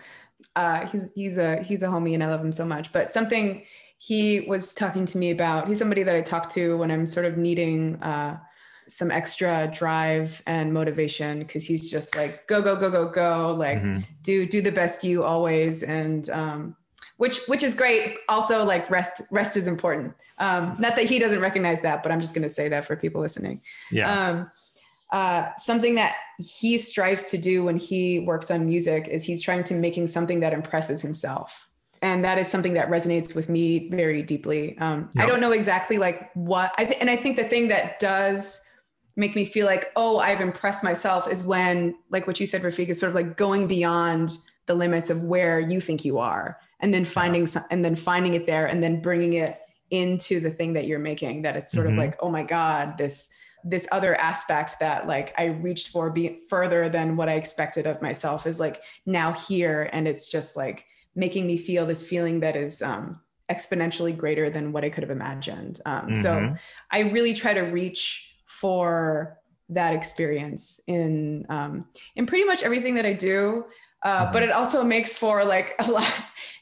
Uh, 0.55 0.85
he's 0.85 1.11
he's 1.15 1.37
a 1.37 1.61
he's 1.61 1.83
a 1.83 1.87
homie, 1.87 2.13
and 2.13 2.23
I 2.23 2.27
love 2.27 2.41
him 2.41 2.53
so 2.53 2.65
much. 2.65 2.93
But 2.93 3.11
something 3.11 3.63
he 3.97 4.41
was 4.47 4.73
talking 4.73 5.05
to 5.05 5.17
me 5.17 5.31
about. 5.31 5.67
He's 5.67 5.77
somebody 5.77 6.03
that 6.03 6.15
I 6.15 6.21
talk 6.21 6.47
to 6.49 6.77
when 6.77 6.89
I'm 6.89 7.05
sort 7.05 7.25
of 7.25 7.37
needing 7.37 8.01
uh, 8.01 8.39
some 8.89 9.11
extra 9.11 9.71
drive 9.73 10.41
and 10.45 10.73
motivation 10.73 11.39
because 11.39 11.65
he's 11.65 11.89
just 11.89 12.15
like 12.15 12.47
go 12.47 12.61
go 12.61 12.75
go 12.75 12.89
go 12.89 13.07
go, 13.09 13.55
like 13.57 13.77
mm-hmm. 13.77 13.99
do 14.23 14.45
do 14.45 14.61
the 14.61 14.71
best 14.71 15.03
you 15.03 15.23
always, 15.23 15.83
and 15.83 16.29
um, 16.29 16.75
which 17.17 17.39
which 17.47 17.63
is 17.63 17.73
great. 17.73 18.17
Also, 18.27 18.65
like 18.65 18.89
rest 18.89 19.21
rest 19.31 19.55
is 19.55 19.67
important. 19.67 20.13
Um, 20.37 20.75
not 20.79 20.95
that 20.95 21.05
he 21.05 21.19
doesn't 21.19 21.41
recognize 21.41 21.81
that, 21.81 22.03
but 22.03 22.11
I'm 22.11 22.21
just 22.21 22.33
going 22.33 22.43
to 22.43 22.49
say 22.49 22.69
that 22.69 22.85
for 22.85 22.95
people 22.95 23.21
listening. 23.21 23.61
Yeah. 23.91 24.29
Um, 24.29 24.51
uh, 25.11 25.49
something 25.57 25.95
that 25.95 26.15
he 26.37 26.77
strives 26.77 27.23
to 27.23 27.37
do 27.37 27.63
when 27.63 27.77
he 27.77 28.19
works 28.19 28.51
on 28.51 28.65
music 28.65 29.07
is 29.07 29.23
he's 29.23 29.41
trying 29.41 29.63
to 29.63 29.73
making 29.73 30.07
something 30.07 30.39
that 30.39 30.53
impresses 30.53 31.01
himself 31.01 31.67
and 32.01 32.23
that 32.23 32.37
is 32.37 32.47
something 32.47 32.73
that 32.73 32.89
resonates 32.89 33.35
with 33.35 33.49
me 33.49 33.89
very 33.89 34.21
deeply 34.21 34.77
um, 34.77 35.09
yep. 35.13 35.25
i 35.25 35.27
don't 35.27 35.41
know 35.41 35.51
exactly 35.51 35.97
like 35.97 36.29
what 36.33 36.73
i 36.77 36.85
th- 36.85 36.97
and 36.99 37.09
i 37.09 37.15
think 37.15 37.35
the 37.35 37.43
thing 37.43 37.67
that 37.67 37.99
does 37.99 38.63
make 39.19 39.35
me 39.35 39.45
feel 39.45 39.65
like 39.65 39.91
oh 39.95 40.17
i've 40.19 40.41
impressed 40.41 40.83
myself 40.83 41.31
is 41.31 41.43
when 41.43 41.95
like 42.09 42.25
what 42.25 42.39
you 42.39 42.47
said 42.47 42.61
Rafiq 42.61 42.87
is 42.87 42.99
sort 42.99 43.09
of 43.09 43.15
like 43.15 43.37
going 43.37 43.67
beyond 43.67 44.31
the 44.65 44.73
limits 44.73 45.09
of 45.09 45.23
where 45.23 45.59
you 45.59 45.81
think 45.81 46.05
you 46.05 46.17
are 46.19 46.57
and 46.79 46.93
then 46.93 47.03
finding 47.03 47.45
some, 47.45 47.63
and 47.69 47.83
then 47.83 47.95
finding 47.95 48.33
it 48.33 48.45
there 48.45 48.65
and 48.65 48.81
then 48.81 49.01
bringing 49.01 49.33
it 49.33 49.59
into 49.91 50.39
the 50.39 50.49
thing 50.49 50.73
that 50.73 50.87
you're 50.87 50.99
making 50.99 51.41
that 51.41 51.55
it's 51.55 51.71
sort 51.71 51.87
mm-hmm. 51.87 51.99
of 51.99 52.05
like 52.05 52.15
oh 52.21 52.29
my 52.29 52.43
god 52.43 52.97
this 52.97 53.29
this 53.65 53.87
other 53.91 54.15
aspect 54.15 54.79
that 54.79 55.05
like 55.05 55.33
i 55.37 55.45
reached 55.45 55.89
for 55.89 56.09
be 56.09 56.39
further 56.47 56.87
than 56.87 57.17
what 57.17 57.27
i 57.27 57.33
expected 57.33 57.85
of 57.85 58.01
myself 58.01 58.47
is 58.47 58.59
like 58.59 58.81
now 59.05 59.33
here 59.33 59.89
and 59.91 60.07
it's 60.07 60.29
just 60.29 60.55
like 60.55 60.85
making 61.15 61.45
me 61.45 61.57
feel 61.57 61.85
this 61.85 62.03
feeling 62.03 62.39
that 62.39 62.55
is 62.55 62.81
um, 62.81 63.19
exponentially 63.49 64.15
greater 64.15 64.49
than 64.49 64.71
what 64.71 64.85
I 64.85 64.89
could 64.89 65.03
have 65.03 65.11
imagined. 65.11 65.81
Um, 65.85 66.01
mm-hmm. 66.01 66.15
So 66.15 66.55
I 66.91 66.99
really 67.01 67.33
try 67.33 67.53
to 67.53 67.61
reach 67.61 68.28
for 68.59 69.37
that 69.69 69.93
experience 69.93 70.81
in 70.87 71.45
um, 71.49 71.85
in 72.15 72.25
pretty 72.25 72.43
much 72.43 72.63
everything 72.63 72.95
that 72.95 73.05
I 73.05 73.13
do. 73.13 73.65
Uh. 74.03 74.31
But 74.31 74.43
it 74.43 74.51
also 74.51 74.83
makes 74.83 75.17
for 75.17 75.45
like 75.45 75.75
a 75.79 75.91
lot. 75.91 76.11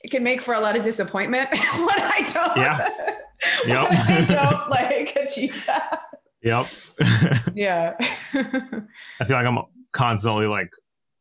It 0.02 0.12
can 0.12 0.24
make 0.24 0.42
for 0.42 0.54
a 0.54 0.60
lot 0.60 0.76
of 0.76 0.84
disappointment 0.84 1.50
when 1.52 2.00
I 2.00 2.28
don't. 2.34 2.58
Yeah. 2.58 2.90
when. 3.68 3.88
I 3.90 4.26
don't 4.26 4.70
like 4.70 5.16
achieve 5.16 5.64
that. 5.66 6.02
Yep. 6.44 6.68
yeah. 7.56 7.96
I 8.00 9.26
feel 9.26 9.38
like 9.38 9.46
I'm 9.46 9.60
constantly 9.92 10.48
like 10.48 10.70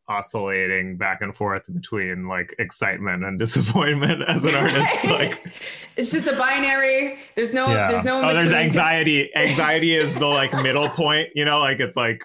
oscillating 0.08 0.96
back 0.96 1.20
and 1.20 1.34
forth 1.34 1.64
between 1.72 2.28
like 2.28 2.54
excitement 2.58 3.24
and 3.24 3.38
disappointment 3.38 4.22
as 4.28 4.44
an 4.44 4.54
artist 4.54 5.04
like 5.10 5.52
it's 5.96 6.12
just 6.12 6.26
a 6.26 6.36
binary. 6.36 7.18
There's 7.34 7.52
no 7.52 7.68
yeah. 7.68 7.88
there's 7.88 8.04
no 8.04 8.22
oh 8.22 8.34
there's 8.34 8.52
anxiety. 8.52 9.30
Anxiety 9.36 9.94
is 9.94 10.14
the 10.14 10.26
like 10.26 10.52
middle 10.62 10.88
point 10.88 11.28
you 11.34 11.44
know? 11.44 11.58
Like 11.58 11.80
it's 11.80 11.96
like 11.96 12.24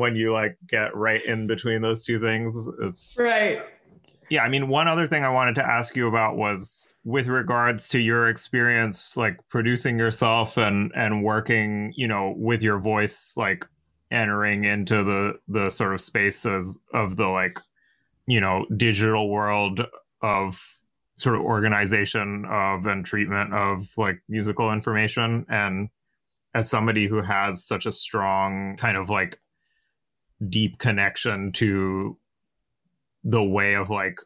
when 0.00 0.16
you 0.16 0.32
like 0.32 0.56
get 0.66 0.94
right 0.96 1.24
in 1.24 1.46
between 1.46 1.82
those 1.82 2.04
two 2.04 2.18
things 2.18 2.68
it's 2.80 3.16
right. 3.20 3.62
Yeah 4.30 4.42
i 4.42 4.48
mean 4.48 4.68
one 4.68 4.88
other 4.88 5.06
thing 5.06 5.24
i 5.24 5.28
wanted 5.28 5.54
to 5.56 5.66
ask 5.66 5.94
you 5.94 6.08
about 6.08 6.36
was 6.36 6.88
with 7.04 7.26
regards 7.26 7.88
to 7.90 7.98
your 7.98 8.28
experience 8.28 9.16
like 9.16 9.36
producing 9.48 9.98
yourself 9.98 10.56
and 10.56 10.92
and 10.94 11.22
working 11.22 11.92
you 11.96 12.08
know 12.08 12.34
with 12.36 12.62
your 12.62 12.78
voice 12.78 13.34
like 13.36 13.66
entering 14.10 14.64
into 14.64 15.04
the 15.04 15.38
the 15.48 15.70
sort 15.70 15.94
of 15.94 16.00
spaces 16.00 16.78
of 16.92 17.16
the 17.16 17.26
like 17.26 17.58
you 18.26 18.40
know 18.40 18.66
digital 18.76 19.28
world 19.28 19.80
of 20.22 20.60
sort 21.16 21.34
of 21.34 21.42
organization 21.42 22.44
of 22.50 22.86
and 22.86 23.04
treatment 23.04 23.52
of 23.52 23.88
like 23.96 24.22
musical 24.28 24.72
information 24.72 25.44
and 25.48 25.88
as 26.54 26.68
somebody 26.68 27.06
who 27.06 27.22
has 27.22 27.64
such 27.64 27.86
a 27.86 27.92
strong 27.92 28.76
kind 28.76 28.96
of 28.96 29.10
like 29.10 29.38
deep 30.48 30.78
connection 30.78 31.52
to 31.52 32.16
the 33.22 33.42
way 33.42 33.74
of 33.74 33.90
like 33.90 34.18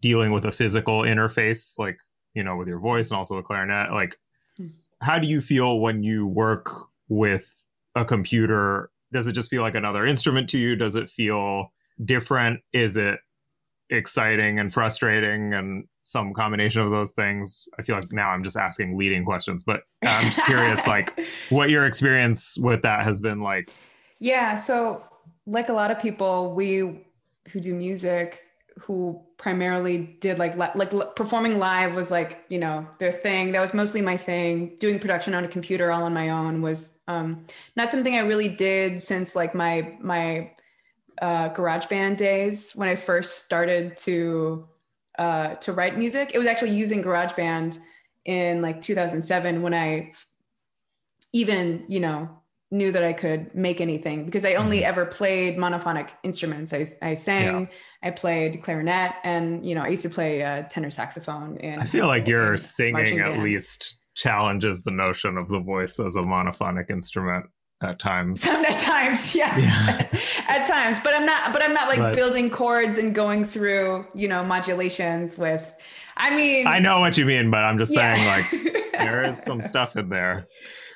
dealing 0.00 0.30
with 0.30 0.46
a 0.46 0.52
physical 0.52 1.00
interface 1.00 1.78
like 1.78 1.98
you 2.34 2.42
know 2.42 2.56
with 2.56 2.68
your 2.68 2.78
voice 2.78 3.10
and 3.10 3.18
also 3.18 3.36
the 3.36 3.42
clarinet 3.42 3.92
like 3.92 4.16
hmm. 4.56 4.68
how 5.00 5.18
do 5.18 5.26
you 5.26 5.40
feel 5.40 5.80
when 5.80 6.02
you 6.02 6.26
work 6.26 6.70
with 7.08 7.64
a 7.96 8.04
computer 8.04 8.90
does 9.12 9.26
it 9.26 9.32
just 9.32 9.50
feel 9.50 9.62
like 9.62 9.74
another 9.74 10.06
instrument 10.06 10.48
to 10.50 10.58
you? 10.58 10.76
Does 10.76 10.94
it 10.94 11.10
feel 11.10 11.72
different? 12.04 12.60
Is 12.72 12.96
it 12.96 13.20
exciting 13.90 14.58
and 14.58 14.72
frustrating 14.72 15.54
and 15.54 15.84
some 16.04 16.32
combination 16.32 16.82
of 16.82 16.90
those 16.90 17.12
things? 17.12 17.68
I 17.78 17.82
feel 17.82 17.96
like 17.96 18.12
now 18.12 18.30
i'm 18.30 18.42
just 18.44 18.56
asking 18.56 18.96
leading 18.96 19.24
questions 19.24 19.64
but 19.64 19.82
i'm 20.02 20.30
just 20.30 20.44
curious 20.46 20.86
like 20.86 21.18
what 21.50 21.70
your 21.70 21.86
experience 21.86 22.56
with 22.58 22.82
that 22.82 23.02
has 23.02 23.20
been 23.20 23.40
like. 23.40 23.70
Yeah 24.18 24.56
so 24.56 25.04
like 25.46 25.68
a 25.68 25.72
lot 25.72 25.90
of 25.90 25.98
people 25.98 26.54
we 26.54 27.04
who 27.48 27.60
do 27.60 27.74
music 27.74 28.42
who 28.78 29.20
primarily 29.40 30.18
did 30.20 30.38
like 30.38 30.54
like 30.56 30.90
performing 31.16 31.58
live 31.58 31.94
was 31.94 32.10
like 32.10 32.44
you 32.50 32.58
know 32.58 32.86
their 32.98 33.10
thing. 33.10 33.52
That 33.52 33.60
was 33.60 33.72
mostly 33.72 34.02
my 34.02 34.16
thing. 34.16 34.76
Doing 34.78 34.98
production 34.98 35.34
on 35.34 35.44
a 35.44 35.48
computer 35.48 35.90
all 35.90 36.04
on 36.04 36.12
my 36.12 36.28
own 36.28 36.60
was 36.60 37.00
um, 37.08 37.46
not 37.74 37.90
something 37.90 38.14
i 38.14 38.20
really 38.20 38.48
did 38.48 39.02
since 39.02 39.34
like 39.34 39.54
my 39.54 39.96
my 40.00 40.52
uh, 41.22 41.48
GarageBand 41.50 42.18
days 42.18 42.72
when 42.74 42.88
i 42.88 42.94
first 42.94 43.44
started 43.44 43.96
to 43.98 44.68
uh, 45.18 45.54
to 45.56 45.72
write 45.72 45.98
music. 45.98 46.32
It 46.34 46.38
was 46.38 46.46
actually 46.46 46.76
using 46.76 47.02
GarageBand 47.02 47.78
in 48.26 48.60
like 48.60 48.82
2007 48.82 49.62
when 49.62 49.72
i 49.72 50.12
even 51.32 51.84
you 51.88 52.00
know 52.00 52.39
knew 52.70 52.92
that 52.92 53.02
I 53.02 53.12
could 53.12 53.52
make 53.54 53.80
anything 53.80 54.24
because 54.24 54.44
I 54.44 54.54
only 54.54 54.78
mm-hmm. 54.78 54.88
ever 54.88 55.06
played 55.06 55.56
monophonic 55.56 56.08
instruments. 56.22 56.72
I, 56.72 56.86
I 57.02 57.14
sang, 57.14 57.62
yeah. 57.62 58.08
I 58.08 58.10
played 58.12 58.62
clarinet, 58.62 59.14
and 59.24 59.66
you 59.66 59.74
know 59.74 59.82
I 59.82 59.88
used 59.88 60.02
to 60.02 60.10
play 60.10 60.42
uh, 60.42 60.62
tenor 60.64 60.90
saxophone. 60.90 61.58
And 61.58 61.80
I 61.80 61.86
feel 61.86 62.06
like 62.06 62.28
your 62.28 62.56
singing 62.56 63.20
at 63.20 63.32
band. 63.32 63.42
least 63.42 63.96
challenges 64.14 64.84
the 64.84 64.90
notion 64.92 65.36
of 65.36 65.48
the 65.48 65.60
voice 65.60 65.98
as 65.98 66.14
a 66.14 66.20
monophonic 66.20 66.90
instrument 66.90 67.46
at 67.82 67.98
times. 67.98 68.46
at 68.46 68.78
times, 68.78 69.34
yes, 69.34 69.60
yeah. 69.60 70.44
at 70.48 70.66
times. 70.66 70.98
But 71.02 71.16
I'm 71.16 71.26
not. 71.26 71.52
But 71.52 71.62
I'm 71.62 71.74
not 71.74 71.88
like 71.88 71.98
but, 71.98 72.14
building 72.14 72.50
chords 72.50 72.98
and 72.98 73.14
going 73.14 73.44
through 73.44 74.06
you 74.14 74.28
know 74.28 74.42
modulations 74.42 75.36
with. 75.36 75.74
I 76.16 76.36
mean, 76.36 76.68
I 76.68 76.78
know 76.78 77.00
what 77.00 77.18
you 77.18 77.24
mean, 77.24 77.50
but 77.50 77.64
I'm 77.64 77.78
just 77.78 77.92
yeah. 77.92 78.14
saying 78.14 78.62
like 78.62 78.92
there 78.92 79.24
is 79.24 79.42
some 79.42 79.62
stuff 79.62 79.96
in 79.96 80.08
there 80.08 80.46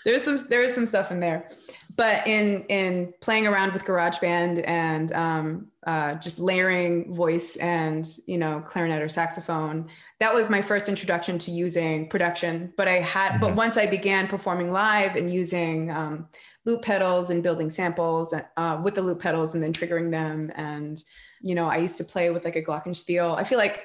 there's 0.05 0.23
some 0.23 0.47
there 0.49 0.63
is 0.63 0.75
some 0.75 0.87
stuff 0.87 1.11
in 1.11 1.21
there 1.21 1.49
but 1.97 2.27
in 2.27 2.65
in 2.69 3.15
playing 3.21 3.47
around 3.47 3.73
with 3.73 3.85
GarageBand 3.85 4.67
and 4.67 5.13
um, 5.13 5.69
uh, 5.87 6.15
just 6.15 6.39
layering 6.39 7.15
voice 7.15 7.57
and 7.57 8.07
you 8.27 8.39
know 8.39 8.63
clarinet 8.67 9.03
or 9.03 9.09
saxophone, 9.09 9.89
that 10.19 10.35
was 10.35 10.51
my 10.51 10.61
first 10.61 10.89
introduction 10.89 11.39
to 11.39 11.51
using 11.51 12.09
production. 12.09 12.73
But 12.77 12.89
I 12.89 12.95
had, 12.95 13.33
mm-hmm. 13.33 13.41
but 13.41 13.55
once 13.55 13.77
I 13.77 13.87
began 13.87 14.27
performing 14.27 14.73
live 14.73 15.17
and 15.17 15.33
using 15.33 15.91
um, 15.91 16.29
loop 16.65 16.83
pedals 16.83 17.31
and 17.31 17.43
building 17.43 17.71
samples 17.71 18.35
uh, 18.57 18.81
with 18.83 18.95
the 18.95 19.03
loop 19.03 19.21
pedals 19.21 19.55
and 19.55 19.63
then 19.63 19.73
triggering 19.73 20.11
them, 20.11 20.51
and 20.57 21.03
you 21.43 21.55
know, 21.55 21.69
I 21.69 21.77
used 21.77 21.99
to 21.99 22.05
play 22.05 22.31
with 22.31 22.45
like 22.45 22.57
a 22.57 22.63
Glockenspiel. 22.63 23.39
I 23.39 23.45
feel 23.45 23.59
like 23.59 23.85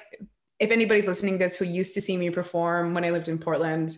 if 0.58 0.70
anybody's 0.70 1.06
listening 1.06 1.34
to 1.34 1.38
this 1.38 1.56
who 1.56 1.64
used 1.64 1.94
to 1.94 2.00
see 2.00 2.16
me 2.16 2.30
perform 2.30 2.92
when 2.94 3.04
I 3.04 3.10
lived 3.10 3.28
in 3.28 3.38
Portland, 3.38 3.96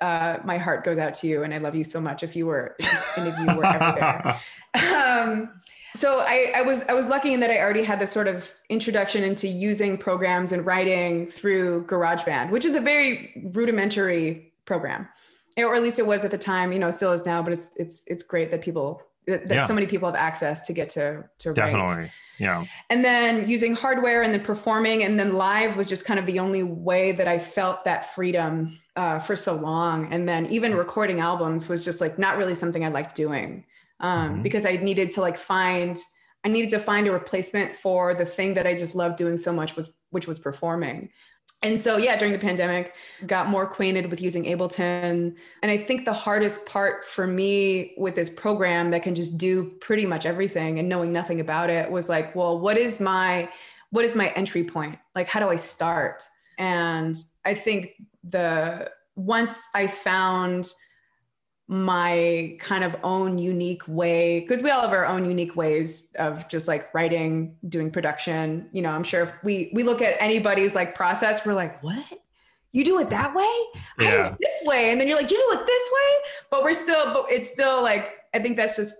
uh, 0.00 0.38
my 0.44 0.58
heart 0.58 0.84
goes 0.84 0.98
out 0.98 1.14
to 1.14 1.26
you 1.26 1.44
and 1.44 1.54
I 1.54 1.58
love 1.58 1.74
you 1.74 1.84
so 1.84 2.00
much 2.00 2.22
if 2.22 2.34
you 2.34 2.46
were, 2.46 2.76
and 3.16 3.28
if 3.28 3.38
you 3.38 3.56
were 3.56 3.66
ever 3.66 3.92
there. 3.98 4.40
Um, 4.74 5.50
so 5.94 6.20
I, 6.20 6.52
I, 6.56 6.62
was 6.62 6.82
I 6.88 6.94
was 6.94 7.06
lucky 7.06 7.34
in 7.34 7.40
that 7.40 7.50
I 7.50 7.58
already 7.58 7.82
had 7.82 8.00
this 8.00 8.10
sort 8.10 8.26
of 8.26 8.50
introduction 8.70 9.22
into 9.22 9.46
using 9.46 9.98
programs 9.98 10.52
and 10.52 10.64
writing 10.64 11.30
through 11.30 11.84
GarageBand, 11.86 12.50
which 12.50 12.64
is 12.64 12.74
a 12.74 12.80
very 12.80 13.32
rudimentary 13.52 14.52
program, 14.64 15.06
or 15.58 15.74
at 15.74 15.82
least 15.82 15.98
it 15.98 16.06
was 16.06 16.24
at 16.24 16.30
the 16.30 16.38
time. 16.38 16.72
You 16.72 16.78
know, 16.78 16.90
still 16.90 17.12
is 17.12 17.26
now, 17.26 17.42
but 17.42 17.52
it's 17.52 17.76
it's 17.76 18.04
it's 18.06 18.22
great 18.22 18.50
that 18.50 18.62
people 18.62 19.02
that, 19.26 19.46
that 19.46 19.54
Yeah. 19.54 19.64
so 19.64 19.74
many 19.74 19.86
people 19.86 20.08
have 20.08 20.16
access 20.16 20.62
to 20.66 20.72
get 20.72 20.88
to 20.90 21.24
to 21.40 21.50
write 21.50 21.56
Definitely. 21.56 22.10
Yeah. 22.42 22.64
and 22.90 23.00
then 23.04 23.48
using 23.48 23.72
hardware 23.84 24.20
and 24.24 24.34
then 24.34 24.42
performing 24.52 24.98
and 25.04 25.14
then 25.20 25.30
live 25.48 25.76
was 25.76 25.88
just 25.88 26.04
kind 26.04 26.18
of 26.20 26.26
the 26.26 26.38
only 26.44 26.64
way 26.64 27.12
that 27.18 27.28
i 27.34 27.38
felt 27.38 27.84
that 27.84 28.00
freedom 28.14 28.52
uh, 28.96 29.18
for 29.26 29.36
so 29.36 29.52
long 29.54 30.12
and 30.12 30.22
then 30.30 30.42
even 30.56 30.74
recording 30.84 31.18
albums 31.20 31.68
was 31.68 31.80
just 31.88 32.00
like 32.04 32.18
not 32.18 32.36
really 32.40 32.56
something 32.62 32.84
i 32.84 32.88
liked 32.98 33.14
doing 33.24 33.50
um, 34.00 34.38
Mhm. 34.38 34.42
because 34.42 34.64
i 34.66 34.72
needed 34.72 35.08
to 35.12 35.20
like 35.26 35.36
find 35.36 35.94
i 36.44 36.48
needed 36.48 36.70
to 36.70 36.80
find 36.90 37.06
a 37.06 37.12
replacement 37.12 37.70
for 37.84 38.02
the 38.20 38.26
thing 38.36 38.54
that 38.54 38.66
i 38.66 38.74
just 38.74 38.94
loved 39.02 39.16
doing 39.22 39.36
so 39.36 39.52
much 39.60 39.76
was 39.76 39.86
which 40.10 40.26
was 40.26 40.38
performing 40.48 40.98
and 41.62 41.80
so 41.80 41.96
yeah 41.96 42.16
during 42.16 42.32
the 42.32 42.38
pandemic 42.38 42.94
got 43.26 43.48
more 43.48 43.64
acquainted 43.64 44.10
with 44.10 44.20
using 44.20 44.44
ableton. 44.44 45.34
And 45.62 45.70
i 45.70 45.76
think 45.76 46.04
the 46.04 46.12
hardest 46.12 46.66
part 46.66 47.04
for 47.04 47.26
me 47.26 47.94
with 47.96 48.14
this 48.14 48.30
program 48.30 48.90
that 48.90 49.02
can 49.02 49.14
just 49.14 49.38
do 49.38 49.70
pretty 49.80 50.06
much 50.06 50.26
everything 50.26 50.78
and 50.78 50.88
knowing 50.88 51.12
nothing 51.12 51.40
about 51.40 51.70
it 51.70 51.90
was 51.90 52.08
like 52.08 52.34
well 52.34 52.58
what 52.58 52.76
is 52.76 53.00
my 53.00 53.48
what 53.90 54.06
is 54.06 54.16
my 54.16 54.28
entry 54.30 54.64
point? 54.64 54.98
Like 55.14 55.28
how 55.28 55.38
do 55.38 55.48
i 55.48 55.56
start? 55.56 56.24
And 56.58 57.16
i 57.44 57.54
think 57.54 57.94
the 58.28 58.90
once 59.16 59.68
i 59.74 59.86
found 59.86 60.72
my 61.68 62.56
kind 62.60 62.84
of 62.84 62.96
own 63.02 63.38
unique 63.38 63.82
way 63.86 64.40
because 64.40 64.62
we 64.62 64.70
all 64.70 64.82
have 64.82 64.92
our 64.92 65.06
own 65.06 65.24
unique 65.24 65.56
ways 65.56 66.14
of 66.18 66.46
just 66.48 66.68
like 66.68 66.92
writing 66.92 67.56
doing 67.68 67.90
production. 67.90 68.68
You 68.72 68.82
know 68.82 68.90
i'm 68.90 69.04
sure 69.04 69.22
if 69.22 69.32
we 69.42 69.70
we 69.72 69.82
look 69.82 70.02
at 70.02 70.20
anybody's 70.20 70.74
like 70.74 70.94
process 70.94 71.46
we're 71.46 71.54
like 71.54 71.82
what? 71.82 72.04
You 72.72 72.84
do 72.84 72.98
it 73.00 73.10
that 73.10 73.34
way? 73.34 73.54
I 73.98 74.10
do 74.10 74.20
it 74.22 74.36
this 74.40 74.62
way. 74.64 74.90
And 74.90 75.00
then 75.00 75.06
you're 75.06 75.16
like 75.16 75.30
you 75.30 75.36
do 75.36 75.58
it 75.60 75.66
this 75.66 75.90
way? 75.92 76.30
But 76.50 76.64
we're 76.64 76.74
still 76.74 77.12
but 77.12 77.30
it's 77.30 77.50
still 77.50 77.82
like 77.82 78.18
i 78.34 78.38
think 78.38 78.56
that's 78.56 78.76
just 78.76 78.94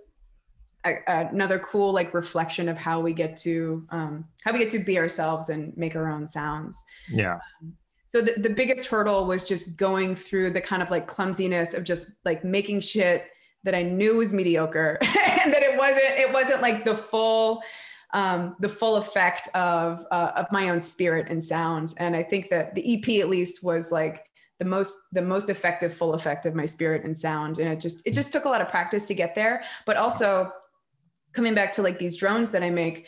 a, 0.85 0.97
another 1.07 1.59
cool 1.59 1.93
like 1.93 2.13
reflection 2.13 2.69
of 2.69 2.77
how 2.77 2.99
we 2.99 3.13
get 3.13 3.37
to 3.37 3.85
um 3.89 4.25
how 4.43 4.51
we 4.51 4.59
get 4.59 4.69
to 4.71 4.79
be 4.79 4.97
ourselves 4.97 5.49
and 5.49 5.75
make 5.77 5.95
our 5.95 6.09
own 6.09 6.27
sounds. 6.27 6.81
Yeah. 7.09 7.39
So 8.13 8.21
the, 8.21 8.39
the 8.39 8.49
biggest 8.49 8.87
hurdle 8.87 9.25
was 9.25 9.43
just 9.43 9.77
going 9.77 10.15
through 10.15 10.51
the 10.51 10.61
kind 10.61 10.83
of 10.83 10.91
like 10.91 11.07
clumsiness 11.07 11.73
of 11.73 11.83
just 11.83 12.07
like 12.25 12.43
making 12.43 12.81
shit 12.81 13.25
that 13.63 13.73
I 13.73 13.81
knew 13.81 14.17
was 14.17 14.31
mediocre 14.31 14.99
and 15.01 15.51
that 15.51 15.63
it 15.63 15.77
wasn't 15.77 16.05
it 16.05 16.31
wasn't 16.31 16.61
like 16.61 16.85
the 16.85 16.95
full 16.95 17.63
um, 18.13 18.55
the 18.59 18.69
full 18.69 18.97
effect 18.97 19.47
of 19.55 20.05
uh, 20.11 20.31
of 20.35 20.45
my 20.51 20.69
own 20.69 20.79
spirit 20.79 21.27
and 21.29 21.41
sound. 21.41 21.95
And 21.97 22.15
I 22.15 22.21
think 22.21 22.49
that 22.49 22.75
the 22.75 22.97
EP 22.97 23.21
at 23.21 23.29
least 23.29 23.63
was 23.63 23.91
like 23.91 24.23
the 24.59 24.65
most 24.65 24.95
the 25.13 25.21
most 25.21 25.49
effective 25.49 25.91
full 25.91 26.13
effect 26.13 26.45
of 26.45 26.53
my 26.53 26.67
spirit 26.67 27.03
and 27.05 27.17
sound. 27.17 27.57
And 27.57 27.67
it 27.67 27.79
just 27.79 28.05
it 28.05 28.13
just 28.13 28.31
took 28.31 28.45
a 28.45 28.49
lot 28.49 28.61
of 28.61 28.67
practice 28.67 29.07
to 29.07 29.15
get 29.15 29.33
there. 29.33 29.63
But 29.87 29.97
also 29.97 30.51
coming 31.33 31.55
back 31.55 31.73
to 31.73 31.81
like 31.81 31.97
these 31.97 32.15
drones 32.15 32.51
that 32.51 32.61
I 32.61 32.69
make, 32.69 33.07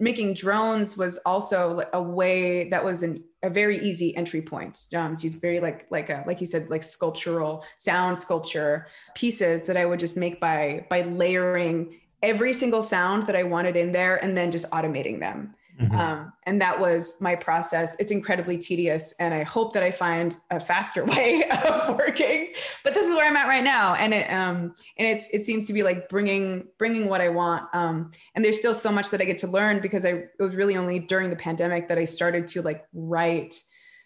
making 0.00 0.34
drones 0.34 0.96
was 0.96 1.18
also 1.18 1.84
a 1.92 2.02
way 2.02 2.68
that 2.70 2.84
was 2.84 3.04
an, 3.04 3.16
a 3.42 3.50
very 3.50 3.78
easy 3.78 4.14
entry 4.16 4.42
point 4.42 4.84
um, 4.94 5.16
use 5.20 5.34
very 5.34 5.60
like 5.60 5.86
like 5.90 6.10
a, 6.10 6.22
like 6.26 6.40
you 6.40 6.46
said 6.46 6.68
like 6.68 6.82
sculptural 6.82 7.64
sound 7.78 8.18
sculpture 8.18 8.86
pieces 9.14 9.62
that 9.62 9.76
I 9.76 9.86
would 9.86 10.00
just 10.00 10.16
make 10.16 10.40
by 10.40 10.86
by 10.90 11.02
layering 11.02 12.00
every 12.22 12.52
single 12.52 12.82
sound 12.82 13.26
that 13.26 13.36
I 13.36 13.44
wanted 13.44 13.76
in 13.76 13.92
there 13.92 14.22
and 14.22 14.36
then 14.36 14.50
just 14.50 14.68
automating 14.70 15.20
them. 15.20 15.54
Mhm. 15.80 15.96
Um, 15.96 16.32
and 16.44 16.60
that 16.60 16.78
was 16.78 17.16
my 17.20 17.34
process. 17.34 17.96
It's 17.98 18.10
incredibly 18.10 18.58
tedious, 18.58 19.14
and 19.18 19.32
I 19.32 19.44
hope 19.44 19.72
that 19.72 19.82
I 19.82 19.90
find 19.90 20.36
a 20.50 20.60
faster 20.60 21.04
way 21.06 21.44
of 21.64 21.96
working. 21.96 22.52
But 22.84 22.94
this 22.94 23.06
is 23.06 23.14
where 23.14 23.26
I'm 23.26 23.36
at 23.36 23.48
right 23.48 23.64
now, 23.64 23.94
and 23.94 24.12
it 24.12 24.30
um, 24.30 24.74
and 24.98 25.08
it's 25.08 25.28
it 25.32 25.44
seems 25.44 25.66
to 25.68 25.72
be 25.72 25.82
like 25.82 26.08
bringing 26.08 26.68
bringing 26.78 27.08
what 27.08 27.20
I 27.20 27.30
want. 27.30 27.64
Um, 27.72 28.10
and 28.34 28.44
there's 28.44 28.58
still 28.58 28.74
so 28.74 28.92
much 28.92 29.10
that 29.10 29.22
I 29.22 29.24
get 29.24 29.38
to 29.38 29.46
learn 29.46 29.80
because 29.80 30.04
I 30.04 30.10
it 30.10 30.40
was 30.40 30.54
really 30.54 30.76
only 30.76 30.98
during 30.98 31.30
the 31.30 31.36
pandemic 31.36 31.88
that 31.88 31.98
I 31.98 32.04
started 32.04 32.46
to 32.48 32.62
like 32.62 32.86
write 32.92 33.62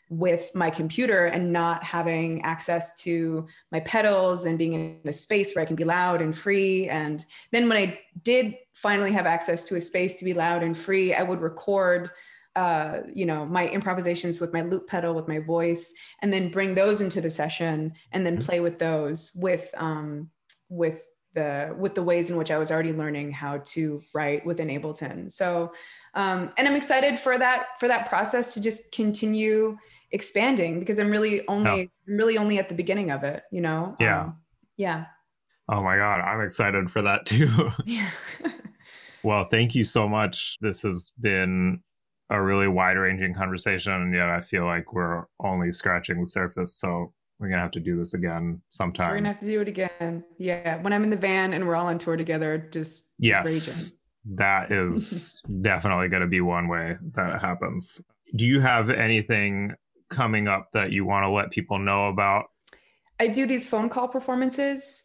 with 0.09 0.50
my 0.55 0.70
computer 0.70 1.26
and 1.26 1.52
not 1.52 1.82
having 1.82 2.42
access 2.42 2.96
to 3.02 3.46
my 3.72 3.80
pedals 3.80 4.44
and 4.44 4.59
being 4.59 4.74
in 4.74 5.00
a 5.05 5.12
space 5.12 5.55
where 5.55 5.62
I 5.62 5.66
can 5.66 5.76
be 5.76 5.84
loud 5.84 6.20
and 6.20 6.36
free. 6.36 6.88
And 6.88 7.24
then 7.52 7.68
when 7.68 7.78
I 7.78 8.00
did 8.22 8.57
finally 8.72 9.12
have 9.12 9.26
access 9.26 9.64
to 9.64 9.76
a 9.76 9.80
space 9.80 10.16
to 10.16 10.24
be 10.24 10.34
loud 10.34 10.62
and 10.62 10.76
free, 10.76 11.14
I 11.14 11.22
would 11.22 11.40
record 11.40 12.11
uh, 12.57 13.00
you 13.12 13.26
know, 13.26 13.44
my 13.44 13.66
improvisations 13.68 14.40
with 14.40 14.52
my 14.52 14.62
loop 14.62 14.86
pedal, 14.86 15.12
with 15.12 15.26
my 15.26 15.40
voice, 15.40 15.92
and 16.22 16.32
then 16.32 16.50
bring 16.50 16.74
those 16.74 17.00
into 17.00 17.20
the 17.20 17.30
session 17.30 17.92
and 18.12 18.24
then 18.24 18.40
play 18.40 18.61
with 18.61 18.78
those 18.78 19.32
with 19.34 19.68
um, 19.76 20.30
with 20.68 21.05
the 21.34 21.74
with 21.76 21.94
the 21.94 22.02
ways 22.02 22.30
in 22.30 22.36
which 22.36 22.50
I 22.50 22.59
was 22.59 22.70
already 22.70 22.92
learning 22.92 23.32
how 23.32 23.59
to 23.59 24.00
write 24.14 24.46
within 24.46 24.68
Ableton. 24.68 25.32
So 25.32 25.72
um, 26.14 26.52
and 26.57 26.68
I'm 26.68 26.76
excited 26.76 27.18
for 27.18 27.38
that 27.38 27.66
for 27.80 27.88
that 27.88 28.09
process 28.09 28.55
to 28.55 28.61
just 28.61 28.92
continue 28.92 29.76
expanding 30.14 30.78
because 30.78 30.98
I'm 30.98 31.10
really 31.10 31.46
only 31.48 31.90
I'm 32.08 32.16
really 32.16 32.38
only 32.38 32.58
at 32.58 32.68
the 32.70 32.74
beginning 32.74 33.10
of 33.10 33.24
it, 33.24 33.42
you 33.50 33.60
know? 33.60 33.96
Yeah. 34.00 34.22
Um, 34.22 34.36
yeah. 34.76 35.06
Oh 35.68 35.82
my 35.82 35.96
God. 35.96 36.20
I'm 36.20 36.40
excited 36.40 36.90
for 36.90 37.02
that 37.02 37.26
too. 37.26 37.70
Yeah. 37.84 38.08
well, 39.22 39.48
thank 39.50 39.74
you 39.74 39.84
so 39.84 40.08
much. 40.08 40.56
This 40.60 40.82
has 40.82 41.12
been 41.20 41.80
a 42.30 42.40
really 42.40 42.68
wide 42.68 42.96
ranging 42.96 43.34
conversation. 43.34 43.92
And 43.92 44.14
yet 44.14 44.28
I 44.28 44.40
feel 44.40 44.64
like 44.64 44.92
we're 44.92 45.24
only 45.40 45.72
scratching 45.72 46.20
the 46.20 46.26
surface. 46.26 46.76
So 46.76 47.12
we're 47.38 47.48
going 47.48 47.58
to 47.58 47.62
have 47.62 47.72
to 47.72 47.80
do 47.80 47.98
this 47.98 48.14
again 48.14 48.62
sometime. 48.68 49.10
We're 49.10 49.16
gonna 49.16 49.28
have 49.28 49.40
to 49.40 49.46
do 49.46 49.60
it 49.60 49.68
again. 49.68 50.24
Yeah. 50.38 50.80
When 50.80 50.92
I'm 50.92 51.02
in 51.02 51.10
the 51.10 51.16
van 51.16 51.52
and 51.52 51.66
we're 51.66 51.74
all 51.74 51.86
on 51.86 51.98
tour 51.98 52.16
together, 52.16 52.58
just, 52.58 52.70
just 52.72 53.12
yes. 53.18 53.46
raging. 53.46 53.98
That 54.36 54.70
is 54.70 55.42
definitely 55.62 56.08
going 56.08 56.22
to 56.22 56.28
be 56.28 56.40
one 56.40 56.68
way 56.68 56.96
that 57.14 57.34
it 57.34 57.40
happens. 57.40 58.00
Do 58.36 58.46
you 58.46 58.60
have 58.60 58.90
anything 58.90 59.74
coming 60.11 60.48
up 60.48 60.68
that 60.72 60.92
you 60.92 61.05
want 61.05 61.24
to 61.24 61.30
let 61.30 61.50
people 61.50 61.78
know 61.78 62.09
about? 62.09 62.46
I 63.20 63.28
do 63.28 63.46
these 63.46 63.68
phone 63.68 63.88
call 63.88 64.09
performances. 64.09 65.05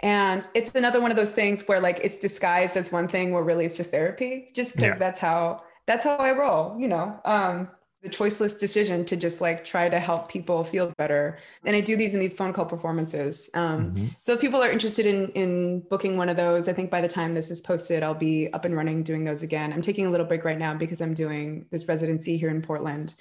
And 0.00 0.46
it's 0.54 0.74
another 0.74 1.00
one 1.00 1.10
of 1.10 1.16
those 1.16 1.30
things 1.30 1.62
where 1.66 1.80
like 1.80 2.00
it's 2.02 2.18
disguised 2.18 2.76
as 2.76 2.90
one 2.90 3.06
thing 3.08 3.32
where 3.32 3.42
really 3.42 3.64
it's 3.64 3.76
just 3.76 3.90
therapy, 3.90 4.50
just 4.54 4.74
because 4.76 4.90
Yeah. 4.90 4.98
that's 4.98 5.18
how 5.18 5.62
that's 5.86 6.04
how 6.04 6.16
I 6.16 6.32
roll, 6.32 6.76
you 6.78 6.88
know. 6.88 7.20
Um 7.24 7.68
the 8.02 8.10
choiceless 8.10 8.58
decision 8.58 9.04
to 9.04 9.16
just 9.16 9.40
like 9.40 9.64
try 9.64 9.88
to 9.88 10.00
help 10.00 10.28
people 10.28 10.64
feel 10.64 10.92
better. 10.98 11.38
And 11.64 11.76
I 11.76 11.80
do 11.80 11.96
these 11.96 12.14
in 12.14 12.20
these 12.20 12.34
phone 12.36 12.52
call 12.52 12.66
performances. 12.66 13.48
Um 13.54 13.92
Mhm. 13.94 14.16
so 14.20 14.32
if 14.32 14.40
people 14.40 14.60
are 14.62 14.70
interested 14.70 15.06
in 15.06 15.28
in 15.30 15.80
booking 15.88 16.16
one 16.16 16.28
of 16.28 16.36
those, 16.36 16.68
I 16.68 16.72
think 16.72 16.90
by 16.90 17.00
the 17.00 17.08
time 17.08 17.34
this 17.34 17.50
is 17.50 17.60
posted, 17.60 18.02
I'll 18.02 18.14
be 18.14 18.52
up 18.52 18.64
and 18.64 18.74
running 18.76 19.02
doing 19.04 19.24
those 19.24 19.42
again. 19.42 19.72
I'm 19.72 19.82
taking 19.82 20.06
a 20.06 20.10
little 20.10 20.26
break 20.26 20.44
right 20.44 20.58
now 20.58 20.74
because 20.74 21.00
I'm 21.00 21.14
doing 21.14 21.66
this 21.70 21.86
residency 21.88 22.36
here 22.36 22.50
in 22.50 22.60
Portland. 22.62 23.14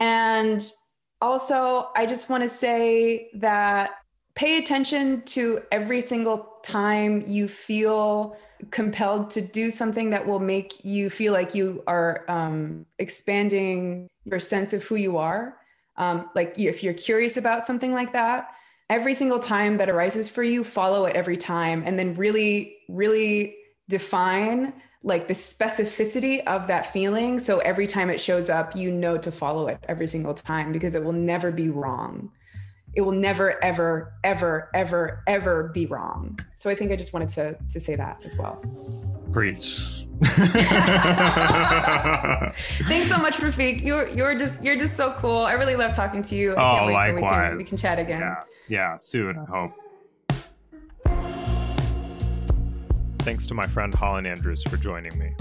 And 0.00 0.62
also, 1.20 1.90
I 1.96 2.06
just 2.06 2.30
want 2.30 2.42
to 2.44 2.48
say 2.48 3.30
that 3.34 3.90
pay 4.36 4.58
attention 4.58 5.22
to 5.22 5.60
every 5.72 6.00
single 6.00 6.58
time 6.62 7.24
you 7.26 7.48
feel 7.48 8.36
compelled 8.70 9.30
to 9.30 9.40
do 9.40 9.70
something 9.70 10.10
that 10.10 10.26
will 10.26 10.40
make 10.40 10.84
you 10.84 11.10
feel 11.10 11.32
like 11.32 11.54
you 11.54 11.82
are 11.86 12.24
um, 12.28 12.86
expanding 12.98 14.08
your 14.24 14.40
sense 14.40 14.72
of 14.72 14.82
who 14.84 14.96
you 14.96 15.16
are. 15.16 15.56
Um, 15.96 16.30
like 16.34 16.58
if 16.58 16.82
you're 16.82 16.94
curious 16.94 17.36
about 17.36 17.62
something 17.62 17.92
like 17.92 18.12
that, 18.12 18.50
every 18.90 19.14
single 19.14 19.38
time 19.38 19.76
that 19.78 19.88
arises 19.88 20.28
for 20.28 20.42
you, 20.42 20.64
follow 20.64 21.06
it 21.06 21.16
every 21.16 21.36
time, 21.36 21.82
and 21.84 21.98
then 21.98 22.14
really, 22.14 22.76
really 22.88 23.56
define 23.88 24.72
like 25.02 25.28
the 25.28 25.34
specificity 25.34 26.44
of 26.46 26.66
that 26.66 26.92
feeling. 26.92 27.38
So 27.38 27.58
every 27.60 27.86
time 27.86 28.10
it 28.10 28.20
shows 28.20 28.50
up, 28.50 28.76
you 28.76 28.90
know 28.90 29.16
to 29.18 29.30
follow 29.30 29.68
it 29.68 29.78
every 29.88 30.06
single 30.06 30.34
time 30.34 30.72
because 30.72 30.94
it 30.94 31.04
will 31.04 31.12
never 31.12 31.50
be 31.50 31.68
wrong. 31.68 32.30
It 32.94 33.02
will 33.02 33.12
never, 33.12 33.62
ever, 33.62 34.12
ever, 34.24 34.70
ever, 34.74 35.22
ever 35.26 35.68
be 35.74 35.86
wrong. 35.86 36.38
So 36.58 36.68
I 36.70 36.74
think 36.74 36.90
I 36.90 36.96
just 36.96 37.12
wanted 37.12 37.28
to 37.30 37.56
to 37.72 37.80
say 37.80 37.94
that 37.96 38.20
as 38.24 38.36
well. 38.36 38.62
Preach. 39.32 40.04
Thanks 42.88 43.08
so 43.08 43.18
much, 43.18 43.36
Rafiq. 43.36 43.82
You're 43.84 44.08
you're 44.08 44.36
just 44.38 44.62
you're 44.62 44.76
just 44.76 44.96
so 44.96 45.12
cool. 45.14 45.38
I 45.38 45.52
really 45.52 45.76
love 45.76 45.94
talking 45.94 46.22
to 46.22 46.34
you. 46.34 46.54
I 46.54 46.54
Oh, 46.54 46.76
can't 46.78 46.86
wait 46.86 46.92
till 47.06 47.14
we 47.14 47.20
can, 47.20 47.30
likewise. 47.30 47.56
we 47.58 47.64
can 47.64 47.76
chat 47.78 47.98
again. 47.98 48.20
Yeah, 48.20 48.34
yeah, 48.68 48.96
soon, 48.96 49.38
I 49.38 49.44
hope. 49.44 49.72
Thanks 53.20 53.46
to 53.48 53.54
my 53.54 53.66
friend 53.66 53.94
Holland 53.94 54.26
Andrews 54.26 54.62
for 54.64 54.76
joining 54.78 55.16
me. 55.18 55.34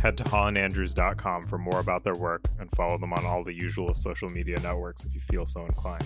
Head 0.00 0.16
to 0.18 0.24
hollandandrews.com 0.24 1.46
for 1.46 1.58
more 1.58 1.80
about 1.80 2.04
their 2.04 2.14
work 2.14 2.44
and 2.58 2.70
follow 2.72 2.98
them 2.98 3.12
on 3.12 3.24
all 3.26 3.42
the 3.44 3.52
usual 3.54 3.92
social 3.94 4.28
media 4.30 4.58
networks 4.60 5.04
if 5.04 5.14
you 5.14 5.20
feel 5.20 5.44
so 5.46 5.64
inclined. 5.66 6.04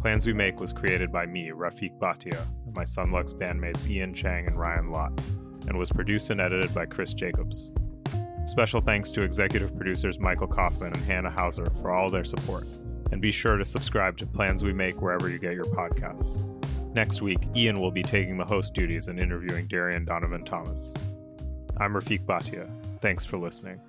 Plans 0.00 0.26
We 0.26 0.32
Make 0.32 0.60
was 0.60 0.72
created 0.72 1.10
by 1.10 1.26
me, 1.26 1.48
Rafiq 1.48 1.98
Bhatia, 1.98 2.46
and 2.64 2.74
my 2.74 2.84
Son 2.84 3.10
Lux 3.10 3.32
bandmates 3.32 3.88
Ian 3.88 4.14
Chang 4.14 4.46
and 4.46 4.58
Ryan 4.58 4.90
Lott, 4.90 5.12
and 5.68 5.78
was 5.78 5.90
produced 5.90 6.30
and 6.30 6.40
edited 6.40 6.72
by 6.74 6.86
Chris 6.86 7.12
Jacobs. 7.12 7.70
Special 8.44 8.80
thanks 8.80 9.10
to 9.10 9.22
executive 9.22 9.74
producers 9.76 10.20
Michael 10.20 10.46
Kaufman 10.46 10.92
and 10.92 11.04
Hannah 11.04 11.30
Hauser 11.30 11.66
for 11.80 11.90
all 11.90 12.10
their 12.10 12.24
support. 12.24 12.64
And 13.10 13.20
be 13.20 13.32
sure 13.32 13.56
to 13.56 13.64
subscribe 13.64 14.16
to 14.18 14.26
Plans 14.26 14.62
We 14.62 14.72
Make 14.72 15.00
wherever 15.00 15.28
you 15.28 15.38
get 15.38 15.54
your 15.54 15.64
podcasts. 15.64 16.44
Next 16.94 17.20
week, 17.22 17.40
Ian 17.54 17.80
will 17.80 17.90
be 17.90 18.02
taking 18.02 18.38
the 18.38 18.44
host 18.44 18.74
duties 18.74 19.08
and 19.08 19.18
interviewing 19.18 19.66
Darian 19.66 20.04
Donovan 20.04 20.44
Thomas. 20.44 20.94
I'm 21.76 21.92
Rafiq 21.92 22.24
Bhatia. 22.24 22.70
Thanks 23.00 23.24
for 23.24 23.36
listening. 23.36 23.80